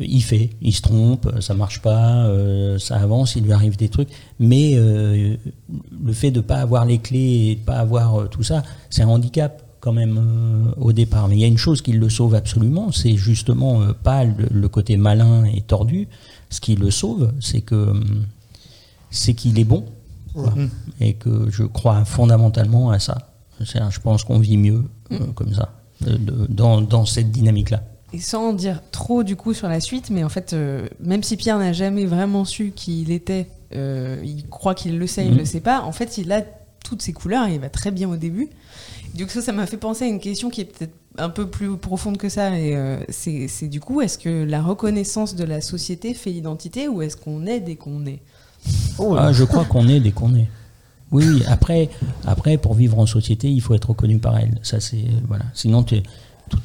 il 0.00 0.22
fait, 0.22 0.50
il 0.62 0.72
se 0.72 0.82
trompe, 0.82 1.30
ça 1.40 1.54
marche 1.54 1.82
pas, 1.82 2.26
euh, 2.26 2.78
ça 2.78 2.96
avance, 2.96 3.34
il 3.36 3.44
lui 3.44 3.52
arrive 3.52 3.76
des 3.76 3.88
trucs. 3.88 4.08
Mais 4.38 4.74
le 4.76 6.12
fait 6.12 6.30
de 6.30 6.38
ne 6.38 6.44
pas 6.44 6.56
avoir 6.58 6.84
les 6.84 6.98
clés 6.98 7.48
et 7.50 7.54
de 7.54 7.60
ne 7.60 7.64
pas 7.64 7.78
avoir 7.78 8.28
tout 8.30 8.42
ça, 8.42 8.62
c'est 8.90 9.02
un 9.02 9.08
handicap 9.08 9.62
quand 9.80 9.92
même 9.92 10.72
au 10.76 10.92
départ. 10.92 11.28
Mais 11.28 11.36
il 11.36 11.40
y 11.40 11.44
a 11.44 11.48
une 11.48 11.58
chose 11.58 11.82
qui 11.82 11.92
le 11.92 12.08
sauve 12.08 12.34
absolument, 12.34 12.92
c'est 12.92 13.16
justement 13.16 13.80
pas 14.02 14.24
le, 14.24 14.46
le 14.50 14.68
côté 14.68 14.96
malin 14.96 15.44
et 15.44 15.60
tordu. 15.62 16.08
Ce 16.50 16.60
qui 16.60 16.76
le 16.76 16.90
sauve, 16.90 17.32
c'est 17.40 17.60
que 17.60 17.92
c'est 19.10 19.34
qu'il 19.34 19.58
est 19.58 19.64
bon, 19.64 19.84
quoi. 20.42 20.54
et 21.00 21.14
que 21.14 21.50
je 21.50 21.64
crois 21.64 22.04
fondamentalement 22.04 22.90
à 22.90 22.98
ça. 22.98 23.18
Je 23.60 24.00
pense 24.00 24.22
qu'on 24.24 24.38
vit 24.38 24.56
mieux 24.56 24.84
euh, 25.12 25.18
comme 25.34 25.52
ça, 25.52 25.72
de- 26.00 26.16
de- 26.16 26.46
dans, 26.48 26.80
dans 26.80 27.04
cette 27.06 27.30
dynamique-là. 27.32 27.82
Et 28.12 28.20
sans 28.20 28.50
en 28.50 28.52
dire 28.52 28.80
trop 28.90 29.22
du 29.24 29.36
coup 29.36 29.52
sur 29.52 29.68
la 29.68 29.80
suite, 29.80 30.10
mais 30.10 30.24
en 30.24 30.28
fait, 30.28 30.52
euh, 30.52 30.86
même 31.00 31.22
si 31.22 31.36
Pierre 31.36 31.58
n'a 31.58 31.72
jamais 31.72 32.06
vraiment 32.06 32.44
su 32.44 32.72
qui 32.74 33.02
il 33.02 33.10
était, 33.10 33.48
euh, 33.74 34.20
il 34.24 34.48
croit 34.48 34.74
qu'il 34.74 34.98
le 34.98 35.06
sait, 35.06 35.24
il 35.26 35.32
Mhm. 35.32 35.38
le 35.38 35.44
sait 35.44 35.60
pas, 35.60 35.82
en 35.82 35.92
fait, 35.92 36.16
il 36.18 36.32
a 36.32 36.42
toutes 36.84 37.02
ses 37.02 37.12
couleurs 37.12 37.48
et 37.48 37.54
il 37.54 37.60
va 37.60 37.68
très 37.68 37.90
bien 37.90 38.08
au 38.08 38.16
début. 38.16 38.48
Du 39.14 39.26
coup, 39.26 39.32
ça, 39.32 39.42
ça 39.42 39.52
m'a 39.52 39.66
fait 39.66 39.76
penser 39.76 40.04
à 40.04 40.08
une 40.08 40.20
question 40.20 40.48
qui 40.48 40.60
est 40.62 40.64
peut-être 40.64 40.94
un 41.18 41.28
peu 41.30 41.48
plus 41.50 41.76
profonde 41.76 42.16
que 42.16 42.28
ça. 42.28 42.56
Et 42.58 42.76
euh, 42.76 42.98
c'est 43.08 43.48
c'est 43.48 43.66
du 43.68 43.80
coup, 43.80 44.00
est-ce 44.00 44.16
que 44.18 44.44
la 44.44 44.62
reconnaissance 44.62 45.34
de 45.34 45.44
la 45.44 45.60
société 45.60 46.14
fait 46.14 46.30
l'identité 46.30 46.88
ou 46.88 47.02
est-ce 47.02 47.16
qu'on 47.16 47.44
est 47.46 47.60
dès 47.60 47.76
qu'on 47.76 48.06
est? 48.06 48.20
Oh, 48.98 49.14
Ah, 49.18 49.32
je 49.32 49.44
crois 49.44 49.64
qu'on 49.64 49.88
est 49.88 50.00
dès 50.00 50.10
qu'on 50.12 50.34
est. 50.34 50.48
Oui, 51.10 51.24
oui. 51.26 51.42
Après, 51.48 51.88
après, 52.26 52.58
pour 52.58 52.74
vivre 52.74 52.98
en 52.98 53.06
société, 53.06 53.48
il 53.50 53.60
faut 53.62 53.74
être 53.74 53.88
reconnu 53.90 54.18
par 54.18 54.36
elle. 54.36 54.58
Ça, 54.62 54.78
c'est 54.80 55.04
voilà. 55.26 55.44
Sinon, 55.54 55.82
tout 55.82 55.96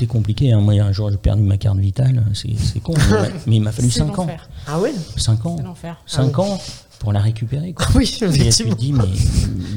est 0.01 0.05
compliqué. 0.07 0.51
hein. 0.51 0.59
Moi, 0.59 0.73
un 0.81 0.91
jour, 0.91 1.09
j'ai 1.11 1.17
perdu 1.17 1.41
ma 1.43 1.57
carte 1.57 1.77
vitale. 1.77 2.23
C'est 2.33 2.57
c'est 2.57 2.79
con. 2.81 2.93
mais, 2.95 3.29
mais 3.47 3.55
il 3.57 3.61
m'a 3.61 3.71
fallu 3.71 3.89
C'est 3.89 3.99
5 3.99 4.19
ans. 4.19 4.27
Ah 4.67 4.79
ouais? 4.79 4.93
5 5.15 5.45
ans. 5.45 5.55
C'est 5.57 5.63
l'enfer. 5.63 5.97
5 6.05 6.39
ans 6.39 6.59
pour 7.03 7.11
la 7.11 7.19
récupérer. 7.19 7.73
Quoi. 7.73 7.85
Oui, 7.95 8.05
Et 8.21 8.49
tu 8.49 8.63
te 8.63 8.73
dis, 8.75 8.93
mais, 8.93 9.03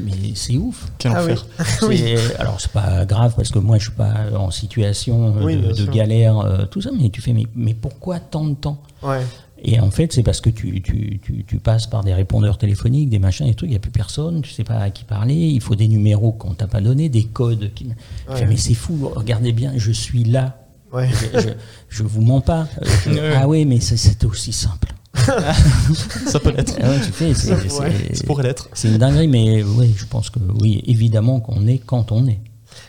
mais 0.05 0.33
c'est 0.37 0.57
ouf. 0.57 0.87
Quel 0.97 1.11
Ah 1.13 1.23
enfer. 1.25 1.45
Oui. 1.83 2.15
Alors, 2.39 2.61
c'est 2.61 2.71
pas 2.71 3.05
grave 3.05 3.35
parce 3.37 3.51
que 3.51 3.59
moi, 3.59 3.79
je 3.79 3.83
suis 3.87 3.93
pas 3.93 4.15
en 4.39 4.53
situation 4.53 5.37
euh, 5.37 5.43
Oui, 5.45 5.57
de, 5.57 5.87
galère, 5.91 6.39
euh, 6.39 6.67
tout 6.67 6.81
ça. 6.81 6.91
Mais 6.97 7.11
tu 7.11 7.21
fais, 7.21 7.33
mais, 7.33 7.47
mais 7.57 7.75
pourquoi 7.75 8.21
tant 8.21 8.45
de 8.47 8.55
temps? 8.55 8.81
Ouais. 9.03 9.21
et 9.63 9.81
en 9.81 9.91
fait, 9.91 10.13
c'est 10.13 10.23
parce 10.23 10.41
que 10.41 10.51
tu, 10.51 10.81
tu, 10.83 11.19
tu, 11.21 11.45
tu 11.45 11.57
passes 11.59 11.87
par 11.89 12.05
des 12.05 12.15
répondeurs 12.15 12.59
téléphoniques, 12.59 13.11
des 13.11 13.19
machins, 13.19 13.47
des 13.47 13.55
trucs, 13.55 13.69
il 13.69 13.73
n'y 13.73 13.77
a 13.77 13.81
plus 13.81 13.91
personne, 13.91 14.41
tu 14.43 14.51
sais 14.53 14.65
pas 14.65 14.79
à 14.79 14.91
qui 14.91 15.03
parler, 15.05 15.35
il 15.35 15.61
faut 15.61 15.75
des 15.75 15.89
numéros 15.89 16.31
qu'on 16.33 16.55
t'a 16.55 16.67
pas 16.69 16.81
donné, 16.81 17.09
des 17.09 17.25
codes. 17.25 17.73
Qui... 17.75 17.89
Je 18.29 18.33
Ouais. 18.33 18.39
fais, 18.39 18.47
mais 18.47 18.57
c'est 18.57 18.75
fou, 18.75 19.11
regardez 19.15 19.53
bien, 19.53 19.73
je 19.77 19.91
suis 19.91 20.23
là. 20.25 20.59
Ouais. 20.93 21.09
Je, 21.35 21.41
je, 21.41 21.49
je 21.89 22.03
vous 22.05 22.21
mens 22.23 22.41
pas. 22.41 22.69
Euh, 23.09 23.33
je- 23.33 23.37
ah 23.37 23.49
oui, 23.49 23.65
mais 23.65 23.81
c'est- 23.81 23.97
c'était 23.97 24.27
aussi 24.27 24.53
simple. 24.53 24.95
Ça 26.27 26.41
peut 26.41 26.51
l'être. 26.51 26.75
Ah 26.83 26.91
ouais, 26.91 27.01
tu 27.05 27.13
fais, 27.13 27.35
c'est, 27.35 27.55
c'est- 27.69 27.81
Ouais, 27.81 27.93
Ça 28.15 28.25
pourrait 28.25 28.45
l'être. 28.45 28.69
c'est 28.75 28.89
une 28.89 28.99
dinguerie, 28.99 29.29
mais 29.29 29.63
oui, 29.63 29.95
je 29.97 30.05
pense 30.07 30.31
que 30.31 30.39
oui, 30.61 30.83
évidemment 30.87 31.41
qu'on 31.41 31.67
est 31.67 31.79
quand 31.79 32.13
on 32.13 32.27
est. 32.27 32.41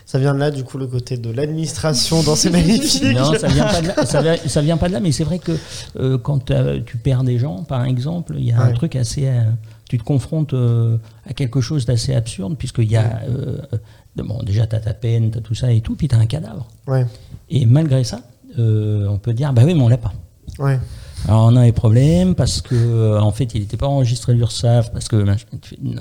Ça 0.04 0.18
vient 0.18 0.34
de 0.34 0.38
là, 0.38 0.50
du 0.50 0.64
coup, 0.64 0.78
le 0.78 0.86
côté 0.86 1.16
de 1.16 1.30
l'administration 1.30 2.22
dans 2.22 2.36
ces 2.36 2.50
magnifiques. 2.50 3.02
Non, 3.14 3.32
ça 3.38 3.48
vient 3.48 3.64
pas 3.66 3.80
de 3.82 3.88
là. 3.88 3.94
Ça 4.06 4.22
vient, 4.22 4.36
ça 4.46 4.60
vient 4.62 4.76
pas 4.76 4.88
de 4.88 4.92
là, 4.94 5.00
mais 5.00 5.12
c'est 5.12 5.24
vrai 5.24 5.38
que 5.38 5.52
euh, 5.98 6.18
quand 6.18 6.46
t'as- 6.46 6.78
tu 6.80 6.96
perds 6.98 7.24
des 7.24 7.38
gens, 7.38 7.62
par 7.62 7.84
exemple, 7.84 8.34
il 8.38 8.44
y 8.44 8.52
a 8.52 8.60
un 8.60 8.72
truc 8.72 8.96
assez. 8.96 9.26
euh, 9.26 9.42
tu 9.88 9.96
te 9.98 10.02
confrontes 10.04 10.52
euh, 10.52 10.98
à 11.26 11.32
quelque 11.32 11.60
chose 11.62 11.86
d'assez 11.86 12.14
absurde, 12.14 12.56
puisqu'il 12.58 12.90
y 12.90 12.96
a. 12.96 13.20
euh, 13.28 13.58
euh, 13.72 14.22
bon, 14.22 14.42
déjà, 14.42 14.66
tu 14.66 14.76
as 14.76 14.80
ta 14.80 14.92
peine, 14.94 15.30
tu 15.30 15.38
as 15.38 15.40
tout 15.40 15.54
ça 15.54 15.72
et 15.72 15.80
tout, 15.80 15.94
puis 15.94 16.08
tu 16.08 16.14
as 16.14 16.18
un 16.18 16.26
cadavre. 16.26 16.66
Ouais. 16.86 17.06
Et 17.50 17.64
malgré 17.66 18.04
ça, 18.04 18.20
euh, 18.58 19.06
on 19.08 19.18
peut 19.18 19.32
dire 19.32 19.52
bah 19.54 19.62
oui, 19.64 19.74
mais 19.74 19.82
on 19.82 19.88
l'a 19.88 19.96
pas. 19.98 20.12
Ouais. 20.58 20.78
Alors 21.26 21.44
on 21.46 21.56
a 21.56 21.64
des 21.64 21.72
problèmes 21.72 22.34
parce 22.34 22.60
que 22.60 22.74
euh, 22.74 23.20
en 23.20 23.32
fait 23.32 23.54
il 23.54 23.60
n'était 23.60 23.76
pas 23.76 23.86
enregistré 23.88 24.34
l'URSSAF 24.34 24.92
parce 24.92 25.08
que 25.08 25.16
fais, 25.16 25.36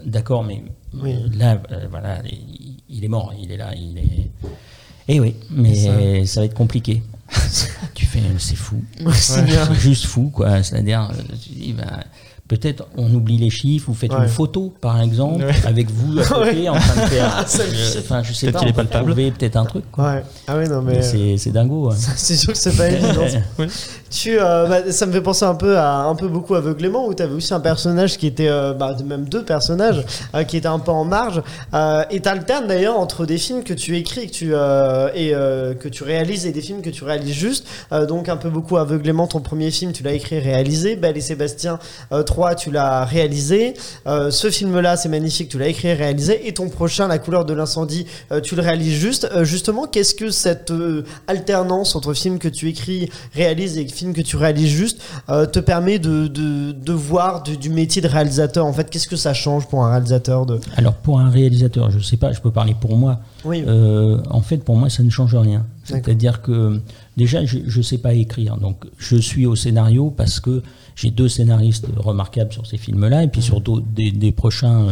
d'accord 0.05 0.43
mais 0.43 0.63
Oui. 0.93 1.15
là 1.37 1.61
euh, 1.71 1.87
voilà 1.89 2.19
il, 2.25 2.77
il 2.89 3.03
est 3.03 3.07
mort 3.09 3.33
il 3.39 3.51
est 3.51 3.57
là 3.57 3.71
il 3.75 3.97
est 3.97 4.29
et 5.09 5.19
oui 5.19 5.35
mais 5.49 6.25
ça... 6.25 6.41
va 6.41 6.45
être 6.45 6.53
compliqué. 6.53 7.01
Tu 7.93 8.05
fais 8.05 8.21
c'est 8.37 8.55
fou. 8.55 8.83
C'est 9.13 9.47
juste 9.75 10.05
fou 10.05 10.29
quoi. 10.33 10.63
C'est 10.63 10.77
à 10.77 10.81
dire 10.81 11.09
tu 11.43 11.49
dis 11.49 11.73
bah, 11.73 12.03
peut-être 12.47 12.85
on 12.97 13.13
oublie 13.13 13.37
les 13.37 13.49
chiffres 13.49 13.85
vous 13.87 13.93
faites 13.93 14.11
Ouais. 14.13 14.19
une 14.23 14.27
photo 14.29 14.73
par 14.81 15.01
exemple 15.01 15.43
Ouais. 15.43 15.51
avec 15.65 15.89
vous 15.91 16.19
à 16.19 16.23
côté 16.23 16.69
en 16.69 16.75
train 16.75 17.03
de 17.03 17.09
faire 17.09 17.45
je- 17.47 17.99
enfin 17.99 18.23
je 18.23 18.33
sais 18.33 18.47
Peut-être 18.51 18.59
pas 18.63 18.69
on 18.69 18.73
peut 18.73 18.85
trouver 19.05 19.31
peut-être 19.31 19.55
un 19.57 19.65
truc 19.65 19.83
quoi. 19.91 20.05
Ouais. 20.13 20.23
Ah 20.47 20.55
ouais, 20.57 20.67
non, 20.67 20.81
mais. 20.81 20.93
Mais 20.93 20.99
euh, 20.99 21.01
c'est 21.01 21.37
c'est 21.37 21.51
dingo 21.51 21.89
hein. 21.91 21.95
C'est 22.15 22.35
sûr 22.37 22.53
que 22.53 22.59
c'est 22.59 22.75
pas 22.75 22.89
évident. 22.89 23.25
Tu, 24.09 24.39
euh, 24.39 24.67
bah, 24.67 24.89
ça 24.93 25.05
me 25.05 25.11
fait 25.11 25.19
penser 25.21 25.43
un 25.43 25.53
peu 25.55 25.77
à 25.77 26.03
un 26.03 26.15
peu 26.15 26.29
beaucoup 26.29 26.55
aveuglément 26.55 27.05
où 27.07 27.13
tu 27.13 27.21
avais 27.21 27.33
aussi 27.33 27.53
un 27.53 27.59
personnage 27.59 28.17
qui 28.17 28.25
était, 28.27 28.47
euh, 28.47 28.73
bah, 28.73 28.95
même 29.05 29.25
deux 29.25 29.43
personnages 29.43 30.05
euh, 30.33 30.45
qui 30.45 30.55
étaient 30.55 30.67
un 30.69 30.79
peu 30.79 30.91
en 30.91 31.03
marge. 31.03 31.41
Euh, 31.73 32.03
et 32.09 32.21
t'alternes 32.21 32.67
d'ailleurs 32.67 32.97
entre 32.97 33.25
des 33.25 33.37
films 33.37 33.63
que 33.65 33.73
tu 33.73 33.97
écris 33.97 34.21
et 34.21 34.27
que 34.27 34.31
tu, 34.31 34.51
euh, 34.53 35.09
et, 35.13 35.35
euh, 35.35 35.73
que 35.73 35.89
tu 35.89 36.03
réalises 36.05 36.45
et 36.45 36.53
des 36.53 36.61
films 36.61 36.81
que 36.81 36.89
tu 36.89 37.03
réalises 37.03 37.33
juste. 37.35 37.67
Euh, 37.91 38.05
donc 38.05 38.29
un 38.29 38.37
peu 38.37 38.49
beaucoup 38.49 38.77
aveuglément, 38.77 39.27
ton 39.27 39.41
premier 39.41 39.71
film 39.71 39.91
tu 39.91 40.03
l'as 40.03 40.13
écrit 40.13 40.37
et 40.37 40.39
réalisé. 40.39 40.95
Belle 40.95 41.17
et 41.17 41.21
Sébastien 41.21 41.77
euh, 42.13 42.23
3 42.37 42.53
tu 42.53 42.69
l'as 42.69 43.03
réalisé. 43.03 43.73
Euh, 44.05 44.29
ce 44.29 44.51
film-là 44.51 44.95
c'est 44.95 45.09
magnifique, 45.09 45.49
tu 45.49 45.57
l'as 45.57 45.69
écrit 45.69 45.87
et 45.87 45.93
réalisé. 45.95 46.47
Et 46.47 46.53
ton 46.53 46.69
prochain, 46.69 47.07
La 47.07 47.17
couleur 47.17 47.45
de 47.45 47.53
l'incendie, 47.53 48.05
euh, 48.31 48.41
tu 48.41 48.55
le 48.55 48.61
réalises 48.61 48.93
juste. 48.93 49.27
Euh, 49.33 49.43
justement, 49.43 49.87
qu'est-ce 49.87 50.13
que 50.13 50.29
cette 50.29 50.71
alternance 51.25 51.95
entre 51.95 52.13
films 52.13 52.37
que 52.37 52.47
tu 52.47 52.69
écris, 52.69 53.09
réalises 53.33 53.79
et 53.79 53.87
films 53.87 54.13
que 54.13 54.21
tu 54.21 54.35
réalises 54.35 54.69
juste 54.69 55.01
te 55.27 55.59
permet 55.59 55.97
de, 55.97 56.27
de, 56.27 56.73
de 56.73 56.93
voir 56.93 57.41
du, 57.41 57.57
du 57.57 57.71
métier 57.71 58.03
de 58.03 58.07
réalisateur? 58.07 58.67
En 58.67 58.73
fait, 58.73 58.87
qu'est-ce 58.91 59.07
que 59.07 59.15
ça 59.15 59.33
change 59.33 59.67
pour 59.67 59.83
un 59.83 59.89
réalisateur 59.89 60.45
de... 60.45 60.59
alors 60.75 60.93
pour 60.93 61.19
un 61.19 61.29
réalisateur 61.29 61.89
je 61.89 61.99
sais 61.99 62.17
pas 62.17 62.33
je 62.33 62.41
peux 62.41 62.51
parler 62.51 62.75
pour 62.79 62.97
moi 62.97 63.19
Oui, 63.45 63.63
en 64.29 64.41
fait, 64.41 64.57
pour 64.57 64.75
moi, 64.75 64.89
ça 64.89 65.01
ne 65.01 65.09
change 65.09 65.33
rien. 65.33 65.65
C'est-à-dire 65.85 66.41
que 66.41 66.79
déjà, 67.15 67.45
je 67.45 67.77
ne 67.77 67.83
sais 67.83 67.97
pas 67.97 68.13
écrire. 68.13 68.57
Donc, 68.57 68.85
je 68.97 69.15
suis 69.15 69.45
au 69.45 69.55
scénario 69.55 70.13
parce 70.15 70.39
que 70.39 70.61
j'ai 70.97 71.11
deux 71.11 71.29
scénaristes 71.29 71.85
remarquables 71.95 72.51
sur 72.51 72.65
ces 72.67 72.77
films-là. 72.77 73.23
Et 73.23 73.27
puis, 73.29 73.41
sur 73.41 73.61
d'autres- 73.61 73.85
des, 73.95 74.11
des 74.11 74.33
prochains, 74.33 74.87
euh, 74.89 74.91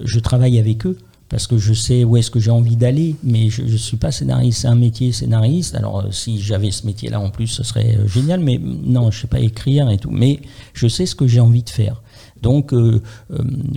je 0.00 0.18
travaille 0.20 0.58
avec 0.58 0.86
eux 0.86 0.96
parce 1.28 1.46
que 1.46 1.58
je 1.58 1.72
sais 1.74 2.04
où 2.04 2.16
est-ce 2.16 2.30
que 2.30 2.40
j'ai 2.40 2.50
envie 2.52 2.76
d'aller. 2.76 3.16
Mais 3.24 3.50
je 3.50 3.62
ne 3.62 3.76
suis 3.76 3.96
pas 3.98 4.12
scénariste. 4.12 4.60
C'est 4.62 4.68
un 4.68 4.74
métier 4.76 5.12
scénariste. 5.12 5.74
Alors, 5.74 6.00
euh, 6.00 6.10
si 6.12 6.40
j'avais 6.40 6.70
ce 6.70 6.86
métier-là 6.86 7.20
en 7.20 7.28
plus, 7.30 7.48
ce 7.48 7.62
serait 7.64 7.96
euh, 7.98 8.06
génial. 8.06 8.40
Mais 8.40 8.58
non, 8.58 9.10
je 9.10 9.18
ne 9.18 9.20
sais 9.22 9.26
pas 9.26 9.40
écrire 9.40 9.90
et 9.90 9.98
tout. 9.98 10.10
Mais 10.10 10.40
je 10.74 10.86
sais 10.88 11.04
ce 11.06 11.14
que 11.14 11.26
j'ai 11.26 11.40
envie 11.40 11.62
de 11.64 11.70
faire. 11.70 12.00
Donc 12.40 12.72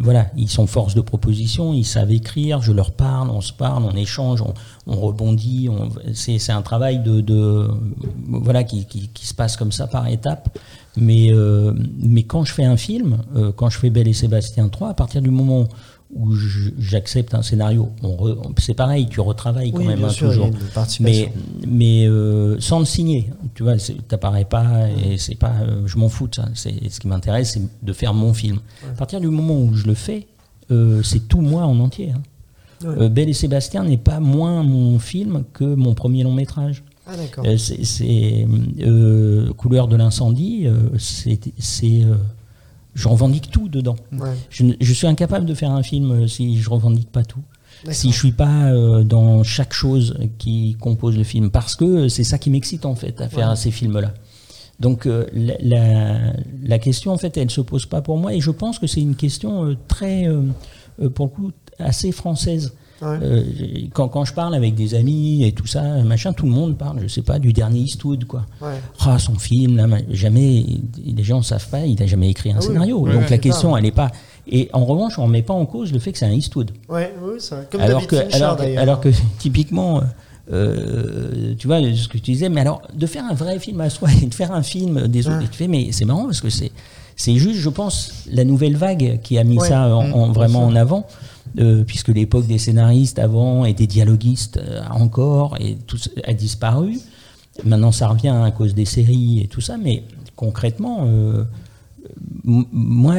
voilà, 0.01 0.31
ils 0.37 0.49
sont 0.49 0.65
force 0.65 0.95
de 0.95 1.01
proposition, 1.01 1.71
ils 1.75 1.85
savent 1.85 2.11
écrire, 2.11 2.63
je 2.63 2.71
leur 2.71 2.93
parle, 2.93 3.29
on 3.29 3.39
se 3.41 3.53
parle, 3.53 3.83
on 3.83 3.95
échange, 3.95 4.41
on, 4.41 4.55
on 4.87 4.95
rebondit. 4.99 5.69
on- 5.69 5.89
C'est 6.15 6.51
un 6.51 6.63
travail 6.63 7.03
de, 7.03 7.67
voilà 8.27 8.63
qui- 8.63 8.85
qui 8.85 9.27
se 9.27 9.35
passe 9.35 9.55
comme 9.55 9.71
ça 9.71 9.85
par 9.85 10.07
étapes. 10.07 10.57
Mais, 10.97 11.27
euh, 11.31 11.73
mais 11.99 12.23
quand 12.23 12.43
je 12.45 12.53
fais 12.53 12.63
un 12.65 12.77
film, 12.77 13.17
euh, 13.35 13.51
quand 13.55 13.69
je 13.69 13.77
fais 13.77 13.89
Belle 13.89 14.07
et 14.07 14.13
Sébastien 14.13 14.69
3, 14.69 14.89
à 14.89 14.93
partir 14.93 15.21
du 15.21 15.29
moment 15.29 15.67
où 16.15 16.33
j'accepte 16.79 17.33
un 17.33 17.41
scénario, 17.41 17.89
c'est 18.59 18.73
pareil, 18.75 19.07
tu 19.09 19.19
retravailles 19.19 19.71
quand 19.71 19.79
Oui, 19.79 19.87
même 19.87 19.97
bien 19.99 20.07
hein, 20.07 20.11
sûr, 20.11 20.29
toujours. 20.29 20.49
Mais, 21.01 21.33
mais 21.67 22.07
euh, 22.07 22.57
sans 22.59 22.79
le 22.79 22.85
signer, 22.85 23.31
tu 23.55 23.63
vois, 23.63 23.73
t'apparais 24.07 24.45
pas 24.45 24.87
et 24.89 25.17
c'est 25.17 25.35
pas, 25.35 25.53
je 25.85 25.97
m'en 25.97 26.07
fous 26.07 26.27
de 26.27 26.35
ça. 26.35 26.47
Ce 26.53 26.99
qui 26.99 27.07
m'intéresse, 27.07 27.53
c'est 27.53 27.85
de 27.85 27.93
faire 27.93 28.13
mon 28.13 28.33
film. 28.33 28.59
À 28.93 28.97
partir 28.97 29.19
du 29.19 29.27
moment 29.27 29.59
où 29.59 29.73
je 29.73 29.87
le 29.87 29.93
fais, 29.95 30.27
c'est 31.03 31.27
tout 31.27 31.41
moi 31.41 31.63
en 31.63 31.79
entier. 31.79 32.11
hein. 32.11 32.21
Ouais. 32.85 33.09
Belle 33.09 33.29
et 33.29 33.33
Sébastien 33.33 33.83
n'est 33.83 33.97
pas 33.97 34.19
moins 34.19 34.61
mon 34.63 34.99
film 34.99 35.43
que 35.53 35.63
mon 35.63 35.93
premier 35.95 36.23
long 36.23 36.33
métrage. 36.33 36.83
Ah. 37.07 37.13
Euh, 37.45 37.57
c'est 37.57 38.47
euh, 38.81 39.53
Couleur 39.53 39.87
de 39.87 39.95
l'incendie, 39.95 40.63
euh, 40.65 40.89
c'est, 40.97 41.39
je 42.95 43.07
revendique 43.07 43.51
tout 43.51 43.69
dedans. 43.69 43.95
Ouais. 44.11 44.29
Je, 44.49 44.63
ne- 44.63 44.73
je 44.79 44.93
suis 44.93 45.05
incapable 45.07 45.45
de 45.45 45.53
faire 45.53 45.71
un 45.71 45.83
film 45.83 46.27
si 46.27 46.59
je 46.59 46.69
revendique 46.69 47.11
pas 47.11 47.23
tout. 47.23 47.41
Si 47.91 48.11
je 48.11 48.17
suis 48.17 48.31
pas 48.31 48.71
dans 49.03 49.43
chaque 49.43 49.73
chose 49.73 50.17
qui 50.39 50.75
compose 50.79 51.15
le 51.17 51.23
film, 51.23 51.51
parce 51.51 51.75
que 51.75 52.07
c'est 52.07 52.23
ça 52.23 52.39
qui 52.39 52.49
m'excite 52.49 52.85
en 52.85 52.95
fait 52.95 53.21
à 53.21 53.29
faire 53.29 53.49
Ouais. 53.49 53.55
ces 53.55 53.69
films-là. 53.69 54.11
Donc 54.79 55.05
euh, 55.05 55.27
la, 55.33 55.53
la- 55.61 56.33
la 56.63 56.79
question 56.79 57.11
en 57.11 57.17
fait, 57.17 57.37
elle 57.37 57.51
se 57.51 57.61
pose 57.61 57.85
pas 57.85 58.01
pour 58.01 58.17
moi 58.17 58.33
et 58.33 58.39
je 58.41 58.49
pense 58.49 58.79
que 58.79 58.87
c'est 58.87 59.01
une 59.01 59.15
question 59.15 59.65
euh, 59.65 59.77
très, 59.87 60.27
euh, 60.27 60.41
pour 61.13 61.27
le 61.27 61.31
coup, 61.31 61.51
assez 61.77 62.11
française. 62.11 62.73
Ouais. 63.01 63.17
Euh, 63.21 63.43
quand, 63.93 64.07
quand 64.07 64.23
je 64.23 64.33
parle 64.33 64.55
avec 64.55 64.73
des 64.73 64.95
amis 64.95 65.43
et 65.43 65.51
tout 65.51 65.67
ça, 65.67 65.81
machin, 66.03 66.31
tout 66.31 66.45
le 66.45 66.51
monde 66.53 66.77
parle, 66.77 66.99
je 67.01 67.07
sais 67.07 67.21
pas, 67.21 67.39
du 67.39 67.51
dernier 67.51 67.79
Eastwood 67.81 68.23
quoi. 68.25 68.45
Ouais. 68.61 68.79
Ah, 69.01 69.19
son 69.19 69.35
film, 69.35 69.75
là, 69.75 69.85
ma- 69.87 69.97
jamais, 70.11 70.65
les 71.05 71.23
gens 71.23 71.39
ne 71.39 71.43
savent 71.43 71.67
pas, 71.69 71.81
il 71.85 71.99
n'a 71.99 72.05
jamais 72.07 72.29
écrit 72.29 72.51
un 72.51 72.55
Ah 72.55 72.59
oui. 72.61 72.67
scénario. 72.67 72.99
Ouais, 72.99 73.13
Donc 73.13 73.29
la 73.29 73.37
question, 73.37 73.71
ça. 73.73 73.77
elle 73.79 73.83
n'est 73.83 73.91
pas. 73.91 74.11
Et 74.47 74.69
en 74.73 74.85
revanche, 74.85 75.19
on 75.19 75.27
ne 75.27 75.31
met 75.33 75.41
pas 75.41 75.53
en 75.53 75.65
cause 75.65 75.91
le 75.91 75.99
fait 75.99 76.11
que 76.13 76.17
c'est 76.19 76.25
un 76.25 76.31
Eastwood. 76.31 76.71
Ouais, 76.87 77.13
oui, 77.21 77.33
c'est. 77.39 77.69
Comme 77.69 77.81
alors 77.81 78.07
que, 78.07 78.15
Fincher, 78.15 78.35
alors, 78.35 78.55
que- 78.55 78.61
d'ailleurs. 78.61 78.81
alors 78.83 79.01
que 79.01 79.09
typiquement, 79.39 80.01
euh, 80.59 81.53
tu 81.57 81.67
vois 81.67 81.81
ce 81.81 82.07
que 82.07 82.17
tu 82.17 82.31
disais, 82.31 82.49
mais 82.49 82.61
alors 82.61 82.81
de 82.93 83.05
faire 83.05 83.25
un 83.29 83.33
vrai 83.33 83.59
film 83.59 83.81
à 83.81 83.89
soi 83.89 84.09
et 84.21 84.25
de 84.25 84.33
faire 84.33 84.51
un 84.51 84.63
film 84.63 85.07
des 85.07 85.27
autres, 85.27 85.39
Ouais. 85.39 85.47
tu 85.51 85.57
fais, 85.57 85.67
mais 85.67 85.89
c'est 85.91 86.05
marrant 86.05 86.25
parce 86.25 86.41
que 86.41 86.49
c'est, 86.49 86.71
c'est 87.15 87.35
juste, 87.35 87.59
je 87.59 87.69
pense, 87.69 88.11
la 88.31 88.43
nouvelle 88.43 88.75
vague 88.75 89.19
qui 89.23 89.37
a 89.37 89.43
mis 89.43 89.57
Ouais. 89.57 89.67
ça 89.67 89.95
en, 89.95 90.03
Mmh, 90.07 90.13
en- 90.13 90.31
vraiment 90.31 90.63
en 90.65 90.75
avant. 90.75 91.05
Euh, 91.59 91.83
puisque 91.83 92.09
l'époque 92.09 92.47
des 92.47 92.57
scénaristes 92.57 93.19
avant 93.19 93.65
et 93.65 93.73
des 93.73 93.87
dialoguistes 93.87 94.57
euh, 94.57 94.81
encore 94.91 95.55
et 95.59 95.75
tout 95.87 95.97
ça 95.97 96.09
a 96.25 96.33
disparu. 96.33 96.99
Maintenant, 97.63 97.91
ça 97.93 98.07
revient 98.09 98.29
à 98.43 98.51
cause 98.51 98.73
des 98.75 98.85
séries 98.85 99.39
et 99.41 99.47
tout 99.47 99.61
ça, 99.61 99.77
mais 99.77 100.03
concrètement, 100.35 101.05
euh, 101.07 101.45
moi, 102.43 103.15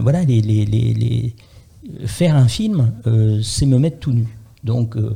voilà, 0.00 0.22
les, 0.24 0.40
les- 0.40 0.64
les- 0.66 0.94
les- 0.94 1.34
faire 2.06 2.34
un 2.36 2.48
film, 2.48 2.92
euh, 3.06 3.40
c'est 3.42 3.66
me 3.66 3.78
mettre 3.78 3.98
tout 3.98 4.12
nu. 4.12 4.26
Donc, 4.64 4.96
euh, 4.96 5.14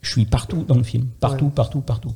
je 0.00 0.10
suis 0.10 0.24
partout 0.24 0.64
dans 0.66 0.74
le 0.76 0.82
film, 0.82 1.06
partout, 1.20 1.46
Ouais. 1.46 1.50
partout, 1.54 1.80
partout. 1.80 2.12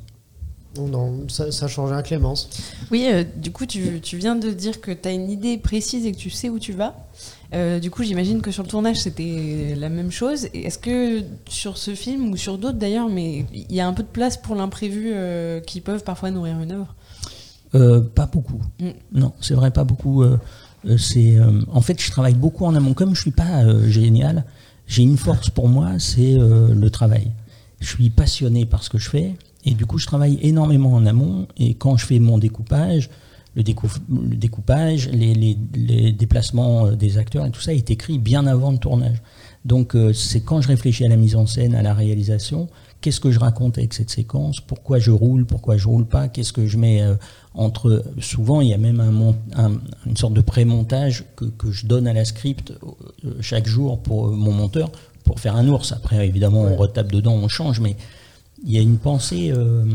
Non, 0.75 0.87
non, 0.87 1.25
ça, 1.29 1.51
ça 1.51 1.67
change 1.67 1.91
rien, 1.91 2.01
Clémence. 2.01 2.49
Oui, 2.91 3.05
euh, 3.11 3.23
du 3.37 3.51
coup, 3.51 3.67
tu, 3.67 3.99
tu 4.01 4.17
viens 4.17 4.35
de 4.35 4.49
dire 4.49 4.81
que 4.81 4.91
tu 4.91 5.07
as 5.07 5.11
une 5.11 5.29
idée 5.29 5.57
précise 5.59 6.05
et 6.07 6.11
que 6.11 6.17
tu 6.17 6.31
sais 6.31 6.49
où 6.49 6.57
tu 6.57 6.73
vas. 6.73 6.95
Euh, 7.53 7.79
du 7.79 7.91
coup, 7.91 8.03
j'imagine 8.03 8.41
que 8.41 8.51
sur 8.51 8.63
le 8.63 8.69
tournage, 8.69 9.01
c'était 9.01 9.75
la 9.77 9.89
même 9.89 10.11
chose. 10.11 10.47
Est-ce 10.53 10.79
que 10.79 11.23
sur 11.47 11.77
ce 11.77 11.93
film, 11.93 12.31
ou 12.31 12.37
sur 12.37 12.57
d'autres 12.57 12.77
d'ailleurs, 12.77 13.09
mais 13.09 13.45
il 13.53 13.73
y 13.73 13.79
a 13.79 13.87
un 13.87 13.93
peu 13.93 14.03
de 14.03 14.07
place 14.07 14.37
pour 14.37 14.55
l'imprévu 14.55 15.11
euh, 15.13 15.59
qui 15.59 15.81
peuvent 15.81 16.03
parfois 16.03 16.31
nourrir 16.31 16.59
une 16.59 16.71
œuvre? 16.71 16.95
Euh, 17.75 18.01
pas 18.01 18.25
beaucoup. 18.25 18.61
Mm. 18.79 18.89
Non, 19.13 19.33
c'est 19.39 19.53
vrai, 19.53 19.71
pas 19.71 19.83
beaucoup. 19.83 20.23
c'est, 20.97 21.37
en 21.71 21.81
fait, 21.81 22.01
je 22.01 22.09
travaille 22.09 22.35
beaucoup 22.35 22.65
en 22.65 22.75
amont. 22.75 22.93
Comme 22.93 23.15
je 23.15 23.21
suis 23.21 23.31
pas 23.31 23.63
génial, 23.87 24.45
j'ai 24.87 25.03
une 25.03 25.17
force 25.17 25.49
pour 25.49 25.69
moi, 25.69 25.91
c'est 25.99 26.35
le 26.35 26.89
travail. 26.89 27.31
Je 27.79 27.87
suis 27.87 28.09
passionné 28.09 28.65
par 28.65 28.83
ce 28.83 28.89
que 28.89 28.97
je 28.97 29.09
fais, 29.09 29.35
et 29.65 29.75
du 29.75 29.85
coup, 29.85 29.99
je 29.99 30.07
travaille 30.07 30.39
énormément 30.41 30.93
en 30.93 31.05
amont. 31.05 31.47
Et 31.57 31.75
quand 31.75 31.97
je 31.97 32.05
fais 32.05 32.19
mon 32.19 32.37
découpage, 32.37 33.09
le, 33.55 33.63
décou- 33.63 33.87
le 34.09 34.35
découpage, 34.35 35.09
les, 35.09 35.33
les- 35.33 35.57
les 35.75 36.11
déplacements 36.11 36.87
euh, 36.87 36.91
des 36.95 37.17
acteurs 37.17 37.45
et 37.45 37.51
tout 37.51 37.61
ça 37.61 37.73
est 37.73 37.89
écrit 37.91 38.19
bien 38.19 38.47
avant 38.47 38.71
le 38.71 38.77
tournage. 38.77 39.21
Donc, 39.65 39.95
euh, 39.95 40.11
c'est 40.11 40.41
quand 40.41 40.59
je 40.61 40.67
réfléchis 40.67 41.05
à 41.05 41.09
la 41.09 41.15
mise 41.15 41.35
en 41.35 41.45
scène, 41.45 41.73
à 41.73 41.81
la 41.81 41.93
réalisation, 41.93 42.67
qu'est-ce 42.99 43.19
que 43.21 43.31
je 43.31 43.39
raconte 43.39 43.77
avec 43.77 43.93
cette 43.93 44.09
séquence, 44.09 44.59
pourquoi 44.59 44.99
je 44.99 45.11
roule, 45.11 45.45
pourquoi 45.45 45.77
je 45.77 45.87
roule 45.87 46.05
pas, 46.05 46.27
qu'est-ce 46.27 46.51
que 46.51 46.65
je 46.67 46.77
mets 46.77 47.01
euh, 47.01 47.15
entre. 47.53 48.03
Souvent, 48.19 48.59
il 48.61 48.67
y 48.69 48.73
a 48.73 48.77
même 48.77 48.99
un 48.99 49.11
mon- 49.11 49.35
un- 49.55 49.77
une 50.05 50.17
sorte 50.17 50.33
de 50.33 50.41
pré-montage 50.41 51.23
que, 51.37 51.45
que 51.45 51.71
je 51.71 51.85
donne 51.85 52.07
à 52.07 52.13
la 52.13 52.25
script 52.25 52.73
chaque 53.39 53.67
jour 53.67 53.99
pour 53.99 54.27
mon 54.31 54.51
monteur 54.51 54.91
pour 55.23 55.39
faire 55.39 55.55
un 55.55 55.65
ours. 55.69 55.93
Après, 55.93 56.27
évidemment, 56.27 56.63
on 56.63 56.75
retape 56.75 57.09
dedans, 57.11 57.33
on 57.35 57.47
change, 57.47 57.79
mais 57.79 57.95
il 58.65 58.71
y 58.73 58.77
a 58.77 58.81
une 58.81 58.97
pensée 58.97 59.51
euh, 59.55 59.85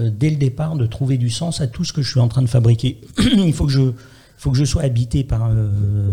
euh, 0.00 0.10
dès 0.12 0.30
le 0.30 0.36
départ 0.36 0.74
de 0.74 0.86
trouver 0.86 1.18
du 1.18 1.30
sens 1.30 1.60
à 1.60 1.68
tout 1.68 1.84
ce 1.84 1.92
que 1.92 2.02
je 2.02 2.10
suis 2.10 2.20
en 2.20 2.26
train 2.26 2.42
de 2.42 2.48
fabriquer. 2.48 3.00
il 3.18 3.52
faut 3.52 3.66
que 3.66 3.72
je, 3.72 3.92
faut 4.36 4.50
que 4.50 4.56
je 4.56 4.64
sois 4.64 4.82
habité 4.82 5.22
par. 5.22 5.46
euh, 5.50 6.10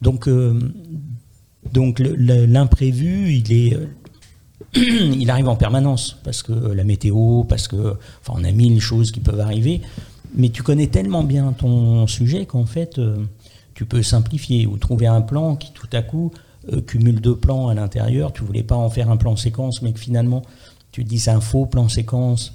donc, 0.00 0.26
euh, 0.26 0.58
donc 1.72 1.98
l'imprévu, 1.98 3.34
il 3.34 3.52
est. 3.52 3.78
il 4.74 5.30
arrive 5.30 5.48
en 5.48 5.56
permanence 5.56 6.16
parce 6.24 6.42
que 6.42 6.52
la 6.52 6.84
météo, 6.84 7.44
parce 7.44 7.68
que 7.68 7.96
enfin 8.20 8.38
on 8.40 8.44
a 8.44 8.52
mille 8.52 8.80
choses 8.80 9.10
qui 9.10 9.20
peuvent 9.20 9.40
arriver, 9.40 9.80
mais 10.34 10.48
tu 10.48 10.62
connais 10.62 10.86
tellement 10.86 11.24
bien 11.24 11.52
ton 11.52 12.06
sujet 12.06 12.46
qu'en 12.46 12.66
fait 12.66 13.00
tu 13.74 13.84
peux 13.84 14.02
simplifier 14.02 14.66
ou 14.66 14.76
trouver 14.76 15.06
un 15.06 15.22
plan 15.22 15.56
qui 15.56 15.72
tout 15.72 15.88
à 15.92 16.02
coup 16.02 16.30
cumule 16.86 17.20
deux 17.20 17.34
plans 17.34 17.68
à 17.68 17.74
l'intérieur. 17.74 18.32
Tu 18.32 18.44
voulais 18.44 18.62
pas 18.62 18.76
en 18.76 18.90
faire 18.90 19.10
un 19.10 19.16
plan 19.16 19.34
séquence, 19.34 19.82
mais 19.82 19.92
que 19.92 19.98
finalement 19.98 20.42
tu 20.92 21.04
te 21.04 21.08
dis 21.08 21.18
c'est 21.18 21.30
un 21.30 21.40
faux 21.40 21.66
plan 21.66 21.88
séquence. 21.88 22.52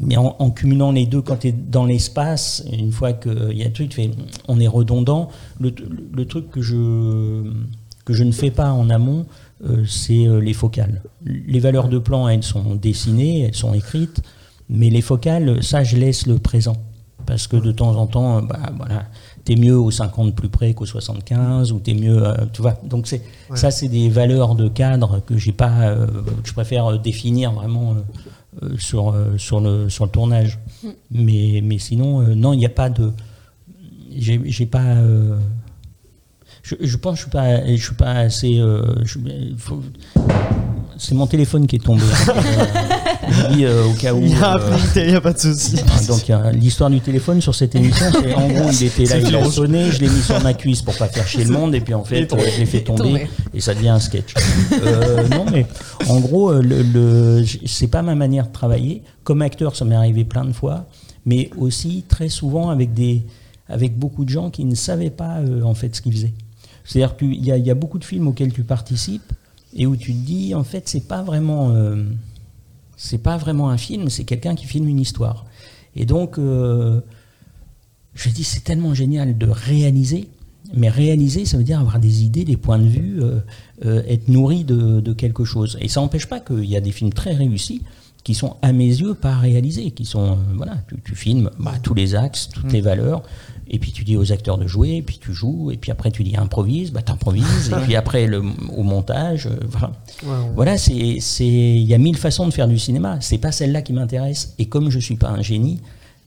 Mais 0.00 0.16
en, 0.16 0.36
en 0.38 0.50
cumulant 0.50 0.92
les 0.92 1.06
deux, 1.06 1.22
quand 1.22 1.38
tu 1.38 1.48
es 1.48 1.52
dans 1.52 1.84
l'espace, 1.84 2.64
une 2.72 2.92
fois 2.92 3.12
qu'il 3.12 3.56
y 3.56 3.64
a 3.64 3.66
un 3.66 3.70
truc, 3.70 3.88
tu 3.88 3.96
fais, 3.96 4.10
on 4.46 4.60
est 4.60 4.68
redondant. 4.68 5.28
Le, 5.58 5.72
le 6.12 6.24
truc 6.24 6.50
que 6.50 6.62
je, 6.62 7.42
que 8.04 8.12
je 8.12 8.22
ne 8.22 8.32
fais 8.32 8.50
pas 8.52 8.70
en 8.70 8.90
amont, 8.90 9.26
euh, 9.64 9.84
c'est 9.86 10.26
euh, 10.26 10.38
les 10.40 10.52
focales. 10.52 11.02
Les 11.24 11.58
valeurs 11.58 11.88
de 11.88 11.98
plan, 11.98 12.28
elles 12.28 12.44
sont 12.44 12.76
dessinées, 12.76 13.42
elles 13.42 13.56
sont 13.56 13.74
écrites, 13.74 14.22
mais 14.68 14.88
les 14.88 15.00
focales, 15.02 15.62
ça, 15.64 15.82
je 15.82 15.96
laisse 15.96 16.26
le 16.26 16.38
présent. 16.38 16.76
Parce 17.26 17.46
que 17.46 17.56
de 17.56 17.72
temps 17.72 17.94
en 17.96 18.06
temps, 18.06 18.38
euh, 18.38 18.40
bah, 18.42 18.60
voilà, 18.76 19.04
t'es 19.44 19.56
mieux 19.56 19.76
au 19.76 19.90
50 19.90 20.34
plus 20.34 20.48
près 20.48 20.72
qu'au 20.74 20.86
75, 20.86 21.72
ou 21.72 21.80
t'es 21.80 21.92
mieux, 21.92 22.26
euh, 22.26 22.34
tu 22.52 22.62
vois. 22.62 22.76
Donc 22.84 23.06
c'est, 23.06 23.22
ça, 23.54 23.70
c'est 23.70 23.88
des 23.88 24.08
valeurs 24.08 24.54
de 24.54 24.68
cadre 24.68 25.20
que 25.26 25.36
j'ai 25.36 25.52
pas, 25.52 25.88
euh, 25.88 26.06
que 26.06 26.48
je 26.48 26.52
préfère 26.54 26.86
euh, 26.86 26.96
définir 26.98 27.52
vraiment 27.52 27.90
euh, 27.90 27.94
euh, 27.94 28.47
sur, 28.78 29.10
euh, 29.10 29.36
sur, 29.38 29.60
le, 29.60 29.88
sur 29.88 30.04
le 30.04 30.10
tournage. 30.10 30.58
Mais, 31.10 31.60
mais 31.62 31.78
sinon, 31.78 32.20
euh, 32.22 32.34
non, 32.34 32.52
il 32.52 32.58
n'y 32.58 32.66
a 32.66 32.70
pas 32.70 32.90
de, 32.90 33.12
j'ai, 34.16 34.66
pas. 34.66 34.82
euh, 34.82 35.38
je, 36.62 36.74
je 36.80 36.96
pense 36.96 37.12
que 37.12 37.16
je 37.18 37.22
suis 37.22 37.30
pas, 37.30 37.66
je 37.66 37.82
suis 37.82 37.94
pas 37.94 38.12
assez. 38.12 38.58
euh, 38.58 38.82
c'est 40.96 41.14
mon 41.14 41.26
téléphone 41.26 41.66
qui 41.66 41.76
est 41.76 41.84
tombé. 41.84 42.02
Euh, 43.28 43.62
euh, 43.64 43.84
au 43.86 43.92
cas 43.94 44.14
où. 44.14 44.20
Il 44.22 44.30
y 44.30 44.34
a 44.34 44.52
un 44.54 44.58
euh, 44.60 44.76
il 44.96 45.06
n'y 45.08 45.14
a 45.14 45.20
pas 45.20 45.32
de 45.32 45.38
souci. 45.38 45.76
ah, 45.88 46.04
Donc 46.06 46.30
euh, 46.30 46.50
l'histoire 46.52 46.90
du 46.90 47.00
téléphone 47.00 47.40
sur 47.40 47.54
cette 47.54 47.74
émission, 47.74 48.06
c'est 48.12 48.34
en 48.34 48.48
gros 48.48 48.70
il 48.70 48.84
était 48.86 49.04
là, 49.04 49.18
il 49.18 49.34
a 49.36 49.44
sonné, 49.50 49.90
je 49.90 50.00
l'ai 50.00 50.08
mis 50.08 50.20
sur 50.22 50.40
ma 50.42 50.54
cuisse 50.54 50.82
pour 50.82 50.96
pas 50.96 51.08
faire 51.08 51.26
chier 51.26 51.44
le 51.44 51.50
monde 51.52 51.74
et 51.74 51.80
puis 51.80 51.94
en 51.94 52.04
fait 52.04 52.28
je 52.30 52.58
l'ai 52.60 52.66
fait 52.66 52.80
tomber 52.82 53.28
et 53.54 53.60
ça 53.60 53.74
devient 53.74 53.88
un 53.90 54.00
sketch. 54.00 54.34
Euh, 54.82 55.28
non 55.28 55.44
mais 55.50 55.66
en 56.08 56.20
gros 56.20 56.50
euh, 56.52 56.62
le, 56.62 56.82
le- 56.82 57.44
c'est 57.66 57.88
pas 57.88 58.02
ma 58.02 58.14
manière 58.14 58.46
de 58.48 58.52
travailler. 58.52 59.02
Comme 59.24 59.42
acteur 59.42 59.76
ça 59.76 59.84
m'est 59.84 59.94
arrivé 59.96 60.24
plein 60.24 60.44
de 60.44 60.52
fois, 60.52 60.86
mais 61.26 61.50
aussi 61.58 62.04
très 62.08 62.28
souvent 62.28 62.70
avec 62.70 62.94
des 62.94 63.24
avec 63.68 63.98
beaucoup 63.98 64.24
de 64.24 64.30
gens 64.30 64.48
qui 64.50 64.64
ne 64.64 64.74
savaient 64.74 65.10
pas 65.10 65.38
euh, 65.38 65.62
en 65.62 65.74
fait 65.74 65.94
ce 65.94 66.00
qu'ils 66.02 66.12
faisaient. 66.12 66.32
C'est-à-dire 66.84 67.16
qu'il 67.16 67.44
y, 67.44 67.52
a- 67.52 67.58
il 67.58 67.66
y 67.66 67.70
a 67.70 67.74
beaucoup 67.74 67.98
de 67.98 68.04
films 68.04 68.28
auxquels 68.28 68.52
tu 68.52 68.62
participes 68.62 69.30
et 69.76 69.86
où 69.86 69.94
tu 69.96 70.14
te 70.14 70.18
dis 70.26 70.54
en 70.54 70.64
fait 70.64 70.88
c'est 70.88 71.06
pas 71.06 71.22
vraiment 71.22 71.70
euh, 71.74 72.02
c'est 72.98 73.22
pas 73.22 73.36
vraiment 73.36 73.70
un 73.70 73.78
film, 73.78 74.10
c'est 74.10 74.24
quelqu'un 74.24 74.54
qui 74.56 74.66
filme 74.66 74.88
une 74.88 74.98
histoire. 74.98 75.46
Et 75.94 76.04
donc, 76.04 76.36
euh, 76.36 77.00
je 78.12 78.28
dis, 78.28 78.44
c'est 78.44 78.64
tellement 78.64 78.92
génial 78.92 79.38
de 79.38 79.46
réaliser, 79.46 80.28
mais 80.74 80.88
réaliser, 80.88 81.46
ça 81.46 81.56
veut 81.56 81.64
dire 81.64 81.78
avoir 81.78 82.00
des 82.00 82.24
idées, 82.24 82.44
des 82.44 82.56
points 82.56 82.78
de 82.78 82.88
vue, 82.88 83.22
euh, 83.22 83.38
euh, 83.86 84.02
être 84.08 84.28
nourri 84.28 84.64
de, 84.64 85.00
de 85.00 85.12
quelque 85.12 85.44
chose. 85.44 85.78
Et 85.80 85.86
ça 85.88 86.00
n'empêche 86.00 86.26
pas 86.26 86.40
qu'il 86.40 86.64
y 86.64 86.76
a 86.76 86.80
des 86.80 86.90
films 86.90 87.12
très 87.12 87.34
réussis 87.34 87.82
qui 88.24 88.34
sont, 88.34 88.56
à 88.62 88.72
mes 88.72 88.88
yeux, 88.88 89.14
pas 89.14 89.36
réalisés, 89.38 89.92
qui 89.92 90.04
sont, 90.04 90.36
voilà, 90.56 90.78
tu, 90.88 90.96
tu 91.02 91.14
filmes 91.14 91.50
bah, 91.60 91.74
tous 91.80 91.94
les 91.94 92.16
axes, 92.16 92.48
toutes 92.52 92.72
les 92.72 92.80
valeurs, 92.80 93.22
Et 93.70 93.78
puis 93.78 93.92
tu 93.92 94.04
dis 94.04 94.16
aux 94.16 94.32
acteurs 94.32 94.56
de 94.56 94.66
jouer, 94.66 94.96
et 94.96 95.02
puis 95.02 95.18
tu 95.18 95.32
joues, 95.32 95.70
et 95.70 95.76
puis 95.76 95.90
après 95.90 96.10
tu 96.10 96.24
dis 96.24 96.36
improvise, 96.36 96.90
bah 96.90 97.02
t'improvises, 97.02 97.70
et 97.70 97.80
puis 97.82 97.96
après 97.96 98.26
le, 98.26 98.42
au 98.76 98.82
montage, 98.82 99.46
euh, 99.46 99.58
voilà. 99.68 99.92
Voilà, 100.54 100.78
c'est, 100.78 101.18
c'est, 101.20 101.46
il 101.46 101.82
y 101.82 101.94
a 101.94 101.98
mille 101.98 102.16
façons 102.16 102.46
de 102.46 102.52
faire 102.52 102.68
du 102.68 102.78
cinéma. 102.78 103.18
C'est 103.20 103.38
pas 103.38 103.52
celle-là 103.52 103.82
qui 103.82 103.92
m'intéresse. 103.92 104.54
Et 104.58 104.66
comme 104.66 104.90
je 104.90 104.98
suis 104.98 105.16
pas 105.16 105.28
un 105.28 105.42
génie, 105.42 105.80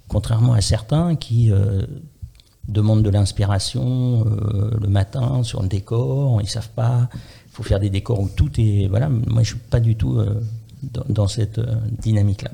contrairement 0.07 0.53
à 0.53 0.61
certains 0.61 1.15
qui 1.15 1.51
euh, 1.51 1.81
demandent 2.67 3.03
de 3.03 3.09
l'inspiration 3.09 4.25
euh, 4.25 4.71
le 4.79 4.87
matin 4.87 5.43
sur 5.43 5.61
le 5.61 5.67
décor, 5.67 6.41
ils 6.41 6.49
savent 6.49 6.69
pas. 6.75 7.09
Il 7.13 7.53
faut 7.53 7.63
faire 7.63 7.79
des 7.79 7.89
décors 7.89 8.19
où 8.19 8.29
tout 8.29 8.51
est. 8.59 8.87
Voilà, 8.87 9.09
moi 9.09 9.43
je 9.43 9.49
suis 9.49 9.57
pas 9.57 9.79
du 9.79 9.95
tout 9.95 10.21
dans, 10.83 11.03
dans 11.09 11.27
cette 11.27 11.59
dynamique-là. 12.01 12.51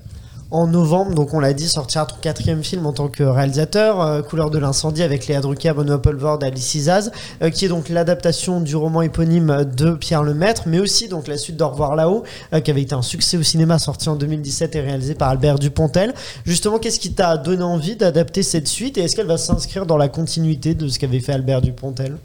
En 0.49 0.67
novembre, 0.67 1.13
donc 1.13 1.33
on 1.33 1.39
l'a 1.39 1.53
dit, 1.53 1.67
sortira 1.67 2.05
ton 2.05 2.15
quatrième 2.21 2.63
film 2.63 2.85
en 2.85 2.93
tant 2.93 3.09
que 3.09 3.23
réalisateur, 3.23 3.99
euh, 3.99 4.21
Couleur 4.21 4.49
de 4.49 4.57
l'incendie 4.57 5.03
avec 5.03 5.27
Léa 5.27 5.41
Drucker, 5.41 5.73
Benoît 5.75 6.01
Poelvoorde, 6.01 6.43
Alice 6.43 6.73
Izaz, 6.75 7.11
euh, 7.41 7.49
qui 7.49 7.65
est 7.65 7.67
donc 7.67 7.89
l'adaptation 7.89 8.61
du 8.61 8.77
roman 8.77 9.01
éponyme 9.01 9.65
de 9.75 9.91
Pierre 9.91 10.23
Lemaître, 10.23 10.63
mais 10.65 10.79
aussi 10.79 11.09
donc 11.09 11.27
la 11.27 11.37
suite 11.37 11.57
d'Au 11.57 11.67
revoir 11.67 11.97
là-haut, 11.97 12.23
euh, 12.53 12.61
qui 12.61 12.71
avait 12.71 12.81
été 12.81 12.95
un 12.95 13.01
succès 13.01 13.35
au 13.35 13.43
cinéma, 13.43 13.77
sorti 13.77 14.07
en 14.07 14.15
2017 14.15 14.75
et 14.77 14.81
réalisé 14.81 15.15
par 15.15 15.29
Albert 15.29 15.59
Dupontel. 15.59 16.13
Justement, 16.45 16.79
qu'est-ce 16.79 17.01
qui 17.01 17.11
t'a 17.11 17.35
donné 17.35 17.63
envie 17.63 17.97
d'adapter 17.97 18.41
cette 18.41 18.69
suite 18.69 18.97
et 18.97 19.01
est-ce 19.01 19.17
qu'elle 19.17 19.27
va 19.27 19.37
s'inscrire 19.37 19.85
dans 19.85 19.97
la 19.97 20.07
continuité 20.07 20.75
de 20.75 20.87
ce 20.87 20.97
qu'avait 20.97 21.19
fait 21.19 21.33
Albert 21.33 21.61
Dupontel? 21.61 22.15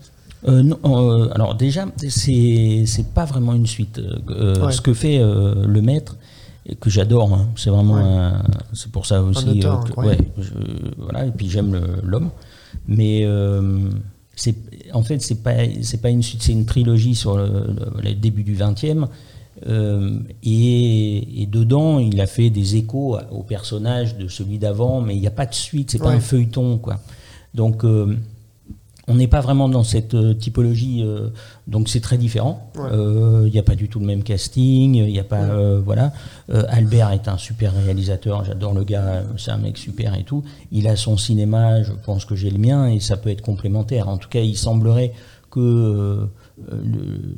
Euh, 0.48 0.62
non, 0.62 0.78
euh, 0.84 1.28
alors 1.34 1.54
déjà, 1.54 1.86
c'est 2.08 3.06
pas 3.14 3.24
vraiment 3.24 3.54
une 3.54 3.66
suite. 3.66 3.98
Euh, 3.98 4.52
Ouais. 4.62 4.72
Ce 4.72 4.80
que 4.80 4.94
fait 4.94 5.18
le 5.18 5.80
maître, 5.82 6.16
et 6.66 6.74
que 6.76 6.88
j'adore, 6.90 7.32
hein, 7.34 7.48
c'est 7.56 7.70
vraiment, 7.70 7.94
Ouais. 7.94 8.02
un- 8.02 8.42
c'est 8.72 8.90
pour 8.92 9.06
ça 9.06 9.22
aussi. 9.22 9.48
auteur 9.50 9.84
que- 9.84 10.00
ouais, 10.00 10.18
je- 10.38 10.52
voilà, 10.98 11.26
et 11.26 11.30
puis 11.32 11.48
j'aime 11.50 11.80
l'homme, 12.04 12.30
mais 12.86 13.22
euh, 13.24 13.88
c'est 14.36 14.54
en 14.92 15.02
fait 15.02 15.20
c'est 15.20 15.42
pas 15.42 15.56
c'est 15.82 16.00
pas 16.00 16.10
une 16.10 16.22
suite, 16.22 16.42
c'est 16.42 16.52
une 16.52 16.64
trilogie 16.66 17.14
sur 17.14 17.36
le, 17.36 18.14
début 18.14 18.42
du 18.44 18.54
20e. 18.54 19.06
euh, 19.68 20.18
et, 20.42 21.42
et 21.42 21.46
dedans, 21.46 21.98
il 22.00 22.20
a 22.20 22.26
fait 22.26 22.50
des 22.50 22.76
échos 22.76 23.16
au 23.30 23.42
personnage 23.42 24.16
de 24.16 24.26
celui 24.26 24.58
d'avant, 24.58 25.00
mais 25.00 25.14
il 25.14 25.20
n'y 25.20 25.26
a 25.26 25.30
pas 25.32 25.46
de 25.46 25.54
suite, 25.54 25.90
c'est 25.92 25.98
pas 25.98 26.10
un 26.10 26.20
feuilleton, 26.20 26.78
quoi. 26.78 26.98
Donc, 27.54 27.84
euh, 27.84 28.16
on 29.09 29.14
n'est 29.14 29.26
pas 29.26 29.40
vraiment 29.40 29.68
dans 29.68 29.82
cette 29.82 30.14
euh, 30.14 30.32
typologie, 30.32 31.03
euh, 31.05 31.30
donc 31.66 31.88
c'est 31.88 32.00
très 32.00 32.16
différent. 32.18 32.70
Ouais. 32.76 32.82
Euh, 32.92 33.42
Il 33.46 33.53
n'y 33.53 33.59
a 33.59 33.62
pas 33.64 33.74
du 33.74 33.88
tout 33.88 33.98
le 33.98 34.07
même 34.07 34.22
casting, 34.22 34.94
il 34.94 35.07
n'y 35.12 35.18
a 35.18 35.24
pas, 35.24 35.42
Ouais. 35.42 35.50
euh, 35.50 35.80
voilà. 35.84 36.12
Euh, 36.50 36.62
Albert 36.68 37.11
est 37.11 37.26
un 37.26 37.36
super 37.36 37.74
réalisateur, 37.74 38.44
j'adore 38.44 38.74
le 38.74 38.84
gars, 38.84 39.03
euh, 39.03 39.22
c'est 39.36 39.50
un 39.50 39.57
mec 39.59 39.76
super 39.76 40.14
et 40.14 40.22
tout. 40.22 40.44
Il 40.70 40.86
a 40.86 40.94
son 40.96 41.16
cinéma, 41.16 41.82
je 41.82 41.92
pense 42.07 42.24
que 42.24 42.36
j'ai 42.36 42.50
le 42.50 42.59
mien 42.59 42.86
et 42.88 43.00
ça 43.00 43.16
peut 43.16 43.30
être 43.30 43.42
complémentaire. 43.42 44.09
En 44.09 44.18
tout 44.18 44.28
cas, 44.28 44.40
il 44.40 44.57
semblerait 44.57 45.12
que 45.50 45.59
euh, 45.61 46.26
le- 46.70 47.34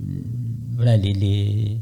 voilà, 0.77 0.97
les, 0.97 1.13
les- 1.15 1.79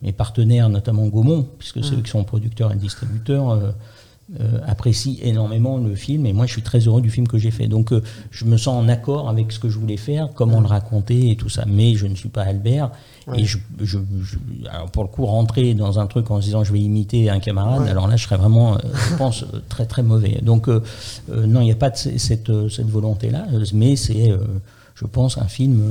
mes 0.00 0.12
partenaires, 0.12 0.68
notamment 0.68 1.06
Gaumont, 1.08 1.46
puisque 1.58 1.84
c'est 1.84 1.94
eux 1.96 2.02
qui 2.02 2.10
sont 2.10 2.22
producteurs 2.24 2.72
et 2.72 2.76
distributeurs, 2.76 3.50
euh, 4.40 4.58
apprécient 4.66 5.14
énormément 5.22 5.78
le 5.78 5.94
film 5.94 6.26
et 6.26 6.34
moi 6.34 6.44
je 6.44 6.52
suis 6.52 6.60
très 6.62 6.80
heureux 6.80 7.00
du 7.00 7.08
film 7.10 7.26
que 7.26 7.38
j'ai 7.38 7.50
fait. 7.50 7.66
Donc 7.66 7.92
euh, 7.92 8.02
je 8.30 8.44
me 8.44 8.56
sens 8.58 8.74
en 8.84 8.88
accord 8.88 9.28
avec 9.30 9.50
ce 9.52 9.58
que 9.58 9.68
je 9.70 9.78
voulais 9.78 9.96
faire, 9.96 10.28
comment 10.34 10.60
le 10.60 10.66
raconter 10.66 11.30
et 11.30 11.36
tout 11.36 11.48
ça. 11.48 11.64
Mais 11.66 11.94
je 11.94 12.06
ne 12.06 12.14
suis 12.14 12.28
pas 12.28 12.42
Albert 12.42 12.90
Ouais. 13.26 13.40
et 13.40 13.44
je, 13.44 13.58
je- 13.80 13.98
je- 14.22 14.68
alors 14.70 14.90
pour 14.90 15.02
le 15.02 15.08
coup 15.10 15.24
rentrer 15.26 15.74
dans 15.74 15.98
un 15.98 16.06
truc 16.06 16.30
en 16.30 16.40
se 16.40 16.46
disant 16.46 16.64
je 16.64 16.72
vais 16.72 16.80
imiter 16.80 17.28
un 17.30 17.40
camarade, 17.40 17.86
alors 17.88 18.06
là 18.08 18.16
je 18.16 18.24
serais 18.24 18.36
vraiment, 18.38 18.74
euh, 18.76 18.78
je 19.10 19.16
pense, 19.16 19.44
très 19.68 19.84
très 19.86 20.02
mauvais. 20.02 20.38
Donc 20.42 20.68
non, 20.68 21.60
il 21.60 21.64
n'y 21.64 21.72
a 21.72 21.76
pas 21.76 21.90
de 21.90 21.96
cette, 21.96 22.50
cette 22.70 22.88
volonté-là, 22.88 23.46
euh, 23.52 23.64
mais 23.74 23.96
c'est, 23.96 24.32
je 24.94 25.04
pense, 25.06 25.38
un 25.38 25.46
film. 25.48 25.82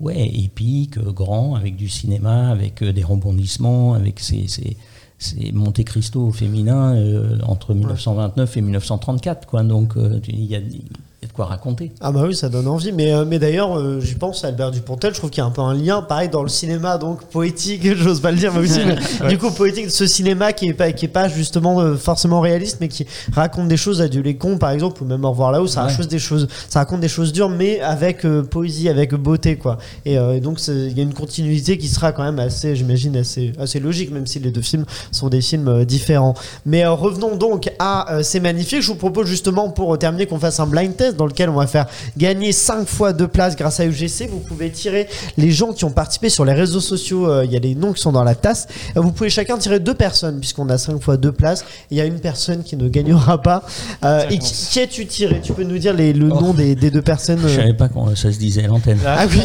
Ouais, 0.00 0.26
épique, 0.34 0.98
grand, 0.98 1.56
avec 1.56 1.76
du 1.76 1.90
cinéma, 1.90 2.48
avec 2.48 2.82
des 2.82 3.04
rebondissements, 3.04 3.92
avec 3.92 4.18
ces, 4.18 4.48
ces, 4.48 4.78
ces 5.20 5.52
Monte 5.52 5.84
Cristo 5.84 6.26
au 6.26 6.32
féminin 6.32 6.96
euh, 6.96 7.38
entre 7.46 7.74
1929 7.74 8.56
et 8.56 8.60
1934, 8.62 9.46
quoi. 9.46 9.62
Donc, 9.62 9.96
euh, 9.96 10.18
il 10.26 10.44
y, 10.44 10.56
a 10.56 10.58
il 10.58 10.72
y 10.72 10.78
a 10.78 10.80
de 10.80 11.09
quoi 11.40 11.46
raconter. 11.46 11.90
Ah 12.00 12.12
bah 12.12 12.24
oui, 12.26 12.34
ça 12.36 12.48
donne 12.48 12.68
envie. 12.68 12.92
Mais, 12.92 13.12
euh, 13.14 13.24
mais 13.26 13.38
d'ailleurs, 13.38 13.78
euh, 13.78 13.98
j'y 14.00 14.14
pense 14.14 14.44
à 14.44 14.48
Albert 14.48 14.70
Dupontel, 14.72 15.12
je 15.14 15.18
trouve 15.18 15.30
qu'il 15.30 15.40
y 15.40 15.44
a 15.44 15.46
un 15.46 15.50
peu 15.50 15.62
un 15.62 15.72
lien, 15.74 16.02
pareil, 16.02 16.28
dans 16.28 16.42
le 16.42 16.48
cinéma, 16.50 16.98
donc 16.98 17.24
poétique, 17.24 17.94
j'ose 17.96 18.20
pas 18.20 18.30
le 18.30 18.36
dire, 18.36 18.52
mais 18.52 18.60
aussi, 18.60 18.80
mais 19.22 19.28
du 19.28 19.38
coup, 19.38 19.50
poétique 19.50 19.86
de 19.86 19.90
ce 19.90 20.06
cinéma 20.06 20.52
qui 20.52 20.68
est 20.68 20.74
pas, 20.74 20.92
qui 20.92 21.06
est 21.06 21.08
pas 21.08 21.28
justement 21.28 21.80
euh, 21.80 21.96
forcément 21.96 22.40
réaliste, 22.40 22.78
mais 22.80 22.88
qui 22.88 23.06
raconte 23.32 23.68
des 23.68 23.76
choses 23.78 24.00
à 24.02 24.08
Dieu 24.08 24.20
les 24.22 24.36
cons, 24.36 24.58
par 24.58 24.70
exemple, 24.70 25.02
ou 25.02 25.06
même 25.06 25.24
Au 25.24 25.30
revoir 25.30 25.50
là-haut, 25.52 25.66
ça, 25.66 25.84
Ouais. 25.84 25.90
raconte 25.92 26.08
des 26.08 26.18
choses, 26.18 26.46
ça 26.68 26.80
raconte 26.80 27.00
des 27.00 27.08
choses 27.08 27.32
dures, 27.32 27.48
mais 27.48 27.80
avec 27.80 28.24
euh, 28.26 28.42
poésie, 28.42 28.88
avec 28.90 29.14
beauté, 29.14 29.56
quoi. 29.56 29.78
Et, 30.04 30.18
euh, 30.18 30.36
et 30.36 30.40
donc, 30.40 30.60
c'est- 30.60 30.72
il 30.90 30.96
y 30.96 31.00
a 31.00 31.04
une 31.04 31.14
continuité 31.14 31.78
qui 31.78 31.88
sera 31.88 32.12
quand 32.12 32.22
même 32.22 32.38
assez, 32.38 32.76
j'imagine, 32.76 33.16
assez, 33.16 33.52
assez 33.58 33.80
logique, 33.80 34.10
même 34.12 34.26
si 34.26 34.38
les 34.40 34.50
deux 34.50 34.60
films 34.62 34.84
sont 35.10 35.28
des 35.28 35.40
films 35.40 35.68
euh, 35.68 35.84
différents. 35.86 36.34
Mais 36.66 36.84
euh, 36.84 36.92
revenons 36.92 37.36
donc 37.36 37.70
à 37.78 38.12
euh, 38.14 38.22
C'est 38.22 38.40
magnifique. 38.40 38.82
Je 38.82 38.88
vous 38.88 38.94
propose 38.96 39.26
justement 39.26 39.70
pour 39.70 39.94
euh, 39.94 39.96
terminer 39.96 40.26
qu'on 40.26 40.38
fasse 40.38 40.60
un 40.60 40.66
blind 40.66 40.94
test 40.96 41.16
dans 41.16 41.26
lequel 41.30 41.48
on 41.48 41.54
va 41.54 41.66
faire 41.66 41.86
gagner 42.16 42.52
5 42.52 42.86
fois 42.86 43.12
de 43.12 43.24
place 43.26 43.56
grâce 43.56 43.80
à 43.80 43.86
UGC. 43.86 44.28
Vous 44.30 44.38
pouvez 44.40 44.70
tirer 44.70 45.08
les 45.36 45.50
gens 45.50 45.72
qui 45.72 45.84
ont 45.84 45.90
participé 45.90 46.28
sur 46.28 46.44
les 46.44 46.52
réseaux 46.52 46.80
sociaux. 46.80 47.28
euh, 47.30 47.44
Il 47.44 47.52
y 47.52 47.56
a 47.56 47.60
les 47.60 47.74
noms 47.74 47.92
qui 47.92 48.00
sont 48.02 48.12
dans 48.12 48.24
la 48.24 48.34
tasse. 48.34 48.66
Euh, 48.96 49.00
Vous 49.00 49.12
pouvez 49.12 49.30
chacun 49.30 49.56
tirer 49.58 49.80
deux 49.80 49.94
personnes 49.94 50.38
puisqu'on 50.40 50.68
a 50.68 50.76
5 50.78 51.00
fois 51.02 51.16
deux 51.16 51.32
places. 51.32 51.64
Il 51.90 51.96
y 51.96 52.00
a 52.00 52.04
une 52.04 52.20
personne 52.20 52.62
qui 52.62 52.76
ne 52.76 52.88
gagnera 52.88 53.40
pas. 53.42 53.64
Euh, 54.04 54.24
et 54.30 54.38
qui, 54.38 54.52
qui 54.52 54.80
as-tu 54.80 55.06
tiré? 55.06 55.40
Tu 55.42 55.52
peux 55.52 55.64
nous 55.64 55.78
dire 55.78 55.94
les- 55.94 56.12
le 56.12 56.28
Oh. 56.32 56.40
nom 56.40 56.52
des, 56.54 56.74
des 56.74 56.90
deux 56.90 57.02
personnes 57.02 57.40
Je 57.42 57.48
euh, 57.48 57.56
savais 57.56 57.74
pas 57.74 57.88
quand 57.88 58.14
ça 58.16 58.30
se 58.32 58.38
disait 58.38 58.64
à 58.64 58.66
l'antenne. 58.68 58.98
ah 59.06 59.24
oui 59.30 59.40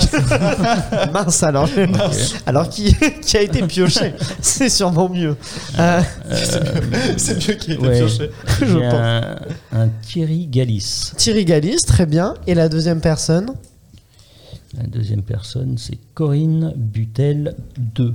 Mince 1.13 1.43
alors 1.43 1.69
Alors 2.45 2.69
qui, 2.69 2.95
qui 3.21 3.37
a 3.37 3.41
été 3.41 3.61
pioché? 3.63 4.13
C'est 4.41 4.69
sûrement 4.69 5.09
mieux. 5.09 5.35
Euh, 5.79 6.01
C'est 7.17 7.35
mieux 7.47 7.55
qu'il 7.55 7.73
ait 7.73 7.75
été 7.75 7.87
Ouais. 7.87 7.97
pioché. 7.99 8.29
je 8.61 8.65
pense. 8.77 8.93
un, 8.93 9.35
un 9.73 9.87
Thierry 10.07 10.47
Galis. 10.47 11.11
Thierry 11.17 11.45
Galis, 11.45 11.64
très 11.87 12.05
bien. 12.05 12.35
Et 12.47 12.53
la 12.53 12.69
deuxième 12.69 13.01
personne? 13.01 13.53
La 14.77 14.83
deuxième 14.83 15.23
personne, 15.23 15.77
c'est 15.77 15.97
Corinne 16.13 16.73
Butel 16.75 17.55
2. 17.77 18.13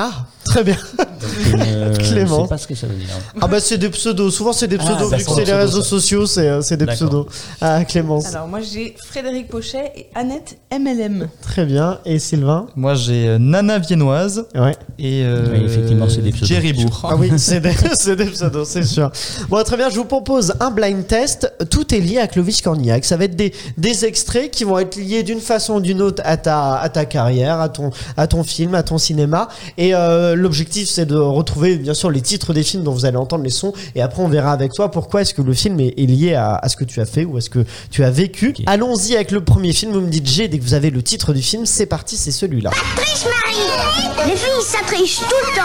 Ah, 0.00 0.12
très 0.44 0.62
bien. 0.62 0.76
Donc, 0.96 1.58
euh, 1.66 1.92
Clément. 1.98 2.38
Je 2.38 2.42
sais 2.44 2.48
pas 2.48 2.58
ce 2.58 2.66
que 2.68 2.74
ça 2.76 2.86
veut 2.86 2.94
dire. 2.94 3.08
Ah 3.40 3.48
bah 3.48 3.58
c'est 3.58 3.78
des 3.78 3.88
pseudos. 3.88 4.30
Souvent 4.32 4.52
c'est 4.52 4.68
des 4.68 4.76
Ah, 4.78 4.84
pseudos 4.84 5.10
vu 5.10 5.24
que 5.24 5.30
c'est 5.32 5.44
les 5.44 5.52
réseaux 5.52 5.82
ça. 5.82 5.88
sociaux, 5.88 6.24
c'est 6.26 6.48
euh, 6.48 6.60
c'est 6.62 6.76
des 6.76 6.86
D'accord. 6.86 7.08
pseudos. 7.08 7.26
Ah 7.60 7.84
Clémence, 7.84 8.26
Alors 8.32 8.46
moi 8.46 8.60
j'ai 8.60 8.94
Frédéric 9.04 9.48
Pochet 9.48 9.90
et 9.96 10.06
Annette 10.14 10.56
MLM. 10.72 11.28
très 11.42 11.64
bien. 11.66 11.98
Et 12.04 12.20
Sylvain 12.20 12.68
Moi, 12.76 12.94
j'ai 12.94 13.26
euh, 13.28 13.38
Nana 13.38 13.80
Viennoise 13.80 14.46
Ouais. 14.54 14.76
et 15.00 15.24
euh, 15.24 15.46
Oui, 15.50 15.64
effectivement, 15.64 16.08
c'est 16.08 16.22
des 16.22 16.30
pseudos. 16.30 16.46
Jerry 16.46 16.72
Bourg. 16.72 17.00
Ah 17.10 17.16
oui, 17.16 17.32
c'est 17.36 17.58
des, 17.60 17.72
c'est 17.94 18.14
des 18.14 18.26
pseudos, 18.26 18.64
c'est 18.68 18.84
sûr. 18.84 19.10
Bon, 19.48 19.60
très 19.64 19.76
bien, 19.76 19.90
je 19.90 19.96
vous 19.96 20.04
propose 20.04 20.54
un 20.60 20.70
blind 20.70 21.04
test. 21.08 21.52
Tout 21.70 21.92
est 21.92 21.98
lié 22.00 22.18
à 22.18 22.28
Clovis 22.28 22.62
Cornillac. 22.62 23.04
Ça 23.04 23.16
va 23.16 23.24
être 23.24 23.34
des, 23.34 23.52
des 23.76 24.04
extraits 24.04 24.52
qui 24.52 24.62
vont 24.62 24.78
être 24.78 24.94
liés 24.96 25.24
d'une 25.24 25.40
façon 25.40 25.74
ou 25.74 25.80
d'une 25.80 26.00
autre 26.02 26.22
à 26.24 26.36
ta, 26.36 26.76
à 26.76 26.88
ta 26.88 27.04
carrière, 27.04 27.58
à 27.60 27.68
ton, 27.68 27.90
à 28.16 28.28
ton 28.28 28.44
film, 28.44 28.76
à 28.76 28.84
ton 28.84 28.98
cinéma. 28.98 29.48
Et 29.76 29.87
euh, 29.94 30.34
l'objectif, 30.34 30.88
c'est 30.88 31.06
de 31.06 31.16
retrouver, 31.16 31.76
bien 31.76 31.94
sûr, 31.94 32.10
les 32.10 32.20
titres 32.20 32.52
des 32.52 32.62
films 32.62 32.82
dont 32.84 32.92
vous 32.92 33.04
allez 33.04 33.16
entendre 33.16 33.44
les 33.44 33.50
sons. 33.50 33.72
Et 33.94 34.02
après, 34.02 34.22
on 34.22 34.28
verra 34.28 34.52
avec 34.52 34.72
toi 34.72 34.90
pourquoi 34.90 35.22
est-ce 35.22 35.34
que 35.34 35.42
le 35.42 35.54
film 35.54 35.80
est, 35.80 35.94
est 35.96 36.06
lié 36.06 36.34
à, 36.34 36.54
à 36.56 36.68
ce 36.68 36.76
que 36.76 36.84
tu 36.84 37.00
as 37.00 37.06
fait 37.06 37.24
ou 37.24 37.36
à 37.36 37.40
ce 37.40 37.50
que 37.50 37.64
tu 37.90 38.04
as 38.04 38.10
vécu. 38.10 38.54
Allons-y 38.66 39.14
avec 39.14 39.30
le 39.30 39.44
premier 39.44 39.72
film. 39.72 39.92
Vous 39.92 40.00
me 40.00 40.10
dites 40.10 40.26
G 40.26 40.48
dès 40.48 40.58
que 40.58 40.64
vous 40.64 40.74
avez 40.74 40.90
le 40.90 41.02
titre 41.02 41.32
du 41.32 41.42
film. 41.42 41.66
C'est 41.66 41.86
parti, 41.86 42.16
c'est 42.16 42.30
celui-là. 42.32 42.70
triche, 42.96 43.24
Marie 43.24 44.30
Les 44.30 44.36
filles, 44.36 44.62
ça 44.62 44.78
triche 44.86 45.18
tout 45.18 45.24
le 45.50 45.56
temps 45.56 45.62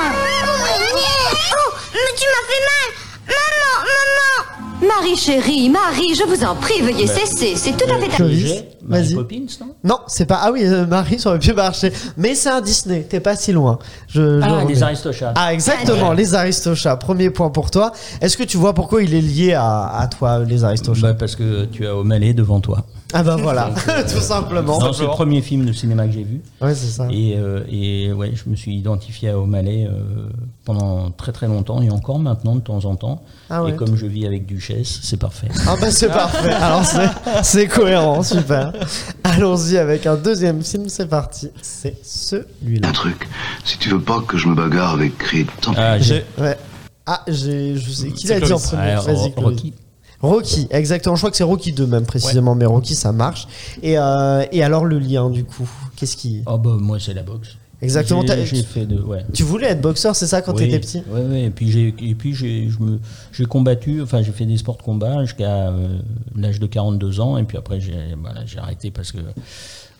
Oh, 1.55 1.74
mais 1.93 1.99
tu 2.17 2.26
m'as 2.26 2.47
fait 2.47 2.61
mal 2.61 3.03
Marie 4.88 5.15
chérie, 5.15 5.69
Marie, 5.69 6.13
je 6.15 6.23
vous 6.23 6.43
en 6.43 6.55
prie, 6.55 6.81
veuillez 6.81 7.07
cesser. 7.07 7.53
C'est 7.55 7.71
tout 7.77 7.89
à 7.91 7.97
fait... 7.99 8.07
Clovis, 8.09 8.47
J'ai 8.47 8.69
Mary 8.86 9.03
vas-y. 9.03 9.15
Poppins, 9.15 9.45
non 9.61 9.67
Non, 9.84 9.99
c'est 10.07 10.25
pas. 10.25 10.39
Ah 10.41 10.51
oui, 10.51 10.61
euh, 10.65 10.86
Marie, 10.86 11.19
ça 11.19 11.29
aurait 11.29 11.39
pu 11.39 11.53
marcher. 11.53 11.91
Mais 12.17 12.36
c'est 12.36 12.49
un 12.49 12.59
Disney, 12.61 13.05
t'es 13.07 13.19
pas 13.19 13.36
si 13.36 13.51
loin. 13.51 13.79
Je, 14.07 14.39
je 14.39 14.43
Ah, 14.43 14.59
remets. 14.59 14.73
les 14.73 14.84
Aristochats. 14.84 15.34
Ah, 15.36 15.53
exactement, 15.53 16.11
les 16.13 16.34
Aristochats. 16.36 16.97
Premier 16.97 17.29
point 17.29 17.49
pour 17.49 17.71
toi. 17.71 17.91
Est-ce 18.21 18.36
que 18.36 18.43
tu 18.43 18.57
vois 18.57 18.73
pourquoi 18.73 19.03
il 19.03 19.13
est 19.13 19.21
lié 19.21 19.53
à, 19.53 19.88
à 19.99 20.07
toi, 20.07 20.39
les 20.39 20.63
Aristochats? 20.63 21.01
Bah, 21.07 21.13
parce 21.13 21.36
que 21.36 21.65
tu 21.65 21.86
as 21.88 21.95
O'Malley 21.95 22.34
devant 22.34 22.59
toi. 22.59 22.84
Ah 23.14 23.24
bah 23.24 23.36
voilà, 23.39 23.70
tout 24.11 24.20
simplement. 24.22 24.80
Non, 24.80 24.91
c'est 24.91 25.03
le 25.03 25.09
premier 25.09 25.41
film 25.41 25.66
de 25.66 25.72
cinéma 25.74 26.07
que 26.07 26.14
j'ai 26.14 26.24
vu. 26.24 26.41
Ouais, 26.61 26.74
c'est 26.74 26.88
ça. 26.88 27.07
Et, 27.11 27.36
euh, 27.38 27.64
et 27.70 28.11
ouais, 28.11 28.32
je 28.34 28.49
me 28.49 28.55
suis 28.55 28.76
identifié 28.76 29.30
à 29.30 29.39
O'Malley 29.39 29.86
euh, 29.86 30.28
pendant 30.66 31.11
très 31.11 31.32
très 31.32 31.47
longtemps 31.47 31.82
et 31.82 31.89
encore 31.91 32.20
maintenant 32.20 32.55
de 32.55 32.61
temps 32.61 32.84
en 32.86 32.95
temps. 32.95 33.22
Ah 33.49 33.64
ouais. 33.64 33.72
Et 33.72 33.76
comme 33.76 33.95
je 33.95 34.05
vis 34.07 34.26
avec 34.26 34.45
Duchesse, 34.45 34.99
c'est 35.03 35.18
parfait. 35.18 35.47
Ah 35.68 35.76
bah 35.80 35.91
c'est 35.91 36.07
parfait. 36.07 36.51
Alors 36.53 36.84
c'est, 36.84 37.07
c'est 37.43 37.68
cohérent, 37.68 38.24
super. 38.24 38.74
Allons-y 39.24 39.78
avec 39.78 40.05
un 40.07 40.16
deuxième 40.16 40.64
film, 40.64 40.89
c'est 40.89 41.07
parti. 41.07 41.49
C'est 41.61 41.97
celui-là. 42.03 42.89
Un 42.89 42.91
truc, 42.93 43.30
si 43.64 43.78
tu 43.78 43.89
veux 43.89 44.01
pas 44.01 44.22
que 44.28 44.38
je 44.38 44.47
me 44.47 44.55
bagarre 44.55 44.93
avec 44.93 45.18
Creed, 45.18 45.47
tant 45.61 45.72
pis. 45.74 45.80
Ah, 45.80 45.99
j'ai. 45.99 46.26
Ouais. 46.39 46.57
Ah, 47.05 47.22
j'ai, 47.28 47.76
je 47.76 47.91
sais 47.91 48.09
qui 48.11 48.28
l'a 48.28 48.39
dit 48.39 48.53
en 48.53 48.59
premier. 48.59 48.95
Vas-y. 48.95 49.34
Rocky. 49.36 49.74
Rocky, 50.24 50.67
exactement. 50.71 51.15
Je 51.15 51.21
crois 51.21 51.32
que 51.32 51.38
c'est 51.38 51.43
Rocky 51.43 51.74
2 51.74 51.86
même 51.86 52.05
précisément, 52.05 52.55
mais 52.55 52.65
Rocky 52.65 52.95
ça 52.95 53.11
marche. 53.11 53.47
Et, 53.84 53.97
euh, 53.97 54.45
et 54.51 54.63
alors 54.63 54.86
le 54.86 54.97
lien 54.97 55.30
du 55.30 55.43
coup, 55.43 55.69
qu'est-ce 55.95 56.17
qui 56.17 56.41
Oh 56.45 56.57
bah 56.57 56.78
moi 56.80 56.97
c'est 56.99 57.13
la 57.13 57.24
boxe. 57.24 57.57
Exactement. 57.82 58.24
J'ai- 58.26 58.63
fait 58.63 58.86
de 58.86 59.01
ouais. 59.01 59.26
Tu 59.34 59.43
voulais 59.43 59.67
être 59.67 59.82
boxeur, 59.82 60.15
c'est 60.15 60.26
ça 60.28 60.41
quand 60.41 60.53
Oui, 60.53 60.59
t'étais 60.59 60.80
petit? 60.80 61.03
Oui, 61.11 61.19
oui. 61.30 61.39
Et 61.43 61.49
puis 61.49 61.69
j'ai 61.69 61.93
et 61.99 62.15
puis 62.15 62.34
j'ai 62.34 62.69
je 62.69 62.80
me 62.80 62.99
j'ai 63.34 63.43
combattu. 63.45 64.01
Enfin 64.01 64.21
j'ai 64.21 64.32
fait 64.32 64.45
des 64.45 64.55
sports 64.57 64.78
de 64.78 64.82
combat 64.82 65.26
jusqu'à 65.26 65.67
euh, 65.67 65.99
l'âge 66.36 66.59
de 66.61 66.65
42 66.67 67.19
ans 67.19 67.38
et 67.38 67.43
puis 67.43 67.57
après 67.57 67.82
j'ai 67.82 68.15
voilà 68.21 68.45
j'ai 68.45 68.59
arrêté 68.59 68.89
parce 68.91 69.11
que 69.11 69.17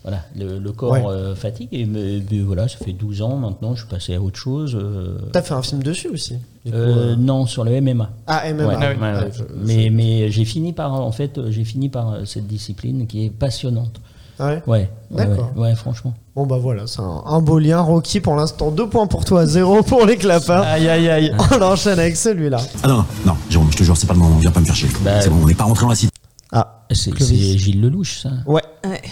voilà 0.04 0.20
le, 0.38 0.60
le 0.60 0.72
corps 0.74 0.91
Ouais. 0.91 1.04
euh, 1.08 1.34
fatigue 1.36 1.70
et, 1.72 1.86
mais 1.86 2.20
voilà 2.45 2.68
ça 2.68 2.78
fait 2.78 2.91
12 2.93 3.22
ans 3.22 3.38
maintenant 3.38 3.74
je 3.74 3.80
suis 3.82 3.89
passé 3.89 4.16
à 4.16 4.22
autre 4.22 4.38
chose. 4.38 4.76
euh, 4.80 5.18
T'as 5.32 5.41
fait 5.41 5.54
un 5.54 5.62
film 5.62 5.82
dessus 5.82 6.10
aussi. 6.10 6.34
coup, 6.66 6.72
euh. 6.74 7.16
Non 7.16 7.45
sur 7.45 7.64
le 7.64 7.80
MMA. 7.82 8.10
Ah 8.28 8.43
MMA. 8.54 8.66
Ouais, 8.68 8.76
Ah 8.78 8.86
oui. 8.93 9.01
ouais, 9.01 9.14
ouais. 9.14 9.20
Ouais, 9.24 9.32
je- 9.34 9.43
mais 9.66 9.89
mais 9.89 10.30
j'ai 10.32 10.45
fini 10.45 10.74
par 10.74 10.93
en 10.93 11.12
fait 11.12 11.39
j'ai 11.49 11.64
fini 11.64 11.89
par 11.89 12.18
cette 12.26 12.47
discipline 12.47 13.08
qui 13.08 13.26
est 13.26 13.30
passionnante. 13.30 13.99
Ah 14.39 14.47
ouais 14.47 14.64
Ouais. 14.66 14.89
ouais, 15.12 15.26
D'accord. 15.28 15.51
Ouais, 15.56 15.62
ouais, 15.70 15.76
franchement. 15.76 16.14
Bon 16.36 16.47
bah 16.47 16.58
voilà, 16.60 16.88
c'est 16.88 17.01
un, 17.01 17.22
un 17.28 17.39
beau 17.39 17.60
lien. 17.60 17.80
Rocky 17.80 18.20
pour 18.20 18.36
l'instant, 18.36 18.72
deux 18.72 18.89
points 18.89 19.06
pour 19.06 19.24
toi, 19.24 19.45
zéro 19.45 19.84
pour 19.84 20.06
les 20.08 20.18
clapins. 20.18 20.62
Aïe 20.64 20.89
aïe 20.89 21.08
aïe. 21.08 21.32
On 21.51 21.62
enchaîne 21.62 21.99
avec 21.99 22.16
celui-là. 22.18 22.58
Ah 22.82 22.88
non, 22.88 23.06
non, 23.28 23.36
Jérôme, 23.49 23.72
je 23.72 23.78
te 23.78 23.84
jure, 23.84 23.95
c'est 23.95 24.08
pas 24.08 24.14
le 24.14 24.20
moment, 24.20 24.36
viens 24.39 24.49
pas 24.51 24.60
me 24.60 24.66
faire 24.66 24.76
chier. 24.76 24.89
Bah, 25.06 25.22
c'est 25.22 25.30
bon, 25.30 25.43
on 25.43 25.45
n'est 25.45 25.54
pas 25.54 25.66
rentré 25.66 25.84
dans 25.84 25.89
la 25.89 25.95
cité. 25.95 26.12
Ah, 26.56 26.86
C'est 26.91 27.12
Gilles 27.18 27.82
Lelouch 27.82 28.20
ça. 28.22 28.30
Ouais. 28.45 28.62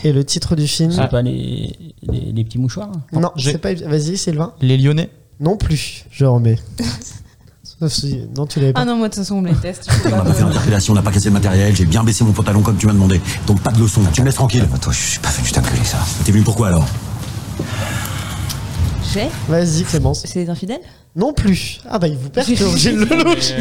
Et 0.04 0.12
le 0.14 0.24
titre 0.24 0.56
du 0.56 0.68
film 0.68 0.92
C'est 0.92 1.08
pas 1.10 1.22
les, 1.24 1.76
les, 2.04 2.32
les 2.32 2.44
petits 2.44 2.60
mouchoirs 2.60 2.90
hein 2.94 3.20
Non, 3.20 3.32
j'ai- 3.36 3.54
c'est 3.54 3.58
pas. 3.58 3.74
Vas-y, 3.74 4.16
Sylvain. 4.18 4.54
Les 4.62 4.78
Lyonnais 4.78 5.10
Non 5.40 5.58
plus, 5.58 6.06
je 6.12 6.26
remets. 6.26 6.60
Sauf 7.64 7.92
si- 7.92 8.20
non, 8.38 8.46
tu 8.46 8.60
l'avais 8.60 8.74
pas. 8.74 8.82
Ah 8.82 8.86
non, 8.86 8.96
moi 8.98 9.08
de 9.08 9.14
toute 9.14 9.24
façon, 9.24 9.36
on 9.38 9.42
me 9.42 9.50
les 9.50 9.56
teste. 9.56 9.90
On 10.06 10.10
n'a 10.10 10.22
pas 10.22 10.34
fait 10.34 10.44
l'interpellation, 10.44 10.94
on 10.94 10.96
n'a 10.96 11.02
pas 11.02 11.12
cassé 11.12 11.30
le 11.30 11.34
matériel, 11.34 11.76
j'ai 11.76 11.86
bien 11.86 12.04
baissé 12.04 12.24
mon 12.24 12.32
pantalon 12.32 12.62
comme 12.62 12.78
tu 12.78 12.86
m'as 12.86 12.94
demandé. 12.94 13.20
Donc 13.48 13.60
pas 13.62 13.72
de 13.72 13.80
leçon, 13.80 14.02
tu 14.14 14.22
me 14.22 14.28
laisses 14.28 14.36
tranquille. 14.36 14.68
toi, 14.80 14.94
je 14.94 15.00
suis 15.00 15.20
pas 15.20 15.30
venu 15.30 15.50
t'engueuler 15.50 15.84
ça. 15.84 15.98
T'es 16.24 16.32
venu 16.32 16.44
pourquoi 16.44 16.68
alors? 16.68 16.86
J'ai 19.14 19.30
Vas-y, 19.50 19.84
Clémence. 19.84 20.24
C'est 20.26 20.48
infidèle 20.48 20.80
Non 21.14 21.34
plus. 21.34 21.82
Ah 21.90 22.00
bah 22.00 22.08
il 22.08 22.16
vous 22.16 22.30
perturbe, 22.30 22.78
Gilles 22.78 22.96
Lelouch. 23.10 23.52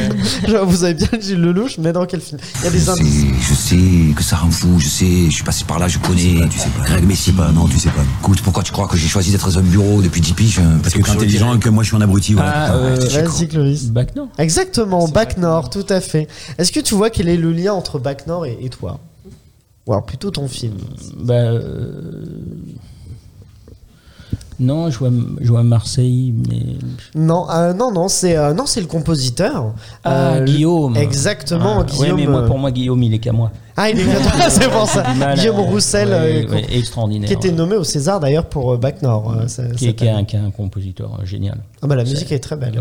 Genre, 0.49 0.65
vous 0.67 0.85
avez 0.85 0.95
bien 0.95 1.09
Gilles 1.21 1.41
Lelouch, 1.41 1.79
mais 1.79 1.93
dans 1.93 2.07
quel 2.07 2.21
film? 2.21 2.39
Il 2.61 2.65
y 2.65 2.69
a 2.69 2.71
des 2.71 2.79
Je 2.79 2.91
indices. 2.91 3.21
sais, 3.23 3.27
je 3.41 3.55
sais 3.55 4.15
que 4.15 4.23
ça 4.23 4.37
rend 4.37 4.53
fou, 4.53 4.79
je 4.79 4.87
sais, 4.87 5.25
je 5.27 5.31
suis 5.31 5.43
passé 5.43 5.65
par 5.65 5.81
là, 5.81 5.89
je 5.89 5.99
connais. 5.99 6.49
Tu 6.49 6.59
sais 6.61 6.69
pas. 6.69 6.85
Greg 6.85 7.05
Messi. 7.05 7.33
pas, 7.33 7.51
non, 7.51 7.67
tu 7.67 7.77
sais 7.81 7.91
pas. 7.91 8.05
Écoute, 8.21 8.41
pourquoi 8.43 8.63
tu 8.63 8.71
crois 8.71 8.87
que 8.87 8.97
j'ai 8.97 9.09
choisi 9.09 9.33
d'être 9.33 9.59
un 9.59 9.63
bureau 9.63 10.01
depuis 10.01 10.21
10 10.21 10.33
piges 10.35 10.61
Parce 10.81 10.95
que 10.95 11.03
t'es 11.03 11.11
intelligent 11.11 11.53
et 11.57 11.59
que 11.59 11.69
moi 11.71 11.83
je 11.83 11.89
suis 11.89 11.97
un 11.97 12.01
abruti, 12.03 12.35
voilà. 12.35 12.53
Ah, 12.53 12.75
euh, 12.77 12.97
Vas-y, 13.25 13.49
Clovis. 13.49 13.87
Bac 13.91 14.15
Nord. 14.15 14.29
Exactement, 14.39 15.09
Bac 15.09 15.37
Nord, 15.37 15.71
tout 15.71 15.87
à 15.89 16.01
fait. 16.01 16.29
Est-ce 16.59 16.71
que 16.71 16.79
tu 16.81 16.95
vois 16.95 17.11
quel 17.11 17.29
est 17.29 17.37
le 17.37 17.51
lien 17.53 17.73
entre 17.73 17.99
Bac 17.99 18.29
Nord 18.29 18.47
et, 18.47 18.59
et 18.63 18.69
toi? 18.69 19.01
Ou 19.89 19.93
alors 19.93 20.07
plutôt 20.07 20.31
ton 20.31 20.47
film? 20.47 20.75
Bah, 21.19 21.35
euh, 21.35 22.25
non, 24.61 24.91
je 24.91 24.99
vois, 24.99 25.11
je 25.41 25.49
vois 25.49 25.63
Marseille, 25.65 26.33
mais. 26.49 26.63
Non, 27.15 27.51
euh, 27.51 27.73
non, 27.73 27.91
non, 27.91 28.07
c'est 28.09 28.37
euh, 28.37 28.53
non, 28.55 28.67
c'est 28.67 28.81
le 28.81 28.87
compositeur. 28.87 29.75
Ah, 30.05 30.35
Euh, 30.35 30.45
Guillaume. 30.45 30.97
Exactement, 30.97 31.81
Ah, 31.81 31.85
Guillaume. 31.85 32.11
Ouais, 32.19 32.27
mais 32.27 32.31
moi, 32.31 32.47
pour 32.47 32.59
moi, 32.59 32.71
Guillaume, 32.71 33.03
il 33.03 33.15
est 33.15 33.19
qu'à 33.19 33.33
moi. 33.33 33.51
Ah, 33.77 33.91
il 33.91 33.99
est 33.99 34.05
c'est 34.51 34.71
pour 34.71 34.87
ça. 34.87 35.13
Mal, 35.15 35.39
Guillaume 35.39 35.61
Roussel, 35.61 36.09
ouais, 36.09 36.47
ouais, 36.49 36.67
extraordinaire. 36.77 37.27
qui 37.29 37.35
était 37.35 37.51
nommé 37.51 37.77
au 37.77 37.85
César 37.85 38.21
d'ailleurs 38.21 38.47
pour 38.49 38.77
Bac 38.79 39.01
Nord. 39.03 39.35
qui, 39.77 39.89
est, 39.89 39.95
qui 39.95 40.09
un, 40.09 40.25
qui 40.25 40.37
est 40.37 40.41
un 40.41 40.51
compositeur 40.51 41.19
génial. 41.25 41.59
Ah 41.83 41.87
bah 41.87 41.97
la 41.97 42.05
musique 42.05 42.31
est 42.31 42.39
très 42.39 42.57
belle. 42.57 42.79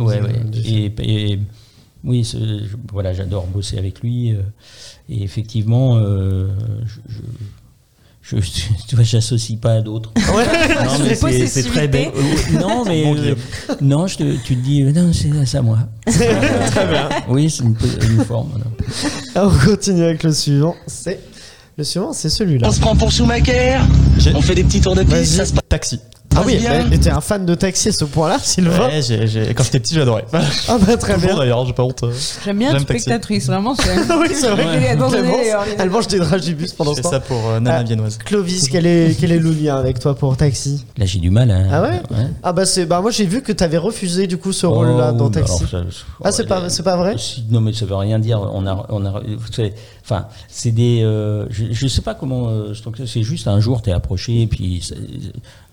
Et, 0.53 0.93
et- 0.99 1.39
oui, 2.05 2.23
je- 2.23 2.65
voilà, 2.93 3.11
j'adore 3.13 3.45
bosser 3.47 3.77
avec 3.77 4.01
lui. 4.01 4.29
et 5.09 5.23
effectivement, 5.23 5.99
je, 5.99 6.47
je, 7.07 7.19
je- 8.37 8.85
tu 8.87 8.95
vois, 8.95 9.03
j'associe 9.03 9.59
pas 9.59 9.73
à 9.73 9.81
d'autres. 9.81 10.11
Ouais? 10.35 10.45
Non, 10.85 10.91
mais 11.03 11.15
c'est 11.15 11.47
c'est 11.47 11.63
très 11.63 11.87
bête. 11.87 12.13
Non, 12.53 12.83
mais 12.87 13.03
euh, 13.05 13.35
non, 13.81 14.07
je 14.07 14.17
te, 14.17 14.35
tu 14.43 14.55
te 14.55 14.61
dis, 14.63 14.83
non, 14.83 15.11
c'est 15.13 15.57
à 15.57 15.61
moi. 15.61 15.79
très 16.05 16.87
bien. 16.87 17.09
Oui, 17.29 17.49
c'est 17.49 17.63
une, 17.63 17.75
une 18.09 18.23
forme. 18.25 18.49
Alors, 19.35 19.53
on 19.63 19.65
continue 19.71 20.03
avec 20.03 20.23
le 20.23 20.33
suivant. 20.33 20.75
C'est 20.87 21.19
le 21.77 21.83
suivant, 21.83 22.11
c'est 22.13 22.29
celui-là. 22.29 22.71
se 22.71 22.79
prend 22.79 22.95
pour 22.95 23.09
Schumacher, 23.11 23.77
on 24.35 24.41
fait 24.41 24.55
des 24.55 24.63
petits 24.65 24.81
tours 24.81 24.95
de 24.95 25.03
piste, 25.03 25.33
ça 25.35 25.45
se 25.45 25.53
passe 25.53 25.63
Taxi. 25.69 25.99
Ah 26.35 26.43
oui, 26.45 26.59
mais 26.89 26.97
t'es 26.99 27.09
un 27.09 27.21
fan 27.21 27.45
de 27.45 27.55
taxi 27.55 27.89
à 27.89 27.91
ce 27.91 28.05
point-là, 28.05 28.37
Sylvain 28.41 28.87
Ouais, 28.87 29.01
j'ai- 29.01 29.27
j'ai- 29.27 29.53
quand 29.53 29.63
j'étais 29.63 29.79
petit, 29.79 29.95
j'adorais. 29.95 30.25
Ah 30.31 30.77
bah 30.79 30.95
très 30.95 31.15
Toujours 31.15 31.29
bien. 31.31 31.37
d'ailleurs, 31.37 31.65
j'ai 31.65 31.73
pas 31.73 31.83
honte. 31.83 32.03
euh, 32.03 32.11
J'aime 32.45 32.59
bien 32.59 32.67
J'aime 32.71 32.81
être 32.81 32.87
Taxi. 32.87 33.01
spectatrice, 33.01 33.47
vraiment. 33.47 33.75
c'est- 33.75 33.83
oui, 34.19 34.27
c'est 34.33 34.49
vrai. 34.49 34.63
Elle 34.69 34.83
est 34.83 34.95
les- 34.95 35.53
elle 35.79 35.89
mange 35.89 36.07
des 36.07 36.19
dragibus 36.19 36.71
pendant 36.73 36.93
ce 36.95 37.01
temps. 37.01 37.09
ça 37.09 37.19
pour 37.19 37.37
euh, 37.49 37.59
Nana 37.59 37.77
Ah. 37.79 37.83
Viennoise. 37.83 38.17
Clovis, 38.19 38.69
quel 38.69 38.85
est, 38.85 39.17
quel 39.19 39.31
est 39.31 39.39
le 39.39 39.51
lien 39.51 39.75
avec 39.77 39.99
toi 39.99 40.15
pour 40.15 40.37
Taxi? 40.37 40.85
Là, 40.97 41.05
j'ai 41.05 41.19
du 41.19 41.29
mal. 41.31 41.49
hein. 41.51 41.67
Ah 41.71 41.81
ouais? 41.81 42.01
Ah 42.43 42.53
bah 42.53 42.65
c'est 42.65 42.85
bah 42.85 43.01
moi 43.01 43.11
j'ai 43.11 43.25
vu 43.25 43.41
que 43.41 43.51
t'avais 43.51 43.77
refusé 43.77 44.27
du 44.27 44.37
coup 44.37 44.53
ce 44.53 44.65
rôle-là 44.67 45.11
Oh, 45.13 45.17
dans 45.17 45.29
bah 45.29 45.39
Taxi. 45.41 45.63
alors, 45.73 45.83
ça- 45.91 45.99
Ah 46.23 46.31
c'est 46.31 46.47
pas 46.47 46.69
c'est 46.69 46.83
pas 46.83 46.95
vrai? 46.95 47.15
Si, 47.17 47.43
Non, 47.49 47.59
mais 47.59 47.73
ça 47.73 47.85
veut 47.85 47.95
rien 47.95 48.19
dire. 48.19 48.39
On 48.53 48.65
a, 48.67 48.85
on 48.89 49.05
a, 49.05 49.19
vous 49.19 49.51
savez, 49.51 49.73
enfin, 50.09 50.27
c'est 50.47 50.71
des. 50.71 51.01
euh, 51.03 51.45
je, 51.49 51.65
je 51.71 51.87
sais 51.87 52.01
pas 52.01 52.13
comment. 52.15 52.49
euh, 52.49 52.73
c'est 53.05 53.23
juste 53.23 53.47
un 53.47 53.59
jour, 53.59 53.81
t'es 53.81 53.91
approché, 53.91 54.41
et 54.41 54.47
puis 54.47 54.81
ça- 54.81 54.95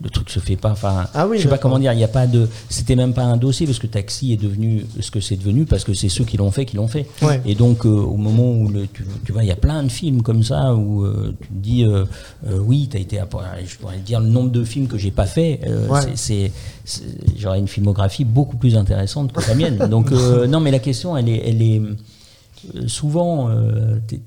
le 0.02 0.10
truc 0.10 0.28
se 0.30 0.40
fait 0.40 0.56
pas. 0.56 0.70
Enfin, 0.72 1.06
Ah 1.14 1.26
oui, 1.26 1.38
je 1.38 1.44
sais 1.44 1.48
pas 1.48 1.58
comment 1.58 1.78
dire. 1.78 1.92
Il 1.92 1.98
y 1.98 2.04
a 2.04 2.08
pas 2.08 2.26
de. 2.26 2.48
C'était 2.68 2.96
même 2.96 3.14
pas 3.14 3.22
un 3.24 3.36
dossier 3.36 3.66
parce 3.66 3.78
que 3.78 3.86
Taxi 3.86 4.32
est 4.32 4.36
devenu 4.42 4.84
ce 5.00 5.10
que 5.10 5.20
c'est 5.20 5.36
devenu 5.36 5.64
parce 5.64 5.84
que 5.84 5.94
c'est 5.94 6.08
ceux 6.10 6.24
qui 6.24 6.36
l'ont 6.36 6.50
fait 6.50 6.66
qui 6.66 6.76
l'ont 6.76 6.88
fait. 6.88 7.06
Ouais. 7.22 7.40
Et 7.46 7.54
donc, 7.54 7.86
euh, 7.86 7.88
au 7.88 8.16
moment 8.16 8.50
où 8.52 8.68
le, 8.68 8.86
tu, 8.92 9.04
tu 9.24 9.32
vois, 9.32 9.42
il 9.42 9.48
y 9.48 9.52
a 9.52 9.56
plein 9.56 9.82
de 9.82 9.88
films 9.88 10.22
comme 10.22 10.42
ça 10.42 10.74
où 10.74 11.04
euh, 11.04 11.34
tu 11.40 11.48
te 11.48 11.52
dis, 11.54 11.84
euh, 11.84 12.04
euh, 12.48 12.58
oui, 12.58 12.88
t'as 12.90 12.98
été. 12.98 13.16
appro- 13.18 13.40
Je 13.66 13.76
pourrais 13.76 13.98
dire 13.98 14.20
le 14.20 14.28
nombre 14.28 14.50
de 14.50 14.64
films 14.64 14.86
que 14.86 14.98
j'ai 14.98 15.10
pas 15.10 15.26
fait. 15.26 15.60
euh, 15.66 15.88
Ouais. 15.88 16.00
c'est- 16.14 16.52
j'aurais 17.38 17.58
une 17.58 17.68
filmographie 17.68 18.24
beaucoup 18.24 18.56
plus 18.56 18.76
intéressante 18.76 19.32
que 19.32 19.40
la 19.48 19.54
mienne. 19.54 19.88
Donc 19.90 20.12
euh, 20.12 20.46
non, 20.46 20.60
mais 20.60 20.70
la 20.70 20.78
question, 20.78 21.16
elle 21.16 21.28
est, 21.28 21.42
elle 21.48 21.62
est 21.62 21.80
euh, 21.80 21.96
souvent 22.86 23.48
euh, 23.50 23.98
t'es, 24.06 24.20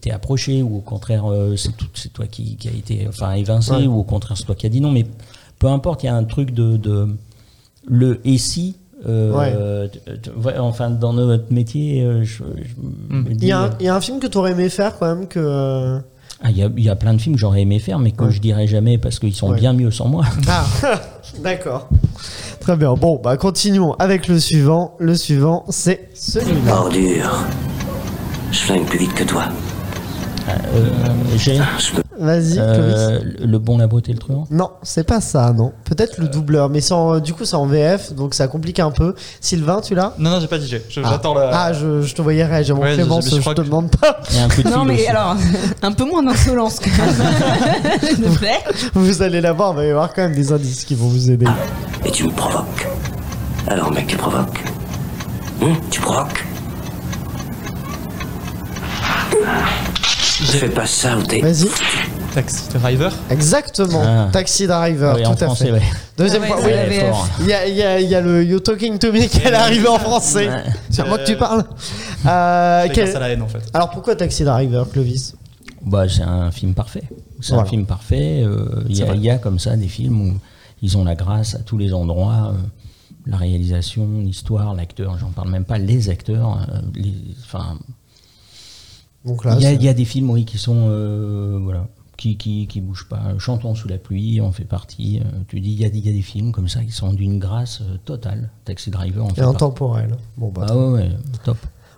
t'es 0.00 0.10
approché 0.10 0.62
ou 0.62 0.76
au 0.76 0.80
contraire 0.80 1.30
euh, 1.30 1.56
c'est, 1.56 2.12
toi 2.12 2.26
qui, 2.26 2.56
qui 2.56 2.68
a 2.68 2.72
été 2.72 3.06
enfin 3.08 3.32
évincé 3.32 3.72
Ouais. 3.72 3.86
ou 3.86 3.98
au 3.98 4.04
contraire 4.04 4.36
c'est 4.36 4.44
toi 4.44 4.54
qui 4.54 4.66
a 4.66 4.68
dit 4.68 4.80
non. 4.80 4.90
Mais 4.90 5.06
peu 5.58 5.66
importe, 5.68 6.02
il 6.02 6.06
y 6.06 6.08
a 6.08 6.14
un 6.16 6.24
truc 6.24 6.52
de, 6.52 6.76
de 6.76 7.08
le 7.86 8.20
et 8.26 8.38
si. 8.38 8.76
euh, 9.06 9.88
ouais, 10.44 10.58
enfin, 10.58 10.90
dans 10.90 11.12
notre 11.12 11.52
métier, 11.52 12.02
euh, 12.02 12.22
je, 12.24 12.42
je 12.44 13.14
me 13.14 13.30
Il 13.32 13.44
y, 13.44 13.52
a 13.52 13.62
un, 13.64 13.70
il 13.80 13.86
y 13.86 13.88
a 13.88 13.94
un 13.96 14.00
film 14.00 14.18
que 14.20 14.26
t'aurais 14.28 14.52
aimé 14.52 14.68
faire 14.68 14.98
quand 14.98 15.06
même 15.14 15.26
que. 15.28 15.98
ah, 16.40 16.50
il 16.50 16.56
y, 16.58 16.62
a, 16.62 16.70
y 16.76 16.88
a 16.88 16.96
plein 16.96 17.14
de 17.14 17.20
films 17.20 17.34
que 17.36 17.40
j'aurais 17.40 17.62
aimé 17.62 17.78
faire, 17.80 17.98
mais 17.98 18.10
que 18.12 18.24
Ouais. 18.24 18.30
je 18.32 18.40
dirais 18.40 18.66
jamais 18.66 18.98
parce 18.98 19.18
qu'ils 19.18 19.34
sont 19.34 19.50
Ouais. 19.50 19.58
bien 19.58 19.72
mieux 19.72 19.90
sans 19.90 20.08
moi. 20.08 20.24
Ah 20.48 20.64
d'accord. 21.42 21.88
Très 22.60 22.76
bien. 22.76 22.94
Bon 22.94 23.20
bah 23.22 23.36
continuons 23.36 23.94
avec 23.94 24.28
le 24.28 24.38
suivant. 24.38 24.94
Le 25.00 25.14
suivant 25.16 25.64
c'est 25.68 26.08
celui-là. 26.14 26.84
Je 28.52 28.58
flingue 28.58 28.84
plus 28.86 28.98
vite 28.98 29.14
que 29.14 29.24
toi. 29.24 29.44
Euh, 30.48 30.54
j'ai 31.36 31.58
Vas-y 32.18 32.56
euh, 32.58 33.20
le 33.40 33.58
bon, 33.58 33.78
la 33.78 33.86
beauté, 33.86 34.12
le 34.12 34.18
truand. 34.18 34.46
Non, 34.50 34.70
c'est 34.82 35.04
pas 35.04 35.20
ça, 35.20 35.52
non. 35.52 35.72
Peut-être 35.84 36.18
le 36.18 36.28
doubleur, 36.28 36.68
mais 36.68 36.80
c'est 36.80 36.92
en- 36.94 37.18
du 37.20 37.32
coup 37.32 37.44
c'est 37.44 37.56
en 37.56 37.66
VF, 37.66 38.12
donc 38.12 38.34
ça 38.34 38.46
complique 38.48 38.78
un 38.80 38.90
peu. 38.90 39.14
Sylvain, 39.40 39.80
tu 39.80 39.94
l'as? 39.94 40.14
Non, 40.18 40.30
non, 40.30 40.40
j'ai 40.40 40.46
pas 40.46 40.58
dit. 40.58 40.66
j'ai- 40.68 40.84
je- 40.88 41.00
Ah. 41.02 41.08
J'attends 41.10 41.34
la. 41.34 41.50
Ah, 41.52 41.72
je, 41.72 42.02
je 42.02 42.14
te 42.14 42.22
voyais 42.22 42.44
réagir. 42.44 42.76
Mon 42.76 42.82
Ouais, 42.82 42.90
je- 42.90 42.96
Clémence, 42.96 43.24
je- 43.24 43.30
je, 43.30 43.36
je 43.36 43.40
crois 43.40 43.54
te 43.54 43.62
que- 43.62 43.66
demande 43.66 43.90
pas. 43.96 44.20
Un 44.36 44.46
de 44.48 44.68
Non, 44.70 44.80
fil 44.80 44.88
mais 44.88 44.94
aussi. 44.94 45.06
alors, 45.08 45.36
un 45.82 45.92
peu 45.92 46.04
moins 46.04 46.22
d'insolence 46.22 46.78
quand 46.80 46.90
même. 46.90 47.98
S'il 48.02 48.20
te 48.20 48.38
plaît. 48.38 48.60
Vous 48.94 49.22
allez 49.22 49.40
la 49.40 49.52
voir, 49.52 49.72
il 49.72 49.76
va 49.76 49.84
y 49.86 49.90
avoir 49.90 50.12
quand 50.12 50.22
même 50.22 50.34
des 50.34 50.52
indices 50.52 50.84
qui 50.84 50.94
vont 50.94 51.08
vous 51.08 51.30
aider. 51.30 51.46
Et 52.04 52.10
tu 52.10 52.24
me 52.24 52.30
provoques. 52.32 52.88
Alors, 53.68 53.90
mec, 53.92 54.06
tu 54.06 54.16
provoques. 54.16 54.62
Hum, 55.62 55.74
tu 55.90 56.00
provoques? 56.00 56.44
Fais 59.44 60.68
pas 60.68 60.86
ça 60.86 61.16
ou 61.18 61.22
t'es. 61.22 61.40
Vas-y. 61.40 61.68
Taxi 62.34 62.68
Driver. 62.74 63.12
Exactement. 63.30 64.02
Ah. 64.04 64.28
Taxi 64.32 64.66
Driver, 64.66 65.14
Oui, 65.16 65.22
tout 65.22 65.28
en 65.28 65.32
à 65.32 65.36
français, 65.36 65.66
fait. 65.66 65.72
ouais. 65.72 65.82
Deuxième 66.16 66.42
Ah 66.44 66.46
fois, 66.46 66.60
ouais, 66.62 66.86
oui. 66.88 66.96
Il 67.40 67.46
y 67.46 67.52
a, 67.52 67.66
il 67.68 67.74
y 67.76 67.82
a- 67.82 68.00
il 68.00 68.08
y 68.08 68.14
a 68.14 68.20
le 68.20 68.42
You 68.44 68.58
Talking 68.60 68.98
to 68.98 69.12
Me 69.12 69.26
qui 69.26 69.38
est 69.38 69.52
arrivé 69.52 69.86
en 69.88 69.98
français. 69.98 70.48
Ouais. 70.48 70.62
C'est 70.90 71.02
à 71.02 71.04
moi 71.04 71.18
que 71.18 71.26
tu 71.26 71.36
parles. 71.36 71.64
Euh, 72.26 72.82
C'est 72.84 72.92
quel- 72.94 73.04
grâce 73.04 73.16
à 73.16 73.20
la 73.20 73.28
haine 73.30 73.42
en 73.42 73.48
fait. 73.48 73.62
Alors 73.74 73.90
pourquoi 73.90 74.16
Taxi 74.16 74.44
Driver, 74.44 74.88
Clovis? 74.90 75.34
Bah, 75.84 76.08
c'est 76.08 76.22
un 76.22 76.50
film 76.50 76.74
parfait. 76.74 77.02
C'est 77.40 77.52
Voilà. 77.52 77.66
un 77.66 77.70
film 77.70 77.84
parfait. 77.86 78.42
euh, 78.44 78.82
Il 78.88 78.96
y, 78.96 79.02
a- 79.02 79.06
vrai. 79.06 79.16
il 79.16 79.22
y 79.24 79.30
a 79.30 79.36
comme 79.38 79.58
ça 79.58 79.76
des 79.76 79.88
films 79.88 80.20
où 80.30 80.34
ils 80.80 80.96
ont 80.96 81.04
la 81.04 81.14
grâce 81.14 81.54
à 81.54 81.58
tous 81.58 81.76
les 81.78 81.92
endroits. 81.92 82.52
euh, 82.54 82.58
la 83.26 83.36
réalisation, 83.36 84.08
l'histoire, 84.24 84.74
l'acteur, 84.74 85.16
j'en 85.18 85.28
parle 85.28 85.48
même 85.50 85.64
pas, 85.64 85.78
les 85.78 86.08
acteurs. 86.08 86.66
euh, 86.72 86.78
les- 86.96 87.14
Enfin, 87.44 87.76
Donc 89.24 89.44
là, 89.44 89.54
il 89.56 89.62
y, 89.62 89.66
a- 89.66 89.70
c'est- 89.70 89.74
il 89.76 89.82
y 89.82 89.88
a 89.88 89.94
des 89.94 90.04
films, 90.04 90.30
oui, 90.30 90.44
qui 90.44 90.58
sont. 90.58 90.86
euh, 90.88 91.58
voilà. 91.62 91.86
Qui, 92.16 92.36
qui, 92.36 92.66
qui 92.68 92.80
bougent 92.80 93.08
pas. 93.08 93.20
Chantons 93.38 93.74
sous 93.74 93.88
la 93.88 93.98
pluie, 93.98 94.40
on 94.40 94.52
fait 94.52 94.64
partie. 94.64 95.20
euh, 95.20 95.38
tu 95.48 95.58
dis, 95.60 95.70
il 95.72 95.80
y, 95.80 95.84
a, 95.84 95.90
des- 95.90 95.98
il 95.98 96.06
y 96.06 96.08
a 96.08 96.12
des 96.12 96.22
films 96.22 96.52
comme 96.52 96.68
ça 96.68 96.84
qui 96.84 96.92
sont 96.92 97.12
d'une 97.12 97.38
grâce 97.40 97.80
euh, 97.80 97.96
totale. 98.04 98.50
Taxi 98.64 98.90
Driver, 98.90 99.24
et 99.26 99.34
fait 99.34 99.40
partie. 99.40 99.56
intemporel. 99.56 100.16
Bon 100.36 100.50
bah. 100.50 100.66
Ah 100.68 100.76
ouais, 100.76 100.92
ouais, 100.92 101.10
top. 101.44 101.56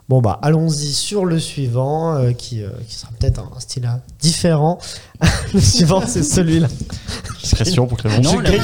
Bon 0.08 0.20
bah 0.20 0.38
allons-y 0.42 0.92
sur 0.92 1.24
le 1.24 1.38
suivant 1.40 2.14
euh, 2.14 2.32
qui, 2.32 2.62
qui 2.86 2.94
sera 2.94 3.10
peut-être 3.18 3.40
un 3.56 3.58
style 3.60 3.86
euh, 3.86 3.96
différent. 4.20 4.78
le 5.54 5.60
suivant 5.60 6.02
c'est 6.06 6.22
celui-là. 6.22 6.68
Discrétion 7.45 7.86
pour. 7.86 7.99
Non, 8.05 8.11
j'ai 8.22 8.59
entendu. 8.59 8.62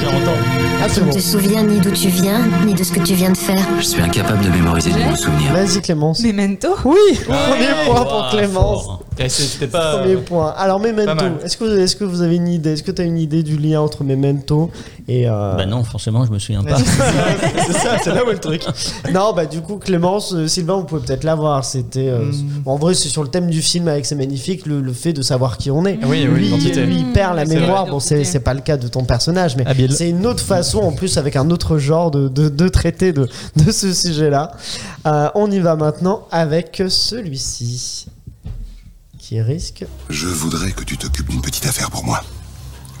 Ah 0.81 0.87
Tu 0.87 0.93
c'est 0.95 1.01
ne 1.01 1.05
bon. 1.05 1.11
te 1.13 1.19
souviens 1.19 1.63
ni 1.63 1.79
d'où 1.79 1.91
tu 1.91 2.07
viens, 2.09 2.41
ni 2.65 2.73
de 2.73 2.83
ce 2.83 2.91
que 2.91 2.99
tu 2.99 3.13
viens 3.13 3.29
de 3.29 3.37
faire. 3.37 3.57
Je 3.77 3.83
suis 3.83 4.01
incapable 4.01 4.43
de 4.43 4.49
mémoriser 4.49 4.89
de 4.91 4.97
bons 4.97 5.15
souvenirs. 5.15 5.53
Vas-y 5.53 5.81
Clémence. 5.81 6.23
Memento 6.23 6.69
Oui, 6.85 6.95
premier 7.25 7.85
point 7.85 8.03
pour 8.03 8.27
Ah, 8.27 8.35
Clémence. 8.35 8.83
fort. 8.83 9.03
Eh, 9.19 9.29
C'était 9.29 9.67
pas. 9.67 9.97
Premier 9.99 10.15
point. 10.15 10.53
Alors 10.57 10.79
Memento, 10.79 11.13
mal. 11.13 11.33
est-ce 11.45 11.57
que, 11.57 11.63
vous- 11.65 11.79
est-ce 11.79 11.95
que 11.95 12.03
vous 12.03 12.23
avez 12.23 12.37
une 12.37 12.47
idée 12.47 12.73
Est-ce 12.73 12.81
que 12.81 12.89
tu 12.91 13.01
as 13.03 13.05
une 13.05 13.19
idée 13.19 13.43
du 13.43 13.55
lien 13.57 13.81
entre 13.81 14.03
Memento 14.03 14.71
et... 15.19 15.27
euh, 15.27 15.55
Bah 15.55 15.65
non, 15.65 15.83
forcément, 15.83 16.25
je 16.25 16.31
me 16.31 16.39
souviens 16.39 16.63
pas. 16.63 16.77
c'est 17.67 17.73
ça, 17.73 17.97
c'est 18.03 18.13
là 18.13 18.25
où 18.25 18.29
est 18.29 18.33
le 18.33 18.39
truc. 18.39 18.63
Non, 19.13 19.33
bah 19.33 19.45
du 19.45 19.61
coup, 19.61 19.77
Clémence, 19.77 20.33
euh, 20.33 20.47
Sylvain, 20.47 20.75
vous 20.77 20.83
pouvez 20.85 21.01
peut-être 21.01 21.23
l'avoir. 21.23 21.65
C'était, 21.65 22.07
euh, 22.09 22.31
Hmm. 22.31 22.61
en 22.67 22.77
vrai, 22.77 22.93
c'est 22.93 23.09
sur 23.09 23.23
le 23.23 23.29
thème 23.29 23.49
du 23.49 23.61
film 23.61 23.87
avec 23.87 24.05
C'est 24.05 24.15
magnifique, 24.15 24.65
le, 24.65 24.79
le 24.81 24.93
fait 24.93 25.11
de 25.13 25.21
savoir 25.21 25.57
qui 25.57 25.69
on 25.71 25.85
est. 25.85 25.99
Oui, 26.03 26.25
oui, 26.25 26.25
lui, 26.25 26.43
l'identité. 26.45 26.85
lui, 26.85 26.97
il 26.99 27.11
perd 27.13 27.35
la 27.35 27.45
mémoire. 27.45 27.83
vrai. 27.83 27.91
Bon, 27.91 27.99
c'est, 27.99 28.23
c'est 28.23 28.39
pas 28.39 28.53
le 28.53 28.61
cas 28.61 28.77
de 28.77 28.87
ton 28.87 29.03
personnage, 29.03 29.55
mais 29.57 29.65
Habile. 29.67 29.91
c'est 29.93 30.09
une 30.09 30.25
autre 30.25 30.43
façon, 30.43 30.79
en 30.79 30.91
plus, 30.91 31.17
avec 31.17 31.35
un 31.35 31.49
autre 31.49 31.77
genre 31.77 32.11
de, 32.11 32.27
de, 32.27 32.49
de 32.49 32.67
traiter 32.69 33.11
de, 33.13 33.27
de 33.57 33.71
ce 33.71 33.93
sujet-là. 33.93 34.51
Euh, 35.07 35.29
on 35.35 35.49
y 35.51 35.59
va 35.59 35.75
maintenant 35.75 36.27
avec 36.31 36.81
celui-ci, 36.87 38.07
qui 39.19 39.41
risque. 39.41 39.85
Je 40.09 40.27
voudrais 40.27 40.71
que 40.71 40.83
tu 40.83 40.97
t'occupes 40.97 41.29
d'une 41.29 41.41
petite 41.41 41.65
affaire 41.65 41.89
pour 41.89 42.03
moi. 42.03 42.21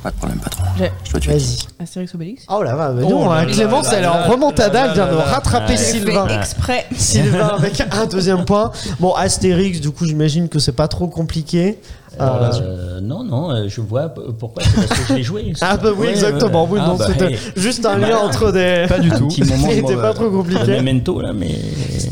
Pas 0.03 0.09
de 0.11 0.15
problème, 0.15 0.39
patron. 0.39 0.63
Je 1.03 1.11
dois 1.11 1.19
tuer. 1.19 1.33
Vas-y. 1.33 1.57
Astérix 1.79 2.15
Obélix 2.15 2.45
Oh 2.49 2.63
là 2.63 2.73
là, 2.75 2.91
mais 2.91 3.03
Oh 3.05 3.09
non, 3.09 3.29
là 3.29 3.37
hein, 3.37 3.45
là 3.45 3.51
Clémence, 3.51 3.85
là 3.85 3.91
elle 3.93 3.99
est 3.99 4.07
là 4.07 4.25
en 4.25 4.31
remontada, 4.31 4.87
elle 4.87 4.93
vient 4.93 5.05
de 5.05 5.11
là 5.11 5.17
là 5.17 5.25
là 5.25 5.31
rattraper. 5.31 5.77
J'ai 5.77 5.83
Sylvain. 5.83 6.27
fait 6.27 6.35
exprès. 6.35 6.85
Sylvain 6.95 7.47
avec 7.49 7.81
un 7.81 8.05
deuxième 8.07 8.45
point. 8.45 8.71
Bon, 8.99 9.13
Astérix, 9.13 9.79
du 9.79 9.91
coup, 9.91 10.05
j'imagine 10.05 10.49
que 10.49 10.57
c'est 10.59 10.71
pas 10.71 10.87
trop 10.87 11.07
compliqué. 11.07 11.79
Là, 12.19 12.51
Euh, 12.53 12.61
Euh, 12.61 13.01
non, 13.01 13.23
non, 13.23 13.51
euh, 13.51 13.67
je 13.67 13.81
vois 13.81 14.09
pourquoi. 14.09 14.63
C'est 14.63 14.87
parce 14.87 14.99
que 15.01 15.07
je 15.07 15.13
l'ai 15.15 15.23
joué. 15.23 15.53
Ah 15.61 15.77
bah 15.77 15.89
oui, 15.95 16.07
Ouais, 16.07 16.11
exactement. 16.11 16.67
Oui, 16.69 16.79
Ah 16.81 16.95
bah, 16.97 17.05
c'était 17.07 17.31
hey. 17.33 17.37
juste 17.55 17.85
un 17.85 17.97
lien 17.97 18.17
entre 18.17 18.51
des... 18.51 18.85
Pas 18.87 18.99
du 18.99 19.11
Un 19.11 19.17
tout. 19.17 19.29
C'était 19.29 19.95
pas 19.95 20.09
euh, 20.09 20.13
trop 20.13 20.29
compliqué. 20.29 20.65
le 20.65 20.75
Memento 20.77 21.21
là, 21.21 21.31
mais 21.33 21.49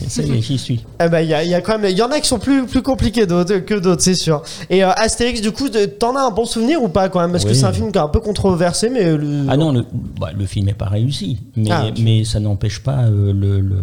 ça 0.07 0.23
y 0.23 0.37
est, 0.37 0.41
j'y 0.41 0.57
suis. 0.57 0.83
Eh 1.03 1.09
ben, 1.09 1.19
il 1.21 1.29
y 1.29 1.33
a, 1.33 1.43
y 1.43 1.53
a 1.53 1.61
quand 1.61 1.77
même, 1.77 1.91
il 1.91 1.97
y 1.97 2.01
en 2.01 2.11
a 2.11 2.19
qui 2.19 2.27
sont 2.27 2.39
plus, 2.39 2.65
plus 2.65 2.81
compliqués 2.81 3.27
que 3.27 3.79
d'autres, 3.79 4.01
c'est 4.01 4.15
sûr. 4.15 4.41
Et 4.69 4.83
euh, 4.83 4.91
Astérix, 4.91 5.41
du 5.41 5.51
coup, 5.51 5.67
t'en 5.99 6.15
as 6.15 6.21
un 6.21 6.31
bon 6.31 6.45
souvenir 6.45 6.81
ou 6.81 6.87
pas 6.87 7.09
quand 7.09 7.19
même? 7.19 7.31
Parce 7.31 7.45
que 7.45 7.53
c'est 7.53 7.65
un 7.65 7.73
film 7.73 7.91
qui 7.91 7.97
est 7.97 8.01
un 8.01 8.07
peu 8.07 8.19
controversé, 8.21 8.89
mais 8.89 9.15
le... 9.17 9.45
Ah 9.49 9.57
non, 9.57 9.71
le, 9.71 9.85
bah, 10.19 10.29
le 10.37 10.45
film 10.45 10.65
n'est 10.67 10.73
pas 10.73 10.87
réussi, 10.87 11.39
mais, 11.55 11.69
Ah, 11.71 11.83
mais 11.99 12.23
ça 12.23 12.39
n'empêche 12.39 12.79
pas 12.79 13.03
euh, 13.03 13.33
le, 13.33 13.59
le, 13.59 13.75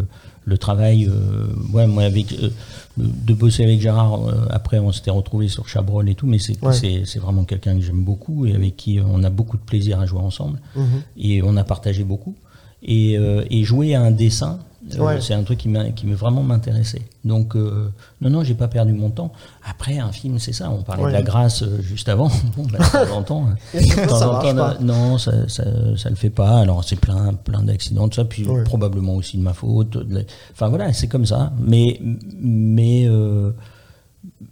le 0.47 0.57
travail. 0.57 1.07
euh, 1.07 1.49
ouais, 1.72 1.86
moi, 1.86 2.05
avec, 2.05 2.32
euh, 2.32 2.49
de 2.97 3.34
bosser 3.34 3.64
avec 3.64 3.80
Gérard, 3.80 4.26
euh, 4.28 4.47
après 4.51 4.78
on 4.78 4.92
s'était 4.92 5.11
retrouvés 5.11 5.49
sur 5.49 5.68
Chabrol 5.68 6.09
et 6.09 6.14
tout, 6.14 6.26
mais 6.26 6.38
c'est 6.38 6.57
Ouais. 6.64 7.03
vraiment 7.20 7.44
quelqu'un 7.44 7.74
que 7.76 7.82
j'aime 7.82 8.03
beaucoup 8.05 8.47
et 8.47 8.55
avec 8.55 8.76
qui 8.76 8.99
on 9.05 9.22
a 9.24 9.30
beaucoup 9.30 9.57
de 9.59 9.62
plaisir 9.62 10.01
à 10.01 10.07
jouer 10.07 10.20
ensemble. 10.20 10.61
Mhm. 10.76 11.03
Et 11.18 11.42
on 11.42 11.57
a 11.57 11.64
partagé 11.64 12.05
beaucoup. 12.05 12.34
Et, 12.82 13.18
euh, 13.18 13.44
et 13.51 13.64
jouer 13.64 13.94
à 13.97 14.03
un 14.03 14.12
dessin, 14.12 14.61
Ouais. 14.99 15.20
c'est 15.20 15.34
un 15.34 15.43
truc 15.43 15.59
qui 15.59 15.68
m'a 15.68 15.91
qui 15.91 16.07
vraiment 16.12 16.43
m'intéressait. 16.43 17.03
Donc, 17.24 17.57
euh, 17.57 17.91
non, 18.20 18.30
non, 18.30 18.45
j'ai 18.45 18.55
pas 18.55 18.68
perdu 18.68 18.93
mon 18.93 19.11
temps. 19.11 19.32
Après, 19.68 19.99
un 19.99 20.12
film, 20.12 20.39
c'est 20.39 20.53
ça. 20.53 20.70
On 20.70 20.82
parlait 20.82 21.03
Ouais. 21.05 21.11
de 21.11 21.16
la 21.16 21.22
grâce 21.22 21.62
euh, 21.62 21.80
juste 21.82 22.09
avant. 22.09 22.28
Bon, 22.57 22.64
bah, 22.70 22.78
de 22.78 23.09
temps 23.09 23.16
en 23.16 23.22
temps, 23.22 23.47
euh, 23.74 23.80
de 23.80 24.07
temps 24.09 24.16
ça 24.16 24.30
en 24.30 24.41
temps, 24.41 24.55
pas. 24.55 24.76
non, 24.80 25.18
ça, 25.18 25.49
ça, 25.49 25.64
ça 25.97 26.09
le 26.11 26.16
fait 26.16 26.30
pas. 26.30 26.59
Alors 26.61 26.84
c'est 26.84 26.97
plein, 27.01 27.34
plein 27.34 27.62
d'accidents, 27.62 28.09
tout 28.09 28.16
ça, 28.16 28.24
puis 28.24 28.47
Ouais. 28.47 28.62
probablement 28.64 29.14
aussi 29.16 29.37
de 29.39 29.43
ma 29.43 29.53
faute. 29.55 29.91
de 29.91 30.14
la- 30.14 30.20
Enfin 30.53 30.68
voilà, 30.68 30.93
c'est 30.93 31.09
comme 31.09 31.26
ça. 31.26 31.53
Mais, 31.59 32.01
mais, 32.41 33.07
euh, 33.09 33.51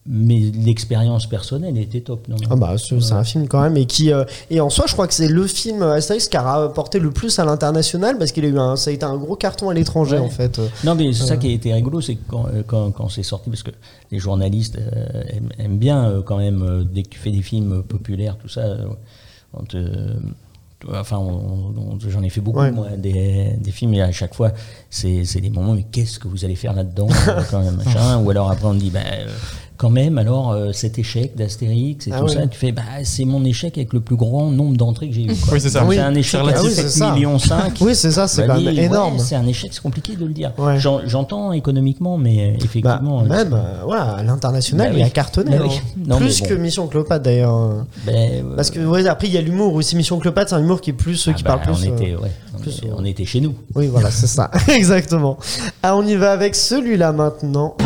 mais 0.07 0.39
l'expérience 0.65 1.27
personnelle 1.27 1.77
était 1.79 2.01
top. 2.01 2.27
Non? 2.29 2.37
Ah 2.51 2.57
bah, 2.57 2.75
c'est 2.79 3.13
un 3.13 3.25
film 3.25 3.49
quand 3.49 3.61
même 3.61 3.77
et 3.77 3.85
qui 3.87 4.13
euh, 4.13 4.25
et 4.51 4.61
en 4.61 4.71
soi 4.71 4.87
je 4.89 4.93
crois 4.95 5.07
que 5.07 5.13
c'est 5.15 5.29
le 5.29 5.47
film 5.47 5.83
euh, 5.83 5.93
Astérix 5.95 6.29
qui 6.29 6.37
a 6.37 6.43
rapporté 6.43 6.99
le 6.99 7.11
plus 7.11 7.39
à 7.39 7.45
l'international 7.45 8.17
parce 8.19 8.33
qu'il 8.33 8.45
a 8.45 8.49
eu 8.49 8.59
un 8.59 8.77
ça 8.77 8.91
a 8.91 8.93
été 8.95 9.05
un 9.05 9.17
gros 9.17 9.37
carton 9.37 9.69
à 9.69 9.75
l'étranger 9.75 10.17
Ouais. 10.17 10.23
en 10.25 10.31
fait. 10.31 10.59
euh. 10.59 10.69
Non, 10.85 10.95
mais 10.95 11.13
c'est 11.13 11.27
ça 11.27 11.37
qui 11.37 11.49
a 11.49 11.51
été 11.53 11.73
rigolo, 11.73 12.01
c'est 12.01 12.17
quand, 12.29 12.47
euh, 12.47 12.63
quand, 12.67 12.91
quand 12.93 13.09
c'est 13.11 13.23
sorti, 13.23 13.51
parce 13.51 13.63
que 13.63 13.73
les 14.11 14.19
journalistes 14.19 14.79
euh, 14.79 15.23
aiment, 15.29 15.51
aiment 15.59 15.79
bien 15.79 16.09
euh, 16.09 16.23
quand 16.23 16.39
même, 16.39 16.63
euh, 16.63 16.85
dès 16.85 17.03
que 17.03 17.09
tu 17.11 17.19
fais 17.19 17.31
des 17.31 17.43
films 17.43 17.73
euh, 17.73 17.83
populaires, 17.83 18.37
tout 18.39 18.49
ça, 18.49 18.61
euh, 18.63 18.85
on 19.53 19.65
te- 19.65 20.17
Enfin, 20.93 21.19
j'en 22.11 22.23
ai 22.23 22.29
fait 22.29 22.43
beaucoup, 22.43 22.59
Ouais. 22.61 22.71
moi, 22.71 22.89
des, 22.99 23.53
des 23.59 23.71
films, 23.71 23.95
et 23.95 24.03
à 24.03 24.13
chaque 24.13 24.35
fois, 24.35 24.53
c'est 24.91 25.25
des 25.41 25.49
moments, 25.49 25.73
mais 25.73 25.85
qu'est-ce 25.91 26.19
que 26.19 26.29
vous 26.29 26.45
allez 26.45 26.57
faire 26.57 26.75
là-dedans 26.75 27.09
euh, 27.29 27.41
quand 27.51 27.63
même, 27.63 27.77
machin? 27.85 28.19
Ou 28.23 28.29
alors 28.29 28.51
après, 28.51 28.67
on 28.67 28.75
dit, 28.75 28.91
bah, 28.91 29.01
euh, 29.11 29.27
quand 29.77 29.91
même, 29.91 30.19
alors, 30.19 30.53
euh, 30.53 30.71
cet 30.73 30.99
échec 30.99 31.35
d'Astérix 31.37 32.07
et 32.07 32.11
Ah 32.15 32.21
tout 32.21 32.29
ça, 32.29 32.47
tu 32.47 32.57
fais, 32.59 32.71
bah, 32.71 32.83
c'est 33.03 33.25
mon 33.25 33.45
échec 33.45 33.77
avec 33.77 33.93
le 33.93 34.01
plus 34.01 34.15
grand 34.17 34.51
nombre 34.51 34.77
d'entrées 34.77 35.09
que 35.09 35.15
j'ai 35.15 35.23
eu. 35.25 35.35
quoi. 35.35 35.55
Oui, 35.55 35.61
c'est 35.61 35.71
ça. 35.71 35.85
Oui. 35.85 35.97
C'est 35.97 36.01
un 36.03 36.15
échec 36.15 36.41
C'est 36.45 36.53
à. 36.53 36.55
Ah 36.57 36.63
oui, 36.63 36.71
c'est 36.71 36.83
7 36.83 36.91
ça. 36.91 37.13
millions 37.15 37.39
5. 37.39 37.75
Oui, 37.81 37.95
c'est 37.97 38.11
ça, 38.13 38.29
c'est 38.29 38.47
Bah, 38.47 38.55
quand 38.55 38.61
même 38.61 38.73
dis, 38.73 38.81
ouais, 38.81 38.87
énorme. 38.87 39.19
c'est 39.19 39.35
un 39.35 39.47
échec, 39.47 39.71
c'est 39.73 39.83
compliqué 39.83 40.15
de 40.17 40.25
le 40.25 40.33
dire. 40.33 40.53
Ouais. 40.59 40.79
J'entends 40.79 41.53
économiquement, 41.53 42.19
mais 42.19 42.41
euh, 42.41 42.51
Bah, 42.53 42.65
effectivement. 42.65 43.21
euh, 43.23 43.27
même 43.27 43.53
euh, 43.53 43.85
ouais, 43.87 43.97
à 43.99 44.23
l'international, 44.23 44.93
Bah 44.93 44.99
il 44.99 45.03
a 45.03 45.11
cartonné. 45.11 45.57
Bah 45.59 45.65
oui. 45.69 45.75
hein. 45.77 46.01
Non, 46.07 46.17
plus 46.19 46.41
que. 46.41 46.55
Mission 46.55 46.87
Cléopâtre 46.87 47.25
d'ailleurs. 47.25 47.85
ben, 48.07 48.15
euh, 48.15 48.57
Parce 48.57 48.71
que 48.71 48.79
ouais, 48.81 49.07
après 49.09 49.27
il 49.29 49.35
y 49.35 49.39
a 49.39 49.41
l'humour 49.43 49.75
aussi. 49.75 49.97
Mission 49.97 50.19
Cléopâtre, 50.19 50.51
c'est 50.51 50.57
un 50.57 50.61
humour 50.61 50.81
qui 50.81 50.91
est 50.91 50.95
plus 50.95 51.17
ceux 51.17 51.33
ah 51.33 51.35
qui 51.35 51.43
bah, 51.43 51.59
parlent 51.61 51.75
plus. 51.77 51.89
on, 51.89 51.91
euh, 51.93 51.97
était, 51.97 52.15
on, 52.57 52.61
plus, 52.61 52.81
on 52.97 53.05
était 53.05 53.25
chez 53.25 53.41
nous. 53.41 53.55
Oui, 53.75 53.89
voilà, 53.89 54.11
c'est 54.11 54.27
ça. 54.27 54.51
Exactement. 54.69 55.37
Ah, 55.83 55.97
on 55.97 56.07
y 56.07 56.15
va 56.17 56.33
avec 56.33 56.55
celui-là 56.55 57.13
maintenant. 57.13 57.77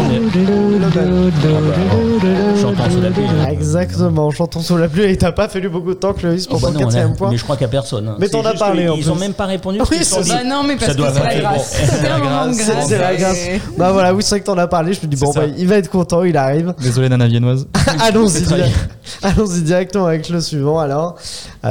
Chantant 2.61 2.91
sous 2.91 3.01
la 3.01 3.11
pluie. 3.11 3.25
Exactement, 3.51 4.31
chantons 4.31 4.61
sous 4.61 4.77
la 4.77 4.89
pluie. 4.89 5.05
Et 5.05 5.17
t'as 5.17 5.33
pas 5.33 5.49
fallu 5.49 5.69
beaucoup 5.69 5.91
de 5.95 5.99
temps, 5.99 6.13
Clovis, 6.13 6.47
pour 6.47 6.59
Oh, 6.59 6.61
bah 6.67 6.73
ton 6.73 6.79
quatrième 6.81 7.15
point. 7.17 7.31
Mais 7.31 7.37
je 7.37 7.45
crois 7.45 7.57
qu'il 7.57 7.67
n'y 7.67 7.71
a 7.71 7.73
personne. 7.73 8.09
hein. 8.09 8.17
Mais 8.19 8.29
t'en 8.29 8.45
as 8.45 8.55
parlé, 8.55 8.85
que 8.87 8.91
en 8.91 8.97
Ils 8.97 9.11
ont 9.11 9.15
plus. 9.15 9.21
même 9.21 9.35
pas 9.35 9.47
répondu. 9.47 9.79
Oui, 9.91 9.99
c'est 10.03 10.45
non, 10.45 10.63
mais 10.65 10.77
parce 10.77 10.95
que 10.97 11.03
c'est 11.13 11.21
la 11.25 11.41
grâce. 11.41 11.77
C'est 11.91 12.01
grâce. 12.21 12.87
c'est 12.89 12.99
la 12.99 13.15
grâce. 13.17 13.39
Bah 13.77 13.93
voilà, 13.93 14.15
oui, 14.15 14.23
c'est 14.23 14.31
vrai 14.31 14.41
que 14.41 14.47
t'en 14.47 14.59
as 14.59 14.67
parlé. 14.67 14.93
Je 14.93 15.01
me 15.03 15.07
dis, 15.07 15.17
bon, 15.17 15.33
bah, 15.33 15.43
il 15.57 15.67
va 15.69 15.77
être 15.77 15.91
content, 15.91 16.25
il 16.25 16.37
arrive. 16.37 16.75
Désolé, 16.81 17.09
Nana 17.09 17.27
Viennoise. 17.27 17.67
Allons-y, 19.23 19.63
directement 19.63 20.07
avec 20.07 20.29
le 20.29 20.41
suivant. 20.41 20.79
Alors, 20.79 21.17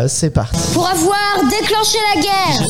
c'est 0.07 0.29
parti. 0.31 0.57
Pour 0.73 0.87
avoir 0.87 1.17
déclenché 1.49 1.97
la 2.15 2.21
guerre 2.21 2.67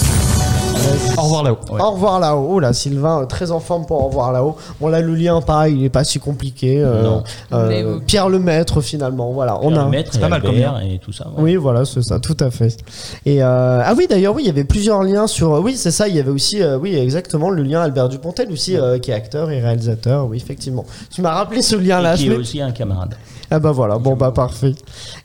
Au 1.17 1.21
revoir 1.23 1.43
là-haut. 1.43 1.57
Au 1.79 1.91
revoir 1.91 2.19
là-haut. 2.19 2.47
Oh 2.51 2.59
là, 2.59 2.71
Sylvain, 2.73 3.21
euh, 3.21 3.25
très 3.25 3.51
en 3.51 3.59
forme 3.59 3.85
pour 3.85 4.01
au 4.03 4.07
revoir 4.07 4.31
là-haut. 4.31 4.55
Bon, 4.79 4.87
là, 4.87 5.01
le 5.01 5.15
lien, 5.15 5.41
pareil, 5.41 5.75
il 5.77 5.83
est 5.83 5.89
pas 5.89 6.03
si 6.03 6.19
compliqué. 6.19 6.79
euh, 6.79 7.03
Non. 7.03 7.23
euh, 7.53 7.69
euh, 7.71 7.99
Pierre 8.05 8.29
Lemaître, 8.29 8.81
finalement. 8.81 9.31
Voilà, 9.31 9.57
on 9.61 9.71
a. 9.73 9.75
Le 9.75 9.79
un- 9.81 9.89
maître 9.89 10.11
C'est 10.13 10.19
pas 10.19 10.29
mal 10.29 10.41
comme 10.41 10.51
Albert 10.51 10.79
et 10.85 10.99
tout 10.99 11.11
ça. 11.11 11.25
ouais. 11.27 11.33
Oui, 11.43 11.55
voilà, 11.55 11.83
c'est 11.85 12.03
ça, 12.03 12.19
tout 12.19 12.37
à 12.39 12.51
fait. 12.51 12.77
Et 13.25 13.41
euh, 13.43 13.81
ah 13.83 13.93
oui, 13.97 14.05
d'ailleurs, 14.09 14.35
oui, 14.35 14.43
il 14.43 14.47
y 14.47 14.51
avait 14.51 14.63
plusieurs 14.63 15.01
liens 15.03 15.27
sur. 15.27 15.51
Oui, 15.53 15.75
c'est 15.75 15.91
ça. 15.91 16.07
Il 16.07 16.15
y 16.15 16.19
avait 16.19 16.31
aussi, 16.31 16.61
euh, 16.61 16.77
oui, 16.77 16.95
exactement, 16.95 17.49
le 17.49 17.63
lien 17.63 17.81
Albert 17.81 18.09
Dupontel 18.09 18.51
aussi, 18.51 18.77
euh, 18.77 18.99
qui 18.99 19.11
est 19.11 19.15
acteur 19.15 19.49
et 19.49 19.59
réalisateur. 19.59 20.27
Oui, 20.27 20.37
effectivement. 20.37 20.85
Tu 21.13 21.21
m'as 21.21 21.33
rappelé 21.33 21.61
ce 21.63 21.75
lien-là. 21.75 22.15
Qui 22.15 22.27
est 22.27 22.29
l'ai- 22.29 22.37
aussi 22.37 22.61
un 22.61 22.71
camarade. 22.71 23.15
Ah 23.49 23.59
bah 23.59 23.71
voilà, 23.71 23.97
bon 23.97 24.15
bah 24.15 24.31
parfait. 24.31 24.75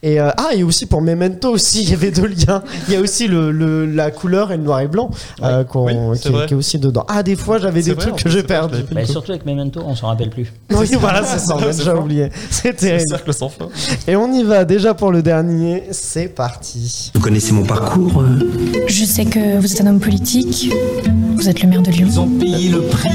Et 0.03 0.21
euh, 0.21 0.31
ah 0.37 0.51
et 0.55 0.63
aussi 0.63 0.87
pour 0.87 1.03
Memento 1.03 1.51
aussi, 1.51 1.83
il 1.83 1.91
y 1.91 1.95
avait 1.95 2.11
deux 2.13 2.27
liens. 2.27 2.63
Il 2.89 2.95
y 2.95 2.97
a 2.97 3.01
aussi 3.01 3.27
le, 3.27 3.51
le- 3.51 3.85
la 3.87 4.11
couleur 4.11 4.53
et 4.53 4.57
le 4.57 4.63
noir 4.63 4.81
et 4.81 4.87
blanc 4.89 5.11
euh, 5.43 5.65
Oui, 5.75 5.93
qui, 6.21 6.29
est, 6.29 6.31
vrai. 6.31 6.47
qui 6.47 6.55
est 6.55 6.57
aussi 6.57 6.79
dedans. 6.79 7.05
Ah 7.09 7.23
des 7.23 7.35
fois 7.37 7.59
j'avais 7.59 7.83
des 7.83 7.95
vrai, 7.95 8.07
trucs 8.07 8.23
que 8.23 8.31
j'ai 8.31 8.43
Bah, 8.43 9.05
surtout 9.07 9.33
avec 9.33 9.45
Memento, 9.45 9.83
on 9.85 9.95
s'en 9.97 10.07
rappelle 10.09 10.31
plus. 10.31 10.53
Oui 10.71 10.89
voilà 11.01 11.25
c'est 11.25 11.39
ça, 11.41 11.57
on 11.57 11.63
a 11.63 11.73
déjà 11.73 11.97
oublié. 11.97 12.29
C'est 12.51 12.63
C'est 12.63 12.71
le 12.71 12.77
terrible. 12.77 13.09
cercle 13.09 13.35
sans 13.35 13.49
fin. 13.49 13.69
Et 14.07 14.15
on 14.17 14.33
y 14.33 14.43
va 14.45 14.65
déjà 14.65 14.95
pour 14.95 15.11
le 15.11 15.23
dernier. 15.23 15.85
C'est 15.91 16.29
parti. 16.29 17.11
Vous 17.15 17.21
connaissez 17.21 17.53
mon 17.53 17.65
parcours 17.65 18.23
euh 18.23 18.39
Je 18.87 19.05
sais 19.05 19.25
que 19.25 19.59
vous 19.59 19.73
êtes 19.73 19.81
un 19.81 19.87
homme 19.89 20.01
politique. 20.01 20.73
Vous 21.37 21.49
êtes 21.49 21.63
le 21.63 21.69
maire 21.69 21.83
de 21.83 21.91
Lyon. 21.91 22.07
Ils 22.09 22.21
ont 22.21 22.29
payé 22.39 22.69
le 22.71 22.83
prix. 22.83 23.11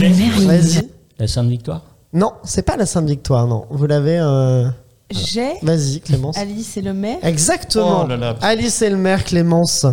Le 0.00 0.08
maire, 0.08 0.32
il- 0.38 0.46
Vas-y. 0.46 0.88
La 1.18 1.26
Sainte 1.26 1.48
Victoire? 1.48 1.82
Non, 2.12 2.32
c'est 2.44 2.62
pas 2.62 2.76
la 2.76 2.86
Sainte 2.86 3.06
Victoire, 3.08 3.46
non. 3.46 3.66
Vous 3.70 3.86
l'avez. 3.86 4.18
euh, 4.18 4.68
J'ai 5.12 5.52
Vas-y 5.62 6.00
Clémence. 6.00 6.36
Alice 6.38 6.76
et 6.76 6.82
le 6.82 6.92
maire. 6.94 7.18
Exactement. 7.22 8.02
Oh 8.04 8.08
là 8.08 8.16
là. 8.16 8.36
Alice 8.40 8.82
et 8.82 8.90
le 8.90 8.96
maire 8.96 9.24
Clémence. 9.24 9.86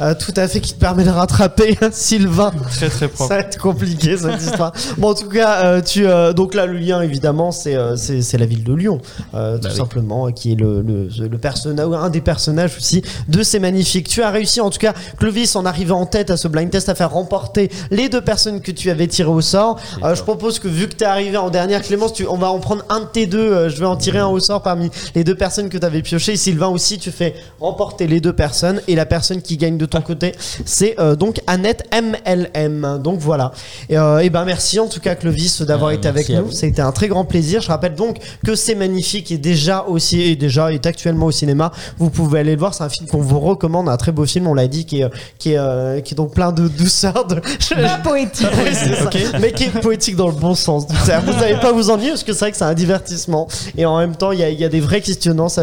Euh, 0.00 0.14
tout 0.14 0.32
à 0.36 0.46
fait 0.48 0.60
qui 0.60 0.74
te 0.74 0.78
permet 0.78 1.04
de 1.04 1.10
rattraper 1.10 1.78
Sylvain. 1.92 2.52
Très 2.70 2.88
très 2.88 3.06
Ça 3.06 3.08
propre. 3.08 3.30
va 3.30 3.38
être 3.40 3.58
compliqué 3.58 4.16
cette 4.16 4.40
histoire. 4.42 4.72
Bon, 4.98 5.10
en 5.10 5.14
tout 5.14 5.28
cas, 5.28 5.64
euh, 5.64 5.80
tu 5.80 6.06
euh, 6.06 6.32
donc 6.32 6.54
là 6.54 6.66
le 6.66 6.76
lien 6.78 7.00
évidemment 7.02 7.50
c'est 7.52 7.74
euh, 7.76 7.96
c'est 7.96 8.22
c'est 8.22 8.38
la 8.38 8.46
ville 8.46 8.64
de 8.64 8.74
Lyon, 8.74 9.00
euh, 9.34 9.56
tout 9.56 9.62
Bah 9.64 9.68
oui. 9.72 9.76
simplement, 9.76 10.30
qui 10.32 10.52
est 10.52 10.56
le 10.56 10.82
le, 10.82 11.08
le 11.26 11.38
personnage, 11.38 11.86
un 11.92 12.10
des 12.10 12.20
personnages 12.20 12.76
aussi 12.76 13.02
de 13.28 13.42
ces 13.42 13.58
magnifiques. 13.58 14.08
Tu 14.08 14.22
as 14.22 14.30
réussi 14.30 14.60
en 14.60 14.70
tout 14.70 14.78
cas, 14.78 14.92
Clovis, 15.18 15.56
en 15.56 15.64
arrivant 15.66 16.00
en 16.00 16.06
tête 16.06 16.30
à 16.30 16.36
ce 16.36 16.48
blind 16.48 16.70
test, 16.70 16.88
à 16.88 16.94
faire 16.94 17.10
remporter 17.12 17.70
les 17.90 18.08
deux 18.08 18.20
personnes 18.20 18.60
que 18.60 18.70
tu 18.72 18.90
avais 18.90 19.06
tirées 19.06 19.30
au 19.30 19.40
sort. 19.40 19.78
Euh, 20.02 20.14
je 20.14 20.22
propose 20.22 20.58
que 20.58 20.68
vu 20.68 20.88
que 20.88 20.94
tu 20.94 21.04
es 21.04 21.06
arrivé 21.06 21.36
en 21.36 21.50
dernière, 21.50 21.82
Clémence, 21.82 22.12
tu, 22.12 22.26
on 22.26 22.36
va 22.36 22.50
en 22.50 22.58
prendre 22.58 22.84
un 22.88 23.00
de 23.00 23.06
tes 23.06 23.26
deux. 23.26 23.38
euh, 23.38 23.68
je 23.68 23.78
vais 23.78 23.86
en 23.86 23.96
tirer 23.96 24.18
un 24.18 24.26
au 24.26 24.40
sort 24.40 24.62
parmi 24.66 24.90
les 25.14 25.22
deux 25.22 25.36
personnes 25.36 25.68
que 25.68 25.78
tu 25.78 25.86
avais 25.86 26.02
pioché. 26.02 26.36
Sylvain 26.36 26.66
aussi, 26.66 26.98
tu 26.98 27.12
fais 27.12 27.34
remporter 27.60 28.08
les 28.08 28.18
deux 28.18 28.32
personnes. 28.32 28.80
Et 28.88 28.96
la 28.96 29.06
personne 29.06 29.40
qui 29.40 29.56
gagne 29.56 29.78
de 29.78 29.86
ton 29.86 30.00
côté, 30.00 30.32
c'est 30.64 30.98
euh, 30.98 31.14
donc 31.14 31.40
Annette 31.46 31.84
MLM. 31.94 32.98
Donc 33.00 33.20
voilà. 33.20 33.52
Et, 33.88 33.96
euh, 33.96 34.18
et 34.18 34.28
ben 34.28 34.44
merci 34.44 34.80
en 34.80 34.88
tout 34.88 34.98
cas 34.98 35.14
Clovis 35.14 35.62
d'avoir 35.62 35.90
Ah, 35.90 35.94
été 35.94 36.08
avec 36.08 36.28
nous. 36.30 36.50
C'était 36.50 36.82
un 36.82 36.90
très 36.90 37.06
grand 37.06 37.24
plaisir. 37.24 37.60
Je 37.60 37.68
rappelle 37.68 37.94
donc 37.94 38.18
que 38.44 38.56
c'est 38.56 38.74
magnifique 38.74 39.30
et 39.30 39.38
déjà 39.38 39.84
aussi 39.86 40.20
et 40.20 40.34
déjà 40.34 40.72
est 40.72 40.84
actuellement 40.84 41.26
au 41.26 41.30
cinéma. 41.30 41.70
Vous 41.98 42.10
pouvez 42.10 42.40
aller 42.40 42.54
le 42.54 42.58
voir. 42.58 42.74
C'est 42.74 42.82
un 42.82 42.88
film 42.88 43.06
qu'on 43.06 43.20
vous 43.20 43.38
recommande, 43.38 43.88
un 43.88 43.96
très 43.96 44.10
beau 44.10 44.26
film. 44.26 44.48
On 44.48 44.54
l'a 44.54 44.66
dit, 44.66 44.84
qui 44.84 45.02
est 45.02 45.10
qui 45.38 45.52
est, 45.52 45.58
euh, 45.58 46.00
qui 46.00 46.14
est 46.14 46.16
donc 46.16 46.34
plein 46.34 46.50
de 46.50 46.66
douceur, 46.66 47.24
de 47.26 47.36
Pas 47.74 47.98
poétique. 48.02 48.46
oui, 48.64 49.20
mais 49.40 49.52
qui 49.52 49.64
est 49.64 49.80
poétique 49.80 50.16
dans 50.16 50.26
le 50.26 50.32
bon 50.32 50.56
sens. 50.56 50.86
Vous 50.88 51.32
n'allez 51.32 51.60
pas 51.60 51.72
vous 51.72 51.90
ennuyer 51.90 52.10
parce 52.10 52.24
que 52.24 52.32
c'est 52.32 52.40
vrai 52.40 52.50
que 52.50 52.56
c'est 52.56 52.64
un 52.64 52.74
divertissement 52.74 53.46
et 53.76 53.84
en 53.84 53.98
même 53.98 54.16
temps 54.16 54.32
il 54.32 54.40
y 54.40 54.42
a, 54.42 54.50
y 54.60 54.64
a 54.64 54.68
des 54.68 54.80
vrais 54.80 55.00
questionnements. 55.00 55.48
Ça, 55.48 55.62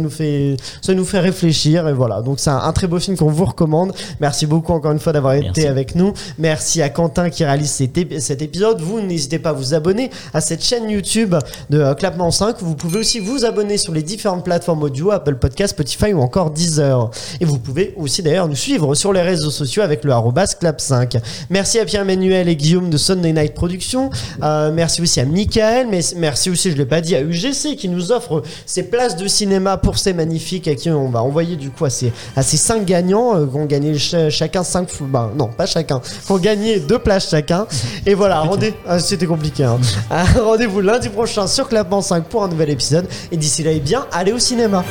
nous 0.00 0.10
fait 0.10 0.56
ça 0.82 0.94
nous 0.94 1.04
fait 1.04 1.20
réfléchir 1.20 1.88
et 1.88 1.92
voilà. 1.92 2.22
Donc 2.22 2.40
c'est 2.40 2.50
un, 2.50 2.58
un 2.58 2.72
très 2.72 2.86
beau 2.86 2.98
film 2.98 3.16
qu'on 3.16 3.30
vous 3.30 3.44
recommande. 3.44 3.92
Merci 4.20 4.46
beaucoup 4.46 4.72
encore 4.72 4.92
une 4.92 4.98
fois 4.98 5.12
d'avoir 5.12 5.34
été 5.34 5.66
avec 5.68 5.94
nous. 5.94 6.12
Merci 6.38 6.82
à 6.82 6.88
Quentin 6.88 7.30
qui 7.30 7.44
réalise 7.44 7.70
cet, 7.70 7.96
ép- 7.96 8.20
cet 8.20 8.42
épisode. 8.42 8.80
Vous 8.80 9.00
n'hésitez 9.00 9.38
pas 9.38 9.50
à 9.50 9.52
vous 9.52 9.74
abonner 9.74 10.10
à 10.34 10.40
cette 10.40 10.62
chaîne 10.64 10.88
YouTube 10.90 11.34
de 11.70 11.78
euh, 11.78 11.94
Clapement 11.94 12.30
5. 12.30 12.56
Vous 12.60 12.74
pouvez 12.74 12.98
aussi 12.98 13.18
vous 13.20 13.44
abonner 13.44 13.76
sur 13.78 13.92
les 13.92 14.02
différentes 14.02 14.44
plateformes 14.44 14.82
audio, 14.82 15.10
Apple 15.10 15.36
Podcast, 15.36 15.72
Spotify 15.74 16.12
ou 16.12 16.20
encore 16.20 16.50
Deezer. 16.50 17.10
Et 17.40 17.44
vous 17.44 17.58
pouvez 17.58 17.94
aussi 17.96 18.22
d'ailleurs 18.22 18.48
nous 18.48 18.56
suivre 18.56 18.94
sur 18.94 19.12
les 19.12 19.22
réseaux 19.22 19.50
sociaux 19.50 19.82
avec 19.82 20.04
le 20.04 20.12
arrobas 20.12 20.54
clap5. 20.60 21.20
Merci 21.50 21.78
à 21.78 21.84
Pierre-Emmanuel 21.84 22.48
et 22.48 22.56
Guillaume 22.56 22.90
de 22.90 22.96
Sunday 22.96 23.32
Night 23.32 23.54
Productions. 23.54 24.10
Euh, 24.42 24.70
merci 24.72 25.02
aussi 25.02 25.20
à 25.20 25.24
Michael, 25.24 25.86
mais 25.90 26.00
merci 26.16 26.50
aussi, 26.50 26.70
je 26.70 26.76
l'ai 26.76 26.86
pas 26.86 27.00
dit, 27.00 27.14
à 27.16 27.20
UGC 27.22 27.76
qui 27.76 27.88
nous 27.88 28.12
offre 28.12 28.29
ces 28.66 28.84
places 28.84 29.16
de 29.16 29.26
cinéma 29.28 29.76
pour 29.76 29.98
ces 29.98 30.12
magnifiques 30.12 30.68
à 30.68 30.74
qui 30.74 30.90
on 30.90 31.08
va 31.08 31.22
envoyer 31.22 31.56
du 31.56 31.70
coup 31.70 31.84
à 31.84 31.90
ces, 31.90 32.12
à 32.36 32.42
ces 32.42 32.56
cinq 32.56 32.84
gagnants 32.84 33.36
euh, 33.36 33.46
qui 33.46 33.56
ont 33.56 33.66
gagné 33.66 33.98
ch- 33.98 34.32
chacun 34.32 34.62
cinq 34.64 34.88
fou- 34.88 35.06
ben, 35.06 35.30
non 35.36 35.48
pas 35.48 35.66
chacun 35.66 36.00
qui 36.00 36.32
ont 36.32 36.38
gagné 36.38 36.80
deux 36.80 36.98
places 36.98 37.30
chacun. 37.30 37.66
Et 38.06 38.14
voilà 38.14 38.40
rendez 38.50 38.74
ah, 38.86 38.98
c'était 38.98 39.26
compliqué 39.26 39.64
hein. 39.64 39.78
Ah, 40.10 40.24
rendez-vous 40.42 40.80
lundi 40.80 41.08
prochain 41.08 41.46
sur 41.46 41.68
Clapement 41.68 42.02
5 42.02 42.24
pour 42.24 42.42
un 42.44 42.48
nouvel 42.48 42.70
épisode. 42.70 43.06
Et 43.32 43.36
d'ici 43.36 43.62
là 43.62 43.70
eh 43.72 43.80
bien 43.80 44.06
allez 44.12 44.32
au 44.32 44.38
cinéma 44.38 44.84